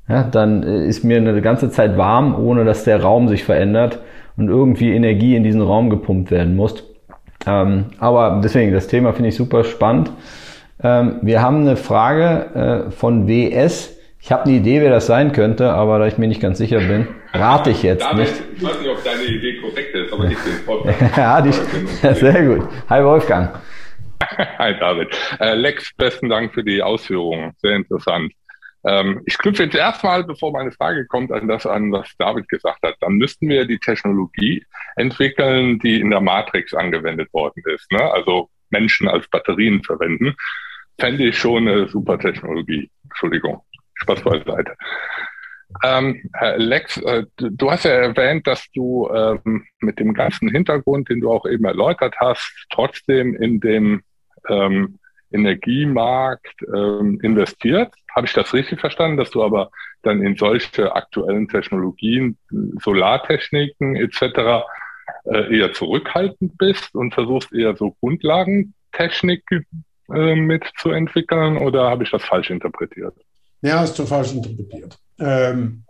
ja, 0.08 0.24
dann 0.24 0.62
äh, 0.62 0.86
ist 0.86 1.04
mir 1.04 1.16
eine 1.16 1.40
ganze 1.40 1.70
Zeit 1.70 1.96
warm, 1.96 2.34
ohne 2.34 2.64
dass 2.64 2.84
der 2.84 3.02
Raum 3.02 3.28
sich 3.28 3.44
verändert 3.44 4.00
und 4.36 4.48
irgendwie 4.48 4.92
Energie 4.92 5.36
in 5.36 5.44
diesen 5.44 5.62
Raum 5.62 5.90
gepumpt 5.90 6.30
werden 6.30 6.56
muss. 6.56 6.84
Ähm, 7.46 7.86
aber 7.98 8.40
deswegen, 8.42 8.72
das 8.72 8.86
Thema 8.86 9.12
finde 9.12 9.30
ich 9.30 9.36
super 9.36 9.64
spannend. 9.64 10.10
Ähm, 10.82 11.16
wir 11.22 11.42
haben 11.42 11.60
eine 11.60 11.76
Frage 11.76 12.86
äh, 12.88 12.90
von 12.90 13.28
WS. 13.28 13.96
Ich 14.20 14.32
habe 14.32 14.44
eine 14.44 14.54
Idee, 14.54 14.80
wer 14.80 14.90
das 14.90 15.06
sein 15.06 15.32
könnte, 15.32 15.72
aber 15.72 15.98
da 15.98 16.06
ich 16.06 16.18
mir 16.18 16.28
nicht 16.28 16.40
ganz 16.40 16.58
sicher 16.58 16.80
bin, 16.80 17.06
rate 17.32 17.70
ich 17.70 17.82
jetzt 17.82 18.02
David, 18.02 18.18
nicht. 18.18 18.42
Ich 18.56 18.62
weiß 18.62 18.80
nicht, 18.80 18.90
ob 18.90 19.04
deine 19.04 19.24
Idee 19.24 19.60
korrekt 19.60 19.94
ist, 19.94 20.12
aber 20.12 20.24
ich 20.24 20.38
bin 20.38 20.52
voll. 20.64 20.94
ja, 21.16 21.40
die, 21.40 21.50
ja, 22.02 22.14
sehr 22.14 22.44
gut. 22.44 22.68
Hi 22.88 23.04
Wolfgang. 23.04 23.60
Hi 24.58 24.78
David. 24.78 25.16
Äh, 25.38 25.54
Lex, 25.54 25.94
besten 25.96 26.28
Dank 26.28 26.54
für 26.54 26.64
die 26.64 26.82
Ausführungen. 26.82 27.52
Sehr 27.58 27.76
interessant. 27.76 28.32
Ähm, 28.84 29.22
ich 29.26 29.36
knüpfe 29.36 29.64
jetzt 29.64 29.74
erstmal, 29.74 30.24
bevor 30.24 30.52
meine 30.52 30.72
Frage 30.72 31.06
kommt, 31.06 31.32
an 31.32 31.48
das 31.48 31.66
an, 31.66 31.92
was 31.92 32.08
David 32.18 32.48
gesagt 32.48 32.82
hat. 32.82 32.96
Dann 33.00 33.14
müssten 33.14 33.48
wir 33.48 33.66
die 33.66 33.78
Technologie 33.78 34.64
entwickeln, 34.96 35.78
die 35.78 36.00
in 36.00 36.10
der 36.10 36.20
Matrix 36.20 36.72
angewendet 36.74 37.32
worden 37.32 37.62
ist. 37.74 37.90
Ne? 37.92 38.02
Also 38.12 38.48
Menschen 38.70 39.08
als 39.08 39.28
Batterien 39.28 39.82
verwenden. 39.82 40.34
Fände 40.98 41.24
ich 41.24 41.38
schon 41.38 41.68
eine 41.68 41.88
super 41.88 42.18
Technologie. 42.18 42.90
Entschuldigung. 43.04 43.62
Spaß 43.94 44.22
beiseite. 44.22 44.76
Ähm, 45.84 46.30
Lex, 46.56 46.96
äh, 46.98 47.24
du, 47.36 47.50
du, 47.50 47.70
hast 47.70 47.84
ja 47.84 47.92
erwähnt, 47.92 48.46
dass 48.46 48.66
du 48.74 49.08
ähm, 49.08 49.64
mit 49.80 49.98
dem 49.98 50.14
ganzen 50.14 50.48
Hintergrund, 50.48 51.08
den 51.08 51.20
du 51.20 51.30
auch 51.30 51.46
eben 51.46 51.64
erläutert 51.64 52.16
hast, 52.18 52.66
trotzdem 52.70 53.34
in 53.36 53.60
dem 53.60 54.02
ähm, 54.48 54.98
Energiemarkt 55.32 56.62
ähm, 56.74 57.20
investiert. 57.22 57.92
Habe 58.14 58.26
ich 58.26 58.32
das 58.32 58.52
richtig 58.52 58.80
verstanden, 58.80 59.16
dass 59.16 59.30
du 59.30 59.42
aber 59.42 59.70
dann 60.02 60.22
in 60.22 60.36
solche 60.36 60.94
aktuellen 60.94 61.48
Technologien, 61.48 62.36
Solartechniken 62.50 63.96
etc. 63.96 64.64
Äh, 65.24 65.58
eher 65.58 65.72
zurückhaltend 65.72 66.58
bist 66.58 66.94
und 66.94 67.14
versuchst 67.14 67.52
eher 67.52 67.76
so 67.76 67.92
Grundlagentechnik 68.00 69.44
äh, 70.12 70.34
mitzuentwickeln 70.34 71.58
oder 71.58 71.90
habe 71.90 72.04
ich 72.04 72.10
das 72.10 72.24
falsch 72.24 72.50
interpretiert? 72.50 73.14
Ja, 73.62 73.84
ist 73.84 73.94
zu 73.94 74.06
falsch 74.06 74.32
interpretiert. 74.32 74.98
Ähm, 75.20 75.84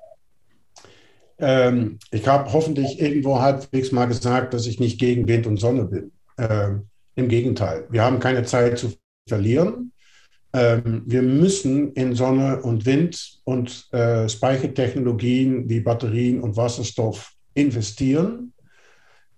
ähm, 1.39 1.99
ich 2.11 2.27
habe 2.29 2.53
hoffentlich 2.53 3.01
irgendwo 3.01 3.41
halbwegs 3.41 3.93
mal 3.93 4.07
gesagt, 4.07 4.53
dass 4.53 4.67
ich 4.67 4.79
nicht 4.79 4.99
gegen 4.99 5.27
Wind 5.27 5.47
und 5.47 5.57
Sonne 5.57 5.85
bin. 5.85 6.13
Ähm, 6.39 6.87
Im 7.15 7.29
Gegenteil, 7.29 7.87
wir 7.91 8.03
haben 8.03 8.21
keine 8.21 8.45
Zeit 8.45 8.79
zu 8.79 8.93
verlieren. 9.29 9.93
Ähm, 10.53 11.03
wir 11.07 11.23
müssen 11.23 11.93
in 11.93 12.15
Sonne 12.15 12.61
und 12.63 12.85
Wind 12.85 13.41
und 13.45 13.87
äh, 13.93 14.29
Speichertechnologien 14.29 15.69
wie 15.69 15.81
Batterien 15.81 16.41
und 16.41 16.57
Wasserstoff 16.57 17.33
investieren. 17.55 18.53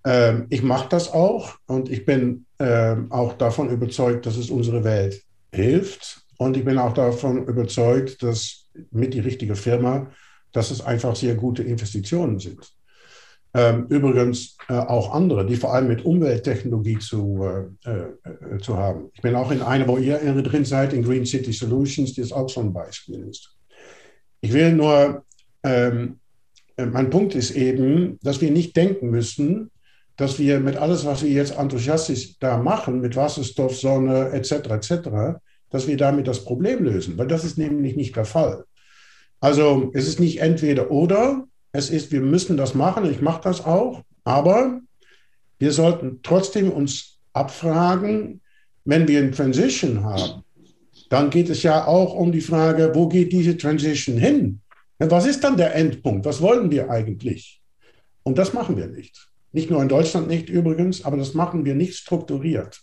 Ähm, 0.05 0.47
ich 0.49 0.63
mache 0.63 0.89
das 0.89 1.13
auch 1.13 1.55
und 1.67 1.91
ich 1.91 2.05
bin 2.05 2.47
ähm, 2.59 3.13
auch 3.13 3.35
davon 3.35 3.69
überzeugt, 3.71 4.27
dass 4.27 4.37
es 4.37 4.51
unsere 4.51 4.85
Welt 4.85 5.23
hilft. 5.53 6.23
Und 6.39 6.57
ich 6.57 6.65
bin 6.65 6.79
auch 6.79 6.95
davon 6.95 7.47
überzeugt, 7.47 8.23
dass 8.23 8.62
mit 8.91 9.15
die 9.15 9.21
richtige 9.21 9.55
Firma, 9.55 10.11
dass 10.53 10.71
es 10.71 10.81
einfach 10.81 11.17
sehr 11.17 11.35
gute 11.35 11.63
Investitionen 11.63 12.39
sind. 12.39 12.73
Ähm, 13.55 13.87
übrigens 13.91 14.57
äh, 14.69 14.75
auch 14.75 15.13
andere, 15.13 15.45
die 15.45 15.57
vor 15.57 15.75
allem 15.75 15.89
mit 15.89 16.05
Umwelttechnologie 16.05 16.99
zu, 16.99 17.47
äh, 17.85 17.91
äh, 17.91 18.59
zu 18.61 18.79
haben. 18.79 19.11
Ich 19.13 19.21
bin 19.21 19.35
auch 19.35 19.51
in 19.51 19.61
einer, 19.61 19.87
wo 19.89 19.99
ihr 19.99 20.19
drin 20.43 20.65
seid, 20.65 20.95
in 20.95 21.03
Green 21.03 21.27
City 21.27 21.53
Solutions, 21.53 22.15
die 22.15 22.23
ist 22.23 22.33
auch 22.33 22.49
so 22.49 22.61
ein 22.61 22.73
Beispiel 22.73 23.29
ist. 23.29 23.55
Ich 24.41 24.55
will 24.55 24.73
nur, 24.73 25.25
ähm, 25.63 26.19
äh, 26.77 26.87
mein 26.87 27.11
Punkt 27.11 27.35
ist 27.35 27.51
eben, 27.51 28.19
dass 28.23 28.41
wir 28.41 28.51
nicht 28.51 28.75
denken 28.75 29.11
müssen, 29.11 29.71
dass 30.17 30.39
wir 30.39 30.59
mit 30.59 30.77
alles, 30.77 31.05
was 31.05 31.23
wir 31.23 31.31
jetzt 31.31 31.59
enthusiastisch 31.59 32.39
da 32.39 32.57
machen, 32.57 33.01
mit 33.01 33.17
Wasserstoff, 33.17 33.77
Sonne 33.77 34.31
etc. 34.31 34.53
etc., 34.71 35.41
dass 35.73 35.89
wir 35.89 35.97
damit 35.97 36.29
das 36.29 36.45
Problem 36.45 36.85
lösen, 36.85 37.19
weil 37.19 37.27
das 37.27 37.45
ist 37.45 37.59
nämlich 37.59 37.97
nicht 37.97 38.15
der 38.15 38.25
Fall. 38.25 38.65
Also 39.41 39.91
es 39.95 40.07
ist 40.07 40.21
nicht 40.21 40.41
entweder 40.41 40.91
oder, 40.91 41.49
es 41.73 41.91
ist, 41.91 42.13
wir 42.13 42.21
müssen 42.21 42.57
das 42.57 42.75
machen, 42.75 43.11
ich 43.11 43.21
mache 43.21 43.41
das 43.43 43.65
auch, 43.65 44.03
aber 44.25 44.81
wir 45.59 45.73
sollten 45.73 46.21
trotzdem 46.23 46.71
uns 46.71 47.19
abfragen, 47.33 48.41
wenn 48.85 49.09
wir 49.09 49.21
eine 49.21 49.31
Transition 49.31 50.05
haben, 50.05 50.43
dann 51.09 51.31
geht 51.31 51.51
es 51.51 51.63
ja 51.63 51.87
auch 51.87 52.15
um 52.15 52.33
die 52.33 52.41
Frage, 52.41 52.93
wo 52.95 53.09
geht 53.09 53.33
diese 53.33 53.57
Transition 53.57 54.17
hin? 54.17 54.61
Was 54.99 55.27
ist 55.27 55.43
dann 55.43 55.57
der 55.57 55.75
Endpunkt? 55.75 56.25
Was 56.27 56.41
wollen 56.41 56.71
wir 56.71 56.91
eigentlich? 56.91 57.61
Und 58.23 58.39
das 58.39 58.53
machen 58.53 58.77
wir 58.77 58.87
nicht. 58.87 59.29
Nicht 59.53 59.71
nur 59.71 59.83
in 59.83 59.89
Deutschland 59.89 60.29
nicht 60.29 60.49
übrigens, 60.49 61.05
aber 61.05 61.17
das 61.17 61.35
machen 61.35 61.65
wir 61.65 61.75
nicht 61.75 61.95
strukturiert. 61.95 62.81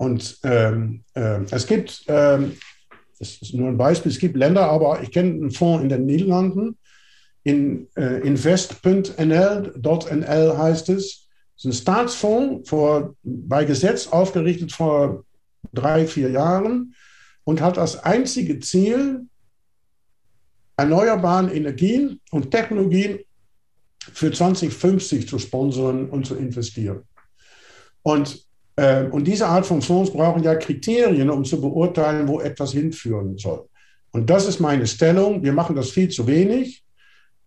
Und 0.00 0.38
ähm, 0.44 1.04
äh, 1.12 1.40
es 1.50 1.66
gibt, 1.66 2.04
ähm, 2.08 2.56
das 3.18 3.36
ist 3.42 3.52
nur 3.52 3.68
ein 3.68 3.76
Beispiel, 3.76 4.10
es 4.10 4.18
gibt 4.18 4.34
Länder, 4.34 4.62
aber 4.62 5.02
ich 5.02 5.10
kenne 5.10 5.32
einen 5.32 5.50
Fonds 5.50 5.82
in 5.82 5.90
den 5.90 6.06
Niederlanden, 6.06 6.78
in 7.42 7.86
äh, 7.96 8.26
invest.nl, 8.26 9.74
.nl 9.76 10.56
heißt 10.56 10.88
es. 10.88 11.28
Es 11.54 11.64
ist 11.64 11.64
ein 11.66 11.72
Staatsfonds, 11.74 12.70
vor, 12.70 13.14
bei 13.22 13.66
Gesetz 13.66 14.06
aufgerichtet 14.06 14.72
vor 14.72 15.26
drei, 15.74 16.06
vier 16.06 16.30
Jahren 16.30 16.94
und 17.44 17.60
hat 17.60 17.76
als 17.76 18.02
einzige 18.02 18.58
Ziel, 18.60 19.26
erneuerbaren 20.78 21.50
Energien 21.50 22.22
und 22.30 22.50
Technologien 22.50 23.18
für 24.14 24.32
2050 24.32 25.28
zu 25.28 25.38
sponsern 25.38 26.08
und 26.08 26.24
zu 26.24 26.36
investieren. 26.36 27.02
Und, 28.00 28.49
und 29.10 29.26
diese 29.26 29.46
Art 29.46 29.66
von 29.66 29.82
Fonds 29.82 30.12
brauchen 30.12 30.42
ja 30.42 30.54
Kriterien, 30.54 31.28
um 31.28 31.44
zu 31.44 31.60
beurteilen, 31.60 32.28
wo 32.28 32.40
etwas 32.40 32.72
hinführen 32.72 33.36
soll. 33.36 33.68
Und 34.12 34.30
das 34.30 34.46
ist 34.46 34.60
meine 34.60 34.86
Stellung. 34.86 35.42
Wir 35.42 35.52
machen 35.52 35.76
das 35.76 35.90
viel 35.90 36.08
zu 36.08 36.26
wenig. 36.26 36.82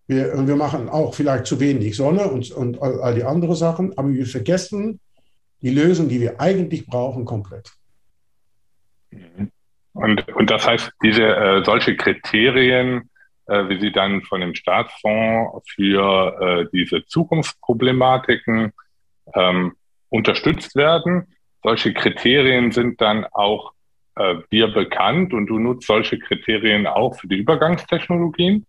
Wir, 0.07 0.47
wir 0.47 0.55
machen 0.55 0.89
auch 0.89 1.15
vielleicht 1.15 1.45
zu 1.45 1.59
wenig 1.59 1.95
Sonne 1.95 2.27
und, 2.27 2.51
und 2.51 2.81
all, 2.81 3.01
all 3.01 3.15
die 3.15 3.23
anderen 3.23 3.55
Sachen, 3.55 3.97
aber 3.97 4.09
wir 4.09 4.25
vergessen 4.25 4.99
die 5.61 5.69
Lösung, 5.69 6.09
die 6.09 6.19
wir 6.19 6.41
eigentlich 6.41 6.85
brauchen, 6.85 7.23
komplett. 7.25 7.71
Und, 9.93 10.27
und 10.35 10.49
das 10.49 10.67
heißt, 10.67 10.91
diese 11.01 11.23
äh, 11.23 11.63
solche 11.63 11.95
Kriterien 11.95 13.09
äh, 13.45 13.67
wie 13.67 13.79
sie 13.79 13.91
dann 13.91 14.21
von 14.21 14.39
dem 14.39 14.55
Staatsfonds 14.55 15.69
für 15.69 16.37
äh, 16.39 16.65
diese 16.71 17.05
Zukunftsproblematiken 17.05 18.71
ähm, 19.35 19.73
unterstützt 20.13 20.75
werden. 20.75 21.27
Solche 21.63 21.93
Kriterien 21.93 22.71
sind 22.71 23.01
dann 23.01 23.25
auch 23.31 23.73
äh, 24.15 24.35
dir 24.51 24.67
bekannt 24.67 25.33
und 25.33 25.47
du 25.47 25.57
nutzt 25.57 25.87
solche 25.87 26.19
Kriterien 26.19 26.85
auch 26.85 27.19
für 27.19 27.27
die 27.27 27.37
Übergangstechnologien? 27.37 28.65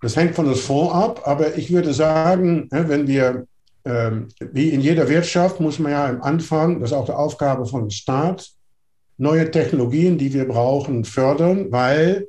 Das 0.00 0.16
hängt 0.16 0.34
von 0.34 0.46
das 0.46 0.60
Fonds 0.60 0.94
ab, 0.94 1.22
aber 1.26 1.58
ich 1.58 1.70
würde 1.70 1.92
sagen, 1.92 2.68
wenn 2.70 3.06
wir, 3.06 3.46
ähm, 3.84 4.28
wie 4.40 4.70
in 4.70 4.80
jeder 4.80 5.06
Wirtschaft, 5.08 5.60
muss 5.60 5.78
man 5.78 5.92
ja 5.92 6.08
am 6.08 6.22
Anfang, 6.22 6.80
das 6.80 6.90
ist 6.90 6.96
auch 6.96 7.04
die 7.04 7.12
Aufgabe 7.12 7.66
von 7.66 7.90
Staat, 7.90 8.48
neue 9.18 9.50
Technologien, 9.50 10.16
die 10.16 10.32
wir 10.32 10.48
brauchen, 10.48 11.04
fördern, 11.04 11.70
weil 11.70 12.28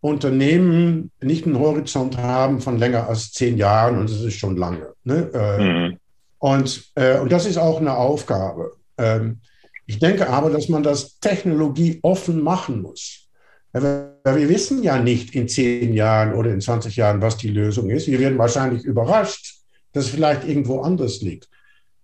Unternehmen 0.00 1.10
nicht 1.20 1.44
einen 1.44 1.58
Horizont 1.58 2.16
haben 2.16 2.60
von 2.60 2.78
länger 2.78 3.06
als 3.08 3.32
zehn 3.32 3.58
Jahren 3.58 3.98
und 3.98 4.08
das 4.08 4.22
ist 4.22 4.38
schon 4.38 4.56
lange. 4.56 4.94
Ne? 5.04 5.30
Äh, 5.34 5.62
mhm. 5.62 5.98
Und, 6.40 6.90
äh, 6.94 7.18
und 7.18 7.30
das 7.30 7.46
ist 7.46 7.58
auch 7.58 7.80
eine 7.80 7.94
Aufgabe. 7.94 8.76
Ähm, 8.98 9.40
ich 9.86 9.98
denke 9.98 10.28
aber, 10.28 10.50
dass 10.50 10.68
man 10.68 10.82
das 10.82 11.20
technologieoffen 11.20 12.42
machen 12.42 12.82
muss. 12.82 13.28
Wir 13.72 14.48
wissen 14.48 14.82
ja 14.82 14.98
nicht 14.98 15.34
in 15.34 15.48
zehn 15.48 15.92
Jahren 15.92 16.34
oder 16.34 16.50
in 16.52 16.60
20 16.60 16.96
Jahren, 16.96 17.20
was 17.20 17.36
die 17.36 17.48
Lösung 17.48 17.90
ist. 17.90 18.08
Wir 18.08 18.18
werden 18.18 18.38
wahrscheinlich 18.38 18.84
überrascht, 18.84 19.60
dass 19.92 20.06
es 20.06 20.10
vielleicht 20.10 20.48
irgendwo 20.48 20.80
anders 20.80 21.20
liegt. 21.20 21.48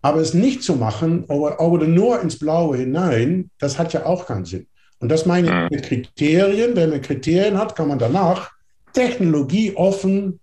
Aber 0.02 0.20
es 0.20 0.34
nicht 0.34 0.62
zu 0.62 0.76
machen 0.76 1.24
oder, 1.24 1.86
nur 1.86 2.20
ins 2.20 2.38
Blaue 2.38 2.76
hinein, 2.76 3.50
das 3.58 3.78
hat 3.78 3.92
ja 3.94 4.04
auch 4.04 4.26
keinen 4.26 4.44
Sinn. 4.44 4.66
Und 4.98 5.08
das 5.08 5.26
meine 5.26 5.64
ich 5.64 5.70
mit 5.70 5.84
Kriterien. 5.84 6.76
Wenn 6.76 6.90
man 6.90 7.02
Kriterien 7.02 7.58
hat, 7.58 7.74
kann 7.74 7.88
man 7.88 7.98
danach 7.98 8.52
technologieoffen 8.92 10.40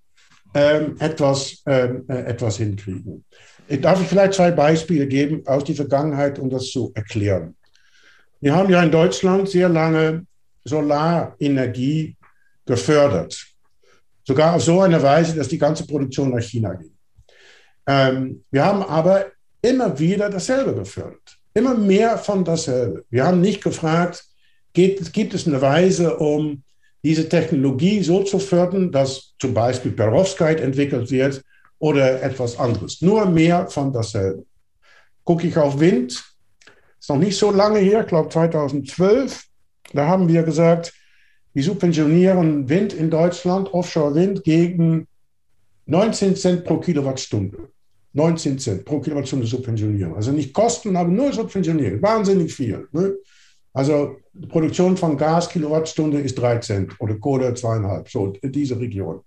ähm, 0.54 0.96
etwas, 1.00 1.62
ähm, 1.66 2.06
äh, 2.08 2.24
etwas 2.24 2.58
hinkriegen. 2.58 3.24
Darf 3.68 4.02
ich 4.02 4.08
vielleicht 4.08 4.34
zwei 4.34 4.52
Beispiele 4.52 5.08
geben 5.08 5.42
aus 5.46 5.64
der 5.64 5.76
Vergangenheit, 5.76 6.38
um 6.38 6.50
das 6.50 6.70
zu 6.70 6.92
erklären? 6.96 7.56
Wir 8.42 8.54
haben 8.54 8.70
ja 8.70 8.84
in 8.84 8.92
Deutschland 8.92 9.50
sehr 9.50 9.70
lange 9.70 10.26
Solarenergie 10.66 12.16
gefördert. 12.66 13.46
Sogar 14.26 14.56
auf 14.56 14.64
so 14.64 14.82
eine 14.82 15.02
Weise, 15.02 15.36
dass 15.36 15.48
die 15.48 15.58
ganze 15.58 15.86
Produktion 15.86 16.32
nach 16.32 16.42
China 16.42 16.74
ging. 16.74 16.92
Ähm, 17.88 18.44
wir 18.52 18.66
haben 18.66 18.84
aber 18.84 19.28
immer 19.62 19.98
wieder 19.98 20.30
dasselbe 20.30 20.74
gefördert. 20.76 21.38
Immer 21.54 21.76
mehr 21.76 22.18
von 22.18 22.44
dasselbe. 22.44 23.06
Wir 23.10 23.26
haben 23.26 23.42
nicht 23.42 23.64
gefragt, 23.64 24.26
geht, 24.74 25.14
gibt 25.14 25.34
es 25.34 25.48
eine 25.48 25.62
Weise, 25.62 26.18
um 26.18 26.64
diese 27.04 27.28
Technologie 27.28 28.02
so 28.02 28.24
zu 28.24 28.40
fördern, 28.40 28.92
dass 28.92 29.36
zum 29.40 29.54
Beispiel 29.54 29.92
Perovskite 29.92 30.64
entwickelt 30.64 31.12
wird 31.12 31.44
oder 31.84 32.24
etwas 32.24 32.58
anderes. 32.58 33.02
Nur 33.02 33.26
mehr 33.26 33.68
von 33.68 33.92
dasselbe. 33.92 34.46
Gucke 35.26 35.48
ich 35.48 35.58
auf 35.58 35.82
Wind, 35.82 36.12
ist 36.98 37.10
noch 37.10 37.18
nicht 37.18 37.38
so 37.38 37.52
lange 37.52 37.80
her, 37.80 38.02
ich 38.02 38.08
glaube 38.08 38.30
2012, 38.30 39.44
da 39.92 40.08
haben 40.08 40.30
wir 40.30 40.44
gesagt, 40.44 40.94
wir 41.54 41.62
subventionieren 41.62 42.70
Wind 42.70 42.94
in 42.94 43.10
Deutschland, 43.10 43.74
Offshore-Wind, 43.74 44.46
gegen 44.46 45.08
19 45.88 46.38
Cent 46.38 46.64
pro 46.64 46.78
Kilowattstunde. 46.78 47.68
19 48.14 48.60
Cent 48.60 48.86
pro 48.86 49.02
Kilowattstunde 49.02 49.46
subventionieren. 49.46 50.16
Also 50.16 50.32
nicht 50.32 50.54
Kosten, 50.54 50.96
aber 50.96 51.10
nur 51.10 51.34
subventionieren. 51.34 52.02
Wahnsinnig 52.02 52.54
viel. 52.54 52.88
Ne? 52.94 53.16
Also 53.74 54.16
Produktion 54.48 54.96
von 54.96 55.18
Gas 55.18 55.50
Kilowattstunde 55.50 56.22
ist 56.22 56.36
3 56.36 56.60
Cent 56.60 56.96
oder 57.02 57.16
Kohle 57.16 57.50
2,5, 57.50 58.10
so 58.10 58.34
in 58.42 58.52
diese 58.54 58.80
Region. 58.80 59.20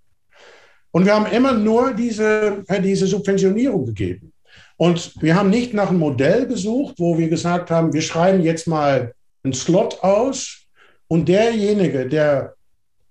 Und 0.91 1.05
wir 1.05 1.15
haben 1.15 1.31
immer 1.31 1.53
nur 1.53 1.93
diese, 1.93 2.63
äh, 2.67 2.81
diese 2.81 3.07
Subventionierung 3.07 3.85
gegeben. 3.85 4.33
Und 4.77 5.13
wir 5.21 5.35
haben 5.35 5.49
nicht 5.49 5.73
nach 5.73 5.89
einem 5.89 5.99
Modell 5.99 6.47
gesucht, 6.47 6.95
wo 6.97 7.17
wir 7.17 7.29
gesagt 7.29 7.71
haben, 7.71 7.93
wir 7.93 8.01
schreiben 8.01 8.43
jetzt 8.43 8.67
mal 8.67 9.13
einen 9.43 9.53
Slot 9.53 10.03
aus 10.03 10.65
und 11.07 11.27
derjenige, 11.27 12.07
der 12.07 12.53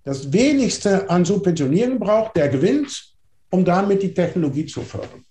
das 0.05 0.33
wenigste 0.33 1.11
an 1.11 1.25
Subventionierung 1.25 1.99
braucht, 1.99 2.37
der 2.37 2.49
gewinnt, 2.49 3.13
um 3.51 3.65
damit 3.65 4.03
die 4.03 4.15
Technologie 4.15 4.67
zu 4.67 4.83
fördern. 4.83 5.25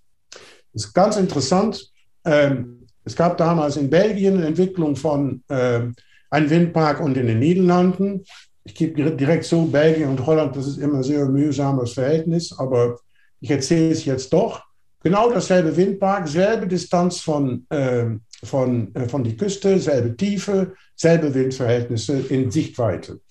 Das 0.74 0.86
ist 0.86 0.94
ganz 0.94 1.16
interessant. 1.16 1.90
Ähm, 2.26 2.86
es 3.06 3.16
gab 3.16 3.38
damals 3.38 3.78
in 3.78 3.90
Belgien 3.90 4.36
eine 4.36 4.48
Entwicklung 4.48 4.96
von 4.96 5.42
äh, 5.48 5.82
einem 6.30 6.50
Windpark 6.50 7.00
und 7.00 7.16
in 7.16 7.28
den 7.28 7.40
Niederlanden. 7.40 8.26
Ich 8.66 8.76
gebe 8.76 9.12
direkt 9.12 9.46
so, 9.46 9.66
Belgien 9.66 10.10
und 10.10 10.26
Holland, 10.26 10.56
das 10.56 10.68
ist 10.68 10.78
immer 10.78 11.04
sehr 11.04 11.26
mühsames 11.26 11.94
Verhältnis, 11.94 12.54
aber 12.58 13.00
ich 13.40 13.50
erzähle 13.50 13.92
es 13.92 14.04
jetzt 14.04 14.34
doch. 14.34 14.64
Genau 15.04 15.30
dasselbe 15.30 15.78
Windpark, 15.78 16.28
selbe 16.28 16.68
Distanz 16.68 17.22
von, 17.22 17.66
äh, 17.70 18.08
von, 18.44 18.94
äh, 18.96 19.08
von 19.08 19.24
die 19.24 19.38
Küste, 19.38 19.80
selbe 19.80 20.18
Tiefe, 20.18 20.74
selbe 20.96 21.34
Windverhältnisse 21.34 22.18
in 22.30 22.50
Sichtweite. 22.52 23.22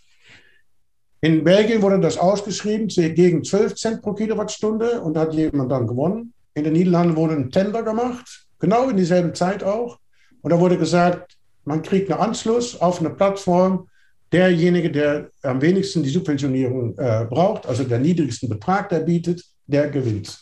In 1.20 1.43
Belgien 1.43 1.82
wurde 1.82 2.01
das 2.01 2.16
ausgeschrieben 2.16 2.87
gegen 2.89 3.43
12 3.43 3.74
Cent 3.74 4.03
pro 4.03 4.12
Kilowattstunde 4.12 5.01
und 5.01 5.18
hat 5.18 5.35
jemand 5.35 5.72
dann 5.72 5.87
gewonnen. 5.87 6.32
In 6.55 6.64
den 6.64 6.74
Niederlanden 6.74 7.16
wurde 7.16 7.35
ein 7.35 7.51
Tender 7.51 7.82
gemacht 7.82 8.45
Genau 8.64 8.89
in 8.89 8.97
dieselbe 8.97 9.35
Zeit 9.35 9.62
auch. 9.62 9.99
Und 10.41 10.51
da 10.51 10.59
wurde 10.59 10.78
gesagt, 10.78 11.37
man 11.64 11.82
kriegt 11.82 12.11
einen 12.11 12.20
Anschluss 12.20 12.80
auf 12.80 12.99
eine 12.99 13.11
Plattform. 13.11 13.89
Derjenige, 14.33 14.91
der 14.91 15.31
am 15.43 15.61
wenigsten 15.61 16.03
die 16.03 16.11
Subventionierung 16.11 16.97
äh, 16.99 17.27
braucht, 17.29 17.66
also 17.66 17.85
der 17.85 17.99
niedrigsten 17.99 18.49
Betrag, 18.49 18.89
der 18.89 19.01
bietet, 19.01 19.45
der 19.66 19.89
gewinnt. 19.89 20.39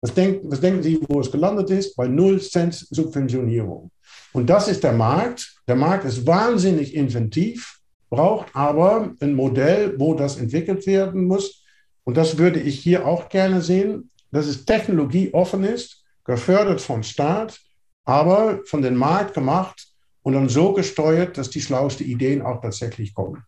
Was, 0.00 0.14
denk, 0.14 0.40
was 0.44 0.60
denken 0.60 0.82
Sie, 0.82 1.00
wo 1.08 1.20
es 1.20 1.30
gelandet 1.30 1.70
ist? 1.70 1.96
Bei 1.96 2.06
0 2.06 2.40
Cent 2.40 2.74
Subventionierung. 2.74 3.90
Und 4.32 4.48
das 4.48 4.68
ist 4.68 4.84
der 4.84 4.92
Markt. 4.92 5.56
Der 5.66 5.76
Markt 5.76 6.04
ist 6.04 6.26
wahnsinnig 6.26 6.94
inventiv, 6.94 7.80
braucht 8.08 8.54
aber 8.54 9.12
ein 9.20 9.34
Modell, 9.34 9.94
wo 9.98 10.14
das 10.14 10.38
entwickelt 10.38 10.86
werden 10.86 11.24
muss. 11.24 11.64
Und 12.04 12.16
das 12.16 12.38
würde 12.38 12.60
ich 12.60 12.78
hier 12.78 13.06
auch 13.06 13.28
gerne 13.28 13.60
sehen, 13.60 14.10
dass 14.30 14.46
es 14.46 14.64
technologieoffen 14.64 15.64
ist 15.64 16.04
gefördert 16.28 16.80
vom 16.80 17.02
Staat, 17.02 17.58
aber 18.04 18.60
von 18.66 18.82
dem 18.82 18.96
Markt 18.96 19.34
gemacht 19.34 19.87
und 20.22 20.34
dann 20.34 20.48
so 20.48 20.72
gesteuert, 20.72 21.38
dass 21.38 21.50
die 21.50 21.60
schlauesten 21.60 22.06
Ideen 22.06 22.42
auch 22.42 22.60
tatsächlich 22.60 23.14
kommen. 23.14 23.44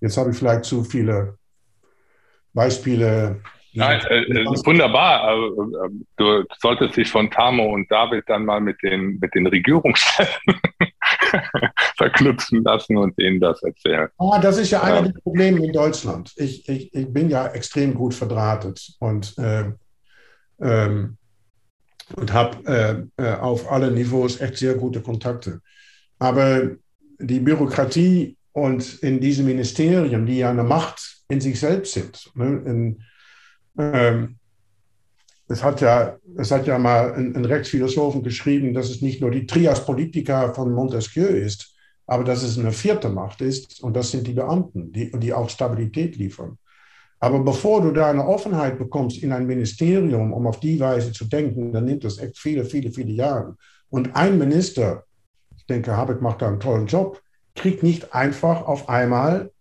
Jetzt 0.00 0.16
habe 0.16 0.32
ich 0.32 0.36
vielleicht 0.36 0.64
zu 0.64 0.82
viele 0.82 1.38
Beispiele. 2.52 3.40
Nein, 3.74 4.00
äh, 4.10 4.22
äh 4.22 4.44
wunderbar. 4.44 5.32
Äh, 5.32 5.90
du 6.16 6.44
solltest 6.58 6.96
dich 6.96 7.08
von 7.08 7.30
Tamo 7.30 7.72
und 7.72 7.90
David 7.90 8.24
dann 8.26 8.44
mal 8.44 8.60
mit 8.60 8.82
den, 8.82 9.18
mit 9.20 9.32
den 9.34 9.46
Regierungsstellen 9.46 10.30
verknüpfen 11.96 12.64
lassen 12.64 12.96
und 12.96 13.16
denen 13.16 13.38
das 13.38 13.62
erzählen. 13.62 14.08
Ah, 14.18 14.40
das 14.40 14.58
ist 14.58 14.72
ja 14.72 14.82
einer 14.82 15.02
der 15.02 15.20
Probleme 15.20 15.64
in 15.64 15.72
Deutschland. 15.72 16.32
Ich, 16.36 16.68
ich, 16.68 16.92
ich 16.92 17.12
bin 17.12 17.30
ja 17.30 17.46
extrem 17.46 17.94
gut 17.94 18.12
verdrahtet 18.12 18.96
und, 18.98 19.38
äh, 19.38 19.72
ähm, 20.62 21.16
und 22.16 22.32
habe 22.32 23.08
äh, 23.18 23.22
äh, 23.22 23.34
auf 23.36 23.70
allen 23.70 23.94
Niveaus 23.94 24.40
echt 24.40 24.58
sehr 24.58 24.74
gute 24.74 25.00
Kontakte. 25.00 25.60
Aber 26.18 26.70
die 27.18 27.40
Bürokratie 27.40 28.36
und 28.52 29.02
in 29.02 29.20
diesen 29.20 29.46
Ministerien, 29.46 30.26
die 30.26 30.38
ja 30.38 30.50
eine 30.50 30.64
Macht 30.64 31.22
in 31.28 31.40
sich 31.40 31.58
selbst 31.58 31.94
sind, 31.94 32.30
ne, 32.34 32.62
in, 32.66 33.02
ähm, 33.78 34.36
es 35.48 35.62
hat 35.62 35.80
ja, 35.80 36.18
es 36.36 36.50
hat 36.50 36.66
ja 36.66 36.78
mal 36.78 37.14
ein, 37.14 37.36
ein, 37.36 37.44
Rechtsphilosophen 37.44 38.22
geschrieben, 38.22 38.74
dass 38.74 38.90
es 38.90 39.02
nicht 39.02 39.20
nur 39.20 39.30
die 39.30 39.46
Trias 39.46 39.84
Politica 39.84 40.52
von 40.52 40.72
Montesquieu 40.72 41.26
ist, 41.26 41.74
aber 42.06 42.24
dass 42.24 42.42
es 42.42 42.58
eine 42.58 42.72
vierte 42.72 43.08
Macht 43.08 43.40
ist 43.40 43.82
und 43.82 43.94
das 43.94 44.10
sind 44.10 44.26
die 44.26 44.32
Beamten, 44.32 44.92
die, 44.92 45.10
die 45.12 45.32
auch 45.32 45.48
Stabilität 45.48 46.16
liefern. 46.16 46.58
Aber 47.22 47.38
bevor 47.38 47.80
du 47.80 47.92
da 47.92 48.10
eine 48.10 48.26
Offenheit 48.26 48.78
bekommst 48.78 49.22
in 49.22 49.32
ein 49.32 49.46
Ministerium, 49.46 50.32
um 50.32 50.44
auf 50.48 50.58
die 50.58 50.80
Weise 50.80 51.12
zu 51.12 51.24
denken, 51.24 51.72
dann 51.72 51.84
nimmt 51.84 52.02
das 52.02 52.18
echt 52.18 52.36
viele, 52.36 52.64
viele, 52.64 52.90
viele 52.90 53.12
Jahre. 53.12 53.56
Und 53.90 54.16
ein 54.16 54.38
Minister, 54.38 55.04
ich 55.56 55.64
denke, 55.66 55.96
Habeck 55.96 56.20
macht 56.20 56.42
da 56.42 56.48
einen 56.48 56.58
tollen 56.58 56.88
Job, 56.88 57.22
kriegt 57.54 57.84
nicht 57.84 58.12
einfach 58.12 58.66
auf 58.66 58.88
einmal 58.88 59.52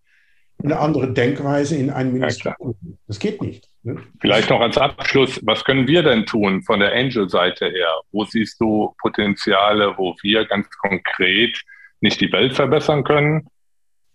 eine 0.63 0.79
andere 0.79 1.13
Denkweise 1.13 1.75
in 1.75 1.91
ein 1.91 2.11
Ministerium. 2.11 2.75
Ja, 2.81 2.93
das 3.05 3.19
geht 3.19 3.43
nicht. 3.43 3.69
Ne? 3.83 3.97
Vielleicht 4.19 4.49
noch 4.49 4.61
als 4.61 4.79
Abschluss, 4.79 5.39
was 5.43 5.63
können 5.63 5.85
wir 5.85 6.01
denn 6.01 6.25
tun 6.25 6.63
von 6.63 6.79
der 6.79 6.93
Angel-Seite 6.93 7.69
her? 7.69 7.93
Wo 8.11 8.25
siehst 8.25 8.59
du 8.59 8.95
Potenziale, 8.99 9.95
wo 9.99 10.15
wir 10.23 10.45
ganz 10.45 10.67
konkret 10.79 11.61
nicht 11.99 12.19
die 12.21 12.31
Welt 12.31 12.55
verbessern 12.55 13.03
können? 13.03 13.45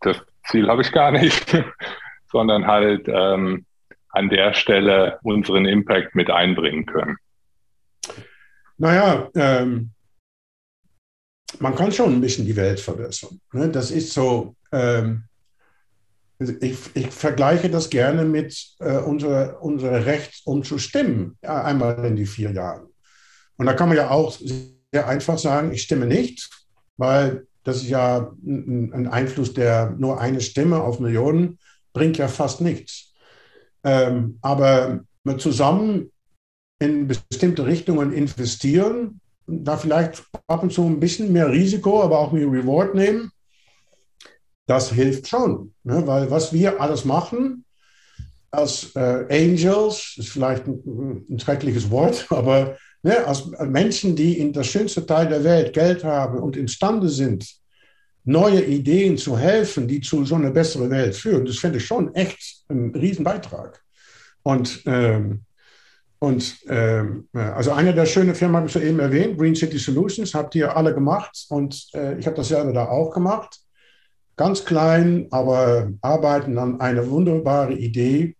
Das 0.00 0.20
Ziel 0.48 0.66
habe 0.66 0.82
ich 0.82 0.90
gar 0.90 1.12
nicht, 1.12 1.56
sondern 2.36 2.66
halt 2.66 3.08
ähm, 3.08 3.64
an 4.10 4.28
der 4.28 4.52
Stelle 4.52 5.18
unseren 5.22 5.64
Impact 5.64 6.14
mit 6.14 6.30
einbringen 6.30 6.84
können. 6.84 7.16
Naja, 8.76 9.30
ähm, 9.34 9.92
man 11.60 11.74
kann 11.74 11.92
schon 11.92 12.12
ein 12.12 12.20
bisschen 12.20 12.44
die 12.44 12.56
Welt 12.56 12.78
verbessern. 12.78 13.40
Ne? 13.54 13.70
Das 13.70 13.90
ist 13.90 14.12
so, 14.12 14.54
ähm, 14.70 15.24
ich, 16.38 16.76
ich, 16.92 17.06
vergleiche 17.06 17.70
das 17.70 17.88
gerne 17.88 18.26
mit 18.26 18.66
äh, 18.80 18.98
unser, 18.98 19.62
unser 19.62 20.04
Recht, 20.04 20.42
um 20.44 20.62
zu 20.62 20.76
stimmen, 20.76 21.38
ja, 21.42 21.64
einmal 21.64 22.04
in 22.04 22.16
die 22.16 22.26
vier 22.26 22.50
Jahren. 22.52 22.88
Und 23.56 23.64
da 23.64 23.72
kann 23.72 23.88
man 23.88 23.96
ja 23.96 24.10
auch 24.10 24.36
sehr 24.92 25.08
einfach 25.08 25.38
sagen, 25.38 25.72
ich 25.72 25.80
stimme 25.80 26.04
nicht, 26.04 26.50
weil 26.98 27.46
das 27.64 27.78
ist 27.78 27.88
ja 27.88 28.30
ein 28.44 29.08
Einfluss, 29.08 29.54
der 29.54 29.94
nur 29.98 30.20
eine 30.20 30.42
Stimme 30.42 30.82
auf 30.82 31.00
Millionen 31.00 31.58
bringt 31.96 32.18
ja 32.18 32.28
fast 32.28 32.60
nichts. 32.60 33.14
Ähm, 33.82 34.38
aber 34.42 35.00
zusammen 35.38 36.12
in 36.78 37.08
bestimmte 37.08 37.64
Richtungen 37.64 38.12
investieren, 38.12 39.20
da 39.46 39.78
vielleicht 39.78 40.22
ab 40.46 40.62
und 40.62 40.74
zu 40.74 40.84
ein 40.84 41.00
bisschen 41.00 41.32
mehr 41.32 41.50
Risiko, 41.50 42.02
aber 42.02 42.18
auch 42.18 42.32
mehr 42.32 42.46
Reward 42.46 42.94
nehmen, 42.94 43.30
das 44.66 44.92
hilft 44.92 45.26
schon. 45.26 45.72
Ne? 45.84 46.06
Weil 46.06 46.30
was 46.30 46.52
wir 46.52 46.82
alles 46.82 47.06
machen 47.06 47.64
als 48.50 48.94
äh, 48.94 49.24
Angels, 49.30 50.16
ist 50.18 50.28
vielleicht 50.28 50.66
ein, 50.66 51.24
ein 51.30 51.38
schreckliches 51.38 51.90
Wort, 51.90 52.26
aber 52.30 52.76
ne, 53.02 53.26
als 53.26 53.46
Menschen, 53.60 54.14
die 54.16 54.38
in 54.38 54.52
das 54.52 54.66
schönste 54.66 55.06
Teil 55.06 55.28
der 55.28 55.44
Welt 55.44 55.72
Geld 55.72 56.04
haben 56.04 56.40
und 56.40 56.58
imstande 56.58 57.08
sind, 57.08 57.56
neue 58.26 58.62
Ideen 58.62 59.16
zu 59.16 59.38
helfen, 59.38 59.88
die 59.88 60.00
zu 60.00 60.24
so 60.24 60.34
einer 60.34 60.50
besseren 60.50 60.90
Welt 60.90 61.16
führen, 61.16 61.46
das 61.46 61.58
finde 61.58 61.78
ich 61.78 61.86
schon 61.86 62.14
echt 62.14 62.64
ein 62.68 62.94
Riesenbeitrag. 62.94 63.82
Und 64.42 64.82
ähm, 64.86 65.42
und 66.18 66.56
ähm, 66.68 67.28
also 67.32 67.72
eine 67.72 67.94
der 67.94 68.06
schönen 68.06 68.34
Firmen 68.34 68.56
habe 68.56 68.68
ich 68.68 68.76
eben 68.76 68.98
erwähnt, 69.00 69.38
Green 69.38 69.54
City 69.54 69.78
Solutions, 69.78 70.34
habt 70.34 70.54
ihr 70.54 70.74
alle 70.74 70.94
gemacht 70.94 71.44
und 71.50 71.88
äh, 71.94 72.18
ich 72.18 72.26
habe 72.26 72.36
das 72.36 72.48
selber 72.48 72.72
da 72.72 72.88
auch 72.88 73.12
gemacht 73.12 73.60
ganz 74.36 74.64
klein, 74.64 75.26
aber 75.30 75.90
arbeiten 76.02 76.58
an 76.58 76.80
einer 76.80 77.08
wunderbaren 77.10 77.76
Idee, 77.76 78.36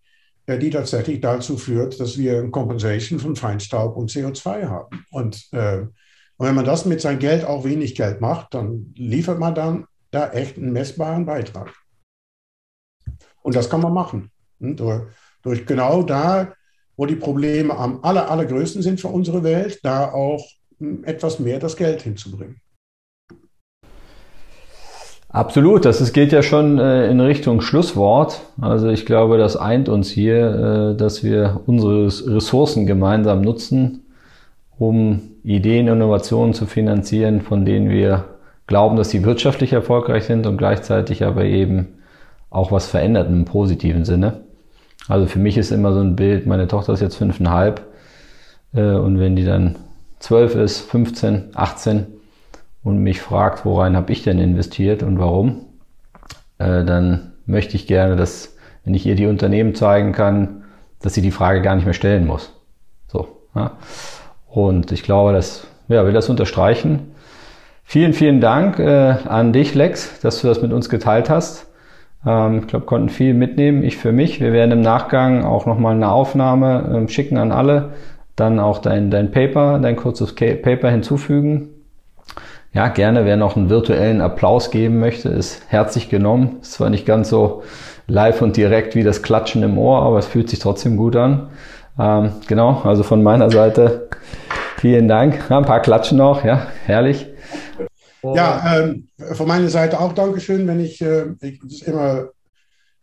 äh, 0.47 0.59
die 0.59 0.71
tatsächlich 0.71 1.21
dazu 1.21 1.57
führt, 1.57 1.99
dass 1.99 2.19
wir 2.19 2.39
eine 2.39 2.51
Compensation 2.51 3.19
von 3.19 3.35
Feinstaub 3.35 3.97
und 3.97 4.11
CO2 4.11 4.69
haben. 4.69 5.05
Und, 5.11 5.49
äh, 5.53 5.87
und 6.39 6.47
wenn 6.47 6.55
man 6.55 6.65
das 6.65 6.85
mit 6.85 7.01
seinem 7.01 7.19
Geld 7.19 7.45
auch 7.45 7.65
wenig 7.65 7.95
Geld 7.95 8.21
macht, 8.21 8.53
dann 8.55 8.93
liefert 8.97 9.39
man 9.39 9.55
dann 9.55 9.87
da 10.11 10.31
echt 10.31 10.59
einen 10.59 10.73
messbaren 10.73 11.25
Beitrag. 11.25 11.73
Und 13.43 13.57
das 13.57 13.71
kann 13.71 13.81
man 13.81 13.95
machen. 13.95 14.31
Hm? 14.61 14.77
Durch, 14.77 15.03
durch 15.43 15.67
genau 15.67 16.03
da, 16.03 16.53
wo 16.97 17.07
die 17.07 17.17
Probleme 17.17 17.77
am 17.77 18.03
aller, 18.03 18.31
allergrößten 18.31 18.83
sind 18.83 19.01
für 19.01 19.09
unsere 19.09 19.43
Welt, 19.43 19.81
da 19.83 20.13
auch 20.13 20.45
hm, 20.79 21.05
etwas 21.05 21.39
mehr 21.39 21.59
das 21.59 21.77
Geld 21.77 22.03
hinzubringen. 22.03 22.61
Absolut, 25.29 25.85
das 25.85 26.01
ist, 26.01 26.13
geht 26.13 26.33
ja 26.33 26.43
schon 26.43 26.79
äh, 26.79 27.11
in 27.11 27.21
Richtung 27.21 27.61
Schlusswort. 27.61 28.41
Also 28.61 28.89
ich 28.89 29.05
glaube, 29.05 29.37
das 29.37 29.57
eint 29.57 29.89
uns 29.89 30.09
hier, 30.09 30.95
äh, 30.95 30.97
dass 30.97 31.23
wir 31.23 31.61
unsere 31.67 32.07
Ressourcen 32.07 32.87
gemeinsam 32.87 33.43
nutzen, 33.43 34.06
um 34.79 35.21
Ideen, 35.43 35.89
Innovationen 35.89 36.55
zu 36.55 36.67
finanzieren, 36.67 37.41
von 37.41 37.65
denen 37.65 37.89
wir 37.89 38.25
glauben, 38.67 38.97
dass 38.97 39.11
sie 39.11 39.25
wirtschaftlich 39.25 39.73
erfolgreich 39.73 40.25
sind 40.25 40.47
und 40.47 40.57
gleichzeitig 40.57 41.25
aber 41.25 41.45
eben 41.45 41.99
auch 42.51 42.73
was 42.73 42.87
verändert 42.87 43.29
im 43.29 43.45
positiven 43.45 44.05
Sinne. 44.05 44.41
Also 45.09 45.27
für 45.27 45.39
mich 45.39 45.57
ist 45.57 45.71
immer 45.71 45.93
so 45.93 46.01
ein 46.01 46.17
Bild, 46.17 46.47
meine 46.47 46.69
Tochter 46.69 46.93
ist 46.93 47.01
jetzt 47.01 47.17
fünfeinhalb 47.17 47.87
äh, 48.75 48.95
und 48.95 49.19
wenn 49.19 49.37
die 49.37 49.45
dann 49.45 49.77
zwölf 50.19 50.55
ist, 50.55 50.81
15, 50.81 51.51
18, 51.55 52.07
und 52.83 52.99
mich 52.99 53.21
fragt, 53.21 53.65
worein 53.65 53.97
habe 53.97 54.13
ich 54.13 54.23
denn 54.23 54.39
investiert 54.39 55.03
und 55.03 55.19
warum, 55.19 55.67
äh, 56.59 56.85
dann 56.85 57.33
möchte 57.45 57.75
ich 57.75 57.89
gerne, 57.89 58.15
dass, 58.15 58.57
wenn 58.85 58.95
ich 58.95 59.05
ihr 59.07 59.17
die 59.17 59.27
Unternehmen 59.27 59.75
zeigen 59.75 60.13
kann, 60.13 60.63
dass 61.01 61.15
sie 61.15 61.23
die 61.23 61.33
Frage 61.33 61.63
gar 61.63 61.75
nicht 61.75 61.85
mehr 61.85 61.95
stellen 61.95 62.27
muss. 62.27 62.53
So. 63.09 63.27
Ja. 63.57 63.73
Und 64.57 64.91
ich 64.91 65.03
glaube, 65.03 65.35
das 65.35 65.67
ja, 65.89 66.07
will 66.07 66.15
das 66.15 66.31
unterstreichen. 66.31 67.13
Vielen, 67.85 68.15
vielen 68.15 68.41
Dank 68.41 68.79
äh, 68.79 69.15
an 69.29 69.53
dich, 69.53 69.75
Lex, 69.75 70.19
dass 70.21 70.41
du 70.41 70.49
das 70.49 70.63
mit 70.63 70.73
uns 70.73 70.89
geteilt 70.89 71.29
hast. 71.29 71.67
Ähm, 72.27 72.61
ich 72.61 72.67
glaube, 72.67 72.87
konnten 72.87 73.11
viel 73.11 73.35
mitnehmen. 73.35 73.85
Ich 73.85 73.99
für 73.99 74.13
mich. 74.13 74.41
Wir 74.41 74.55
werden 74.55 74.73
im 74.73 74.81
Nachgang 74.81 75.45
auch 75.45 75.67
nochmal 75.67 75.95
eine 75.95 76.11
Aufnahme 76.11 76.91
ähm, 76.91 77.09
schicken 77.09 77.37
an 77.37 77.53
alle. 77.53 77.91
Dann 78.35 78.59
auch 78.59 78.79
dein, 78.79 79.11
dein 79.11 79.31
Paper, 79.31 79.79
dein 79.79 79.95
kurzes 79.95 80.35
Paper 80.35 80.91
hinzufügen 80.91 81.77
ja, 82.77 82.89
gerne, 82.89 83.25
wer 83.25 83.39
noch 83.39 83.57
einen 83.57 83.71
virtuellen 83.71 84.21
Applaus 84.21 84.71
geben 84.71 85.01
möchte, 85.01 85.31
ist 85.31 85.63
herzlich 85.69 86.11
genommen. 86.11 86.59
Ist 86.61 86.75
zwar 86.75 86.91
nicht 86.91 87.07
ganz 87.07 87.31
so 87.31 87.63
live 88.07 88.43
und 88.43 88.59
direkt 88.59 88.95
wie 88.95 89.03
das 89.03 89.23
Klatschen 89.23 89.63
im 89.63 89.79
Ohr, 89.79 90.03
aber 90.03 90.19
es 90.19 90.27
fühlt 90.27 90.51
sich 90.51 90.59
trotzdem 90.59 90.99
gut 90.99 91.17
an. 91.17 91.49
Ähm, 91.99 92.33
genau, 92.47 92.83
also 92.83 93.03
von 93.03 93.23
meiner 93.23 93.51
Seite 93.51 94.09
vielen 94.79 95.09
Dank. 95.09 95.47
Ja, 95.49 95.59
ein 95.59 95.65
paar 95.65 95.81
Klatschen 95.81 96.19
noch, 96.19 96.45
ja, 96.45 96.67
herrlich. 96.85 97.27
Ja, 98.23 98.81
ähm, 98.81 99.09
von 99.33 99.47
meiner 99.47 99.69
Seite 99.69 100.01
auch 100.01 100.13
Dankeschön, 100.13 100.67
wenn 100.67 100.81
ich, 100.81 101.01
äh, 101.01 101.27
ich 101.41 101.63
es 101.65 101.75
ist 101.75 101.83
immer 101.83 102.31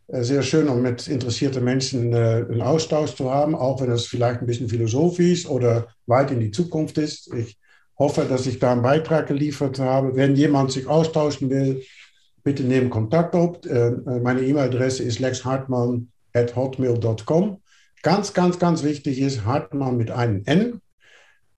äh, 0.07 0.23
sehr 0.23 0.43
schön, 0.43 0.67
um 0.69 0.81
mit 0.81 1.07
interessierten 1.07 1.63
Menschen 1.63 2.13
äh, 2.13 2.45
einen 2.49 2.61
Austausch 2.61 3.15
zu 3.15 3.31
haben, 3.31 3.55
auch 3.55 3.81
wenn 3.81 3.91
es 3.91 4.05
vielleicht 4.05 4.41
ein 4.41 4.47
bisschen 4.47 4.67
philosophisch 4.69 5.47
oder 5.47 5.87
weit 6.07 6.31
in 6.31 6.41
die 6.41 6.51
Zukunft 6.51 6.97
ist. 6.97 7.33
Ich 7.33 7.57
hoffe, 7.97 8.25
dass 8.27 8.45
ich 8.45 8.59
da 8.59 8.73
einen 8.73 8.81
Beitrag 8.81 9.27
geliefert 9.27 9.79
habe. 9.79 10.13
Wenn 10.15 10.35
jemand 10.35 10.71
sich 10.71 10.87
austauschen 10.87 11.49
will, 11.49 11.83
bitte 12.43 12.63
nehmen 12.63 12.89
Kontakt 12.89 13.33
auf. 13.33 13.65
Äh, 13.65 13.91
meine 14.21 14.41
E-Mail-Adresse 14.41 15.03
ist 15.03 15.19
lexhartmann.hotmail.com. 15.19 17.62
Ganz, 18.03 18.33
ganz, 18.33 18.59
ganz 18.59 18.83
wichtig 18.83 19.19
ist 19.19 19.45
Hartmann 19.45 19.97
mit 19.97 20.11
einem 20.11 20.43
N. 20.45 20.81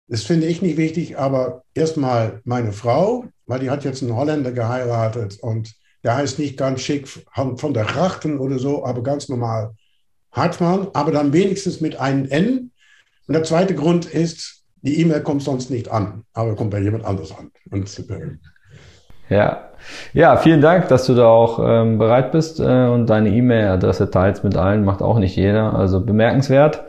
Das 0.08 0.22
finde 0.22 0.46
ich 0.46 0.62
nicht 0.62 0.78
wichtig, 0.78 1.18
aber 1.18 1.64
erstmal 1.74 2.42
meine 2.46 2.72
Frau, 2.72 3.26
weil 3.48 3.60
die 3.60 3.72
hat 3.72 3.84
jetzt 3.84 4.04
einen 4.04 4.16
Holländer 4.16 4.52
geheiratet 4.52 5.40
und 5.42 5.74
der 6.04 6.16
heißt 6.16 6.38
nicht 6.38 6.56
ganz 6.56 6.82
schick 6.82 7.08
von 7.08 7.74
der 7.74 7.96
Rachten 7.96 8.38
oder 8.38 8.60
so, 8.60 8.86
aber 8.86 9.02
ganz 9.02 9.28
normal 9.28 9.74
Hartmann, 10.32 10.90
aber 10.94 11.12
dann 11.12 11.34
wenigstens 11.34 11.82
mit 11.82 12.00
einem 12.00 12.28
N. 12.28 12.72
Und 13.28 13.34
der 13.34 13.44
zweite 13.44 13.74
Grund 13.74 14.06
ist, 14.06 14.64
die 14.84 15.02
E-Mail 15.02 15.24
kommt 15.24 15.42
sonst 15.42 15.72
nicht 15.72 15.90
an, 15.90 16.26
aber 16.34 16.56
kommt 16.56 16.70
bei 16.70 16.80
jemand 16.80 17.06
anders 17.06 17.32
an. 17.32 17.52
Und, 17.72 17.88
äh, 18.08 18.38
Ja. 19.30 19.62
Ja, 20.14 20.38
vielen 20.38 20.62
Dank, 20.62 20.88
dass 20.88 21.06
du 21.06 21.14
da 21.14 21.28
auch 21.28 21.60
ähm, 21.64 22.00
bereit 22.00 22.32
bist 22.32 22.60
äh, 22.60 22.88
und 22.88 23.08
deine 23.08 23.30
E-Mail-Adresse 23.30 24.10
teilst 24.10 24.44
mit 24.44 24.58
allen, 24.58 24.84
macht 24.84 25.02
auch 25.02 25.20
nicht 25.20 25.36
jeder, 25.36 25.76
also 25.76 26.04
bemerkenswert. 26.04 26.84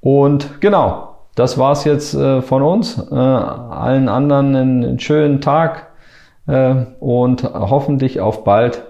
Und 0.00 0.60
genau, 0.60 1.18
das 1.34 1.58
war's 1.58 1.84
jetzt 1.84 2.14
äh, 2.14 2.40
von 2.42 2.62
uns. 2.62 2.98
Äh, 3.10 3.14
allen 3.14 4.08
anderen 4.08 4.56
einen, 4.56 5.00
schönen 5.00 5.40
Tag 5.40 5.88
äh, 6.46 6.74
und 6.98 7.44
hoffentlich 7.44 8.20
auf 8.20 8.44
bald. 8.44 8.84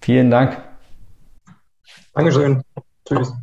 Vielen 0.00 0.30
Dank. 0.30 0.62
Dankeschön. 2.14 2.62
Tschüss. 3.04 3.34